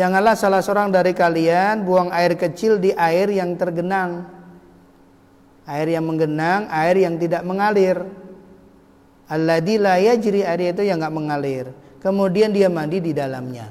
Janganlah 0.01 0.33
salah 0.33 0.65
seorang 0.65 0.89
dari 0.89 1.13
kalian 1.13 1.85
buang 1.85 2.09
air 2.09 2.33
kecil 2.33 2.81
di 2.81 2.89
air 2.89 3.29
yang 3.29 3.53
tergenang. 3.53 4.25
Air 5.69 5.93
yang 5.93 6.09
menggenang, 6.09 6.65
air 6.73 7.05
yang 7.05 7.21
tidak 7.21 7.45
mengalir. 7.45 8.01
Alladhi 9.29 9.77
la 9.77 10.01
air 10.01 10.73
itu 10.73 10.81
yang 10.81 10.97
enggak 10.97 11.13
mengalir. 11.13 11.65
Kemudian 12.01 12.49
dia 12.49 12.65
mandi 12.65 12.97
di 12.97 13.13
dalamnya. 13.13 13.69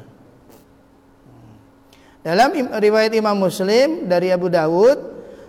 Dalam 2.22 2.55
riwayat 2.78 3.11
Imam 3.11 3.35
Muslim 3.35 4.07
dari 4.07 4.31
Abu 4.31 4.47
Dawud, 4.47 4.99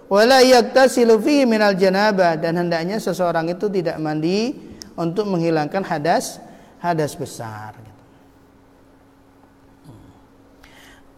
wala 0.09 0.41
yaktasilu 0.41 1.21
fihi 1.21 1.45
minal 1.45 1.77
janabah 1.77 2.41
dan 2.41 2.57
hendaknya 2.57 2.97
seseorang 2.97 3.53
itu 3.53 3.69
tidak 3.69 4.01
mandi 4.01 4.57
untuk 4.97 5.29
menghilangkan 5.29 5.85
hadas 5.85 6.41
hadas 6.81 7.13
besar. 7.13 7.90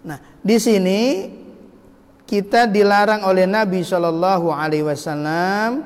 Nah, 0.04 0.20
di 0.43 0.58
sini 0.60 1.01
kita 2.28 2.68
dilarang 2.68 3.24
oleh 3.28 3.47
Nabi 3.47 3.84
Shallallahu 3.84 4.51
Alaihi 4.51 4.84
Wasallam 4.84 5.84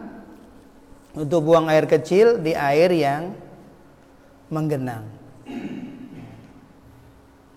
untuk 1.17 1.45
buang 1.45 1.69
air 1.69 1.85
kecil 1.85 2.41
di 2.41 2.53
air 2.53 2.89
yang 2.93 3.33
menggenang. 4.49 5.05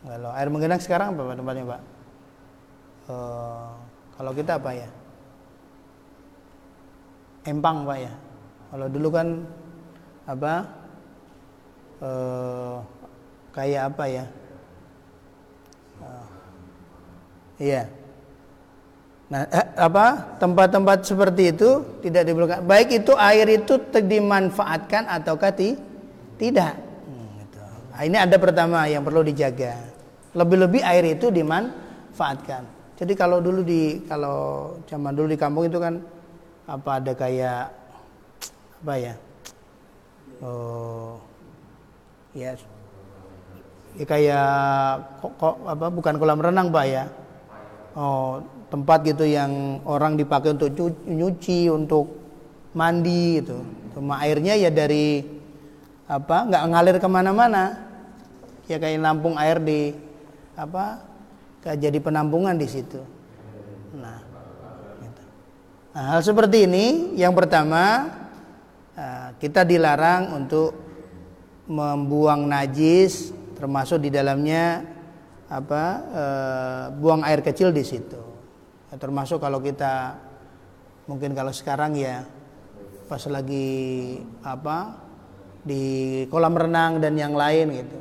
Kalau 0.04 0.30
air 0.32 0.48
menggenang 0.48 0.82
sekarang 0.82 1.14
apa 1.16 1.38
tempatnya 1.38 1.64
Pak? 1.64 1.82
uh, 3.10 3.68
kalau 4.14 4.32
kita 4.34 4.56
apa 4.56 4.70
ya 4.74 4.88
empang 7.48 7.88
pak 7.88 7.98
ya 7.98 8.12
kalau 8.70 8.86
dulu 8.86 9.08
kan 9.10 9.28
apa 10.28 10.52
uh, 12.04 12.76
kayak 13.50 13.82
apa 13.90 14.04
ya 14.06 14.24
uh, 16.04 16.26
iya 17.60 17.84
Nah, 19.30 19.46
eh, 19.46 19.66
apa 19.78 20.34
tempat-tempat 20.42 21.06
seperti 21.06 21.54
itu 21.54 21.86
tidak 22.02 22.26
diperlukan. 22.26 22.66
Baik 22.66 22.98
itu 22.98 23.14
air 23.14 23.46
itu 23.62 23.78
dimanfaatkan 23.94 25.06
ataukah 25.06 25.54
ti? 25.54 25.78
tidak. 26.40 26.72
Hmm, 27.04 27.28
gitu. 27.36 27.60
Nah, 27.92 28.00
ini 28.08 28.16
ada 28.16 28.36
pertama 28.40 28.88
yang 28.88 29.04
perlu 29.04 29.20
dijaga. 29.20 29.76
Lebih-lebih 30.32 30.80
air 30.80 31.04
itu 31.12 31.28
dimanfaatkan. 31.28 32.64
Jadi 32.96 33.12
kalau 33.12 33.44
dulu 33.44 33.60
di 33.60 34.00
kalau 34.08 34.72
zaman 34.88 35.12
dulu 35.12 35.28
di 35.28 35.38
kampung 35.38 35.68
itu 35.68 35.76
kan 35.76 36.00
apa 36.64 36.90
ada 36.96 37.12
kayak 37.12 37.68
apa 38.80 38.94
ya? 38.96 39.14
Oh, 40.40 41.20
ya, 42.32 42.56
ya 43.92 44.04
kayak 44.08 44.48
kok, 45.20 45.32
kok 45.36 45.54
apa 45.68 45.86
bukan 45.92 46.14
kolam 46.16 46.40
renang 46.40 46.72
pak 46.72 46.86
ya? 46.88 47.04
Oh, 47.90 48.38
tempat 48.70 49.02
gitu 49.02 49.26
yang 49.26 49.82
orang 49.82 50.14
dipakai 50.14 50.54
untuk 50.54 50.70
nyuci, 51.02 51.66
untuk 51.66 52.06
mandi 52.70 53.42
gitu. 53.42 53.66
Cuma 53.98 54.22
airnya 54.22 54.54
ya 54.54 54.70
dari 54.70 55.26
apa 56.06 56.46
nggak 56.46 56.64
ngalir 56.70 56.96
ke 57.02 57.08
mana-mana, 57.10 57.64
ya 58.70 58.78
kayak 58.78 59.02
lampung 59.02 59.34
air 59.34 59.58
di 59.58 59.90
apa 60.54 61.02
jadi 61.66 61.98
penampungan 61.98 62.54
di 62.54 62.70
situ. 62.70 63.02
Nah, 63.98 64.22
gitu. 65.02 65.22
nah 65.90 66.04
hal 66.14 66.20
seperti 66.22 66.70
ini 66.70 67.18
yang 67.18 67.34
pertama 67.34 68.06
eh, 68.94 69.34
kita 69.42 69.66
dilarang 69.66 70.38
untuk 70.38 70.78
membuang 71.66 72.46
najis 72.46 73.34
termasuk 73.58 73.98
di 74.06 74.10
dalamnya 74.14 74.82
apa 75.50 75.82
e, 76.06 76.24
buang 77.02 77.26
air 77.26 77.42
kecil 77.42 77.74
di 77.74 77.82
situ. 77.82 78.16
Ya, 78.88 78.96
termasuk 78.96 79.42
kalau 79.42 79.58
kita 79.58 80.14
mungkin 81.10 81.34
kalau 81.34 81.50
sekarang 81.50 81.98
ya 81.98 82.22
pas 83.10 83.26
lagi 83.26 84.22
apa 84.46 84.94
di 85.66 85.82
kolam 86.30 86.54
renang 86.54 87.02
dan 87.02 87.18
yang 87.18 87.34
lain 87.34 87.74
gitu. 87.74 87.98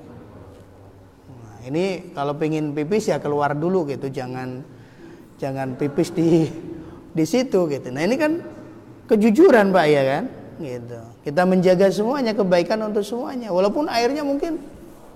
Nah, 1.33 1.57
ini 1.65 2.13
kalau 2.13 2.37
pengen 2.37 2.77
pipis 2.77 3.09
ya 3.09 3.17
keluar 3.17 3.57
dulu 3.57 3.89
gitu 3.89 4.13
jangan 4.13 4.61
jangan 5.41 5.73
pipis 5.73 6.13
di 6.13 6.45
di 7.09 7.25
situ 7.25 7.65
gitu. 7.65 7.89
Nah 7.89 8.05
ini 8.05 8.15
kan 8.15 8.37
kejujuran 9.09 9.73
pak 9.73 9.85
ya 9.89 10.03
kan? 10.05 10.23
Gitu. 10.61 10.99
Kita 11.25 11.47
menjaga 11.49 11.89
semuanya 11.89 12.37
kebaikan 12.37 12.77
untuk 12.85 13.01
semuanya. 13.01 13.49
Walaupun 13.49 13.89
airnya 13.89 14.21
mungkin 14.21 14.61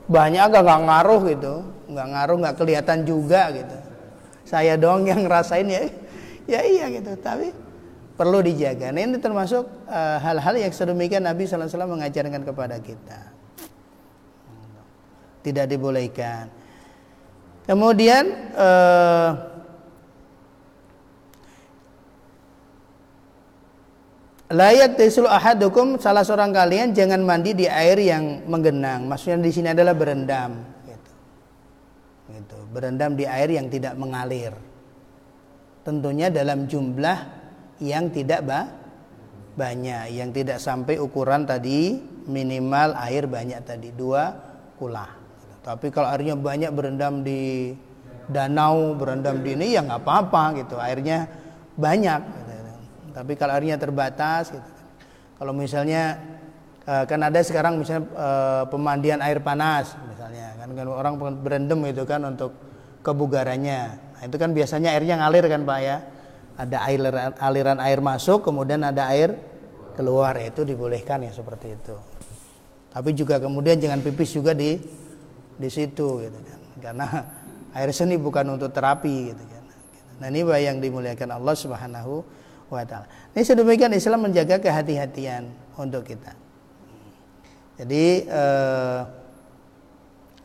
banyak 0.08 0.42
agak 0.42 0.62
nggak 0.64 0.82
ngaruh 0.88 1.22
gitu. 1.32 1.56
Nggak 1.92 2.08
ngaruh 2.16 2.38
nggak 2.44 2.56
kelihatan 2.60 3.00
juga 3.08 3.42
gitu. 3.56 3.78
Saya 4.44 4.76
dong 4.76 5.08
yang 5.08 5.24
ngerasain 5.24 5.68
ya 5.68 5.88
ya 6.48 6.60
iya 6.64 6.86
gitu. 6.92 7.16
Tapi 7.20 7.54
perlu 8.14 8.46
dijaga. 8.46 8.94
Nah, 8.94 9.02
ini 9.02 9.18
termasuk 9.18 9.66
eh, 9.90 10.18
hal-hal 10.22 10.56
uh, 10.56 10.62
yang 10.62 10.74
sedemikian 10.74 11.26
Nabi 11.26 11.50
SAW 11.50 11.90
mengajarkan 11.90 12.42
kepada 12.46 12.78
kita. 12.78 13.20
Tidak 15.44 15.66
dibolehkan. 15.68 16.48
Kemudian 17.64 18.52
uh, 18.56 19.53
Layak 24.52 25.00
tisul 25.00 25.30
ahadukum 25.30 25.96
salah 26.04 26.28
seorang 26.28 26.52
kalian 26.52 26.92
jangan 26.92 27.24
mandi 27.24 27.56
di 27.56 27.66
air 27.70 27.96
yang 27.96 28.44
menggenang. 28.44 29.08
Maksudnya 29.08 29.40
di 29.40 29.52
sini 29.56 29.72
adalah 29.72 29.96
berendam 29.96 30.60
gitu. 30.84 31.12
Berendam 32.74 33.16
di 33.16 33.24
air 33.24 33.50
yang 33.56 33.72
tidak 33.72 33.96
mengalir. 33.96 34.52
Tentunya 35.88 36.28
dalam 36.28 36.68
jumlah 36.68 37.18
yang 37.80 38.12
tidak 38.12 38.42
ba 38.44 38.68
banyak, 39.54 40.18
yang 40.18 40.34
tidak 40.34 40.58
sampai 40.58 40.98
ukuran 40.98 41.46
tadi 41.46 42.02
minimal 42.26 42.98
air 42.98 43.30
banyak 43.30 43.62
tadi 43.64 43.94
dua 43.94 44.34
kulah. 44.80 45.12
Tapi 45.64 45.88
kalau 45.94 46.12
airnya 46.12 46.36
banyak 46.36 46.72
berendam 46.76 47.24
di 47.24 47.72
danau, 48.28 48.96
berendam 48.98 49.40
di 49.40 49.56
ini 49.56 49.78
ya 49.78 49.86
nggak 49.86 50.02
apa-apa 50.04 50.44
gitu. 50.60 50.76
Airnya 50.76 51.28
banyak. 51.80 52.43
Tapi 53.14 53.38
kalau 53.38 53.54
airnya 53.54 53.78
terbatas 53.78 54.50
gitu. 54.50 54.70
Kalau 55.38 55.54
misalnya 55.54 56.18
Eh, 56.84 57.04
kan 57.08 57.16
ada 57.24 57.40
sekarang 57.40 57.80
misalnya 57.80 58.12
uh, 58.12 58.64
pemandian 58.68 59.24
air 59.24 59.40
panas 59.40 59.96
misalnya. 60.04 60.52
Kan, 60.60 60.76
kan 60.76 60.88
orang 60.92 61.16
berendam 61.40 61.80
itu 61.88 62.04
kan 62.04 62.20
untuk 62.28 62.52
kebugarannya. 63.00 63.82
Nah, 64.20 64.22
itu 64.28 64.36
kan 64.36 64.52
biasanya 64.52 64.92
airnya 64.92 65.24
ngalir 65.24 65.48
kan 65.48 65.64
pak 65.64 65.80
ya. 65.80 65.98
Ada 66.60 66.78
aliran, 66.84 67.32
aliran 67.40 67.80
air 67.80 68.04
masuk 68.04 68.44
kemudian 68.44 68.84
ada 68.84 69.08
air 69.16 69.32
keluar. 69.96 70.36
Itu 70.44 70.68
dibolehkan 70.68 71.24
ya 71.24 71.32
seperti 71.32 71.72
itu. 71.72 71.96
Tapi 72.92 73.16
juga 73.16 73.40
kemudian 73.40 73.80
jangan 73.80 74.04
pipis 74.04 74.36
juga 74.36 74.52
di 74.52 74.76
di 75.56 75.70
situ 75.72 76.20
gitu 76.20 76.40
kan. 76.44 76.60
Karena 76.84 77.08
air 77.80 77.96
seni 77.96 78.20
bukan 78.20 78.60
untuk 78.60 78.76
terapi 78.76 79.32
gitu 79.32 79.44
kan. 79.48 79.64
Nah 80.20 80.28
ini 80.28 80.44
yang 80.60 80.84
dimuliakan 80.84 81.40
Allah 81.40 81.56
Subhanahu 81.56 82.28
wa 82.74 82.86
taala 82.86 83.08
ini 83.38 83.42
sedemikian 83.46 83.94
Islam 83.94 84.26
menjaga 84.26 84.58
kehati-hatian 84.58 85.48
untuk 85.78 86.04
kita 86.06 86.34
jadi 87.78 88.06
eh, 88.30 89.02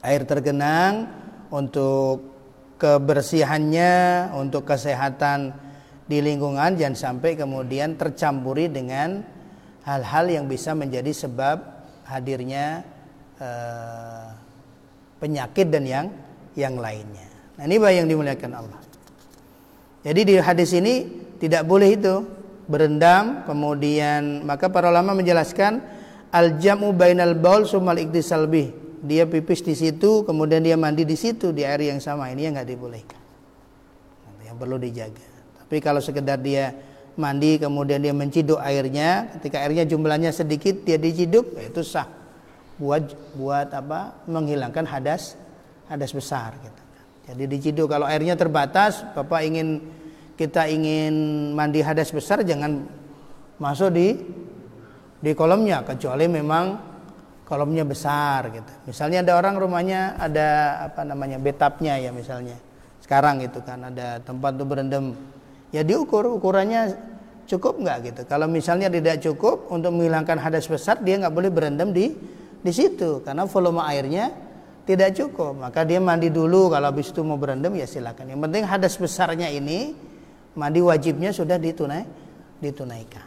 air 0.01 0.22
tergenang 0.24 1.12
untuk 1.53 2.24
kebersihannya, 2.79 4.33
untuk 4.39 4.64
kesehatan 4.64 5.53
di 6.09 6.24
lingkungan 6.24 6.79
jangan 6.79 6.97
sampai 6.97 7.37
kemudian 7.37 8.01
tercampuri 8.01 8.72
dengan 8.72 9.20
hal-hal 9.85 10.31
yang 10.31 10.45
bisa 10.49 10.72
menjadi 10.72 11.12
sebab 11.12 11.59
hadirnya 12.09 12.87
eh, 13.37 14.29
penyakit 15.20 15.68
dan 15.68 15.85
yang 15.85 16.07
yang 16.57 16.81
lainnya. 16.81 17.29
Nah, 17.59 17.66
ini 17.66 17.76
yang 17.76 18.07
dimuliakan 18.07 18.53
Allah. 18.55 18.81
Jadi 20.07 20.20
di 20.22 20.35
hadis 20.39 20.70
ini 20.79 21.18
tidak 21.39 21.62
boleh 21.64 21.95
itu. 21.95 22.16
Berendam 22.68 23.49
kemudian 23.49 24.45
maka 24.45 24.68
para 24.68 24.93
ulama 24.93 25.16
menjelaskan 25.16 25.80
al 26.28 26.61
jamu 26.61 26.93
bainal 26.93 27.32
baul 27.32 27.64
sumal 27.64 27.97
iktisal 27.97 28.45
bih. 28.45 28.76
Dia 29.01 29.24
pipis 29.24 29.64
di 29.64 29.72
situ 29.72 30.26
kemudian 30.28 30.61
dia 30.61 30.76
mandi 30.76 31.09
di 31.09 31.16
situ 31.16 31.49
di 31.49 31.64
air 31.64 31.80
yang 31.80 31.97
sama. 32.03 32.28
Ini 32.28 32.51
yang 32.51 32.61
nggak 32.61 32.68
dibolehkan. 32.68 33.20
Yang 34.45 34.57
perlu 34.61 34.76
dijaga. 34.76 35.26
Tapi 35.64 35.76
kalau 35.80 36.05
sekedar 36.05 36.36
dia 36.45 36.76
mandi 37.16 37.57
kemudian 37.57 38.05
dia 38.05 38.12
menciduk 38.12 38.61
airnya 38.61 39.32
ketika 39.41 39.64
airnya 39.64 39.89
jumlahnya 39.89 40.30
sedikit 40.30 40.84
dia 40.84 41.01
diciduk 41.01 41.57
ya 41.57 41.72
itu 41.72 41.80
sah. 41.80 42.05
Buat 42.76 43.16
buat 43.32 43.72
apa? 43.72 44.28
Menghilangkan 44.28 44.84
hadas 44.84 45.41
hadas 45.89 46.12
besar 46.12 46.53
gitu. 46.61 46.82
jadi 47.32 47.45
diciduk. 47.49 47.89
Kalau 47.89 48.05
airnya 48.05 48.36
terbatas 48.36 49.01
bapak 49.16 49.41
ingin 49.49 49.89
kita 50.39 50.70
ingin 50.70 51.14
mandi 51.59 51.82
hadas 51.82 52.14
besar 52.14 52.47
jangan 52.47 52.86
masuk 53.59 53.91
di 53.91 54.14
di 55.18 55.34
kolomnya 55.34 55.82
kecuali 55.82 56.30
memang 56.30 56.78
kolomnya 57.43 57.82
besar 57.82 58.55
gitu. 58.55 58.72
Misalnya 58.86 59.26
ada 59.26 59.32
orang 59.34 59.59
rumahnya 59.59 60.14
ada 60.14 60.78
apa 60.86 61.03
namanya 61.03 61.43
betapnya 61.43 61.99
ya 61.99 62.14
misalnya. 62.14 62.55
Sekarang 63.03 63.43
gitu 63.43 63.59
kan 63.66 63.91
ada 63.91 64.22
tempat 64.22 64.55
untuk 64.61 64.78
berendam. 64.78 65.18
Ya 65.74 65.82
diukur 65.82 66.22
ukurannya 66.30 66.95
cukup 67.51 67.82
nggak 67.82 67.99
gitu. 68.07 68.20
Kalau 68.30 68.47
misalnya 68.47 68.86
tidak 68.86 69.18
cukup 69.18 69.66
untuk 69.74 69.91
menghilangkan 69.91 70.39
hadas 70.39 70.70
besar 70.70 71.03
dia 71.03 71.18
nggak 71.18 71.34
boleh 71.34 71.51
berendam 71.51 71.91
di 71.91 72.14
di 72.62 72.72
situ 72.74 73.26
karena 73.26 73.43
volume 73.51 73.82
airnya 73.82 74.30
tidak 74.86 75.18
cukup. 75.18 75.66
Maka 75.66 75.82
dia 75.82 75.99
mandi 75.99 76.30
dulu 76.30 76.70
kalau 76.70 76.95
habis 76.95 77.11
itu 77.11 77.26
mau 77.26 77.41
berendam 77.41 77.74
ya 77.74 77.91
silakan. 77.91 78.39
Yang 78.39 78.41
penting 78.47 78.62
hadas 78.70 78.95
besarnya 78.95 79.51
ini 79.51 80.07
mandi 80.59 80.83
wajibnya 80.83 81.31
sudah 81.31 81.55
ditunai 81.55 82.03
ditunaikan. 82.59 83.27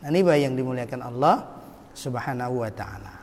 Nah, 0.00 0.08
ini 0.08 0.24
yang 0.24 0.56
dimuliakan 0.56 1.00
Allah 1.04 1.44
Subhanahu 1.92 2.64
wa 2.64 2.70
taala. 2.72 3.20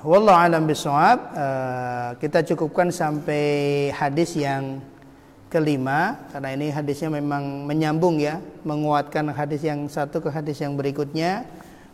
Wallahu 0.00 0.38
alam 0.38 0.64
bisawab. 0.64 1.18
Uh, 1.36 2.10
kita 2.16 2.40
cukupkan 2.46 2.88
sampai 2.88 3.90
hadis 3.92 4.32
yang 4.38 4.80
kelima 5.50 6.30
karena 6.30 6.54
ini 6.54 6.70
hadisnya 6.72 7.10
memang 7.10 7.66
menyambung 7.66 8.16
ya, 8.22 8.40
menguatkan 8.64 9.34
hadis 9.34 9.66
yang 9.66 9.84
satu 9.90 10.22
ke 10.22 10.30
hadis 10.32 10.62
yang 10.62 10.78
berikutnya, 10.78 11.44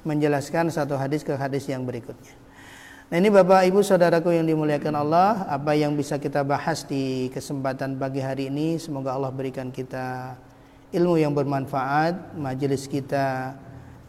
menjelaskan 0.06 0.70
satu 0.70 0.94
hadis 0.94 1.26
ke 1.26 1.34
hadis 1.34 1.66
yang 1.66 1.82
berikutnya. 1.82 2.45
Nah 3.06 3.22
ini 3.22 3.30
Bapak 3.30 3.70
Ibu 3.70 3.86
Saudaraku 3.86 4.34
yang 4.34 4.50
dimuliakan 4.50 4.98
Allah 4.98 5.46
Apa 5.46 5.78
yang 5.78 5.94
bisa 5.94 6.18
kita 6.18 6.42
bahas 6.42 6.82
di 6.82 7.30
kesempatan 7.30 7.94
pagi 8.02 8.18
hari 8.18 8.50
ini 8.50 8.82
Semoga 8.82 9.14
Allah 9.14 9.30
berikan 9.30 9.70
kita 9.70 10.34
ilmu 10.94 11.18
yang 11.18 11.34
bermanfaat, 11.34 12.38
majelis 12.38 12.86
kita 12.86 13.54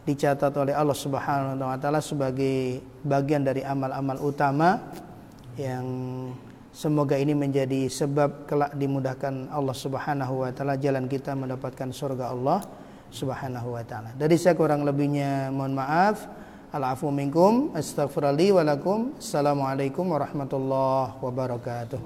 dicatat 0.06 0.54
oleh 0.56 0.72
Allah 0.72 0.94
Subhanahu 0.96 1.58
wa 1.58 1.76
taala 1.76 2.00
sebagai 2.00 2.80
bagian 3.04 3.44
dari 3.44 3.66
amal-amal 3.66 4.18
utama 4.22 4.80
yang 5.58 5.86
Semoga 6.68 7.18
ini 7.18 7.34
menjadi 7.34 7.90
sebab 7.90 8.46
kelak 8.46 8.70
dimudahkan 8.78 9.50
Allah 9.50 9.74
Subhanahu 9.74 10.46
wa 10.46 10.50
taala 10.54 10.78
jalan 10.78 11.10
kita 11.10 11.34
mendapatkan 11.34 11.90
surga 11.90 12.30
Allah 12.30 12.62
Subhanahu 13.10 13.74
wa 13.74 13.82
taala. 13.82 14.14
Dari 14.14 14.38
saya 14.38 14.54
kurang 14.54 14.86
lebihnya 14.86 15.50
mohon 15.50 15.74
maaf. 15.74 16.30
Al-afu 16.68 17.08
minkum. 17.08 17.72
Assalamualaikum 19.16 20.04
warahmatullahi 20.04 21.16
wabarakatuh. 21.16 21.96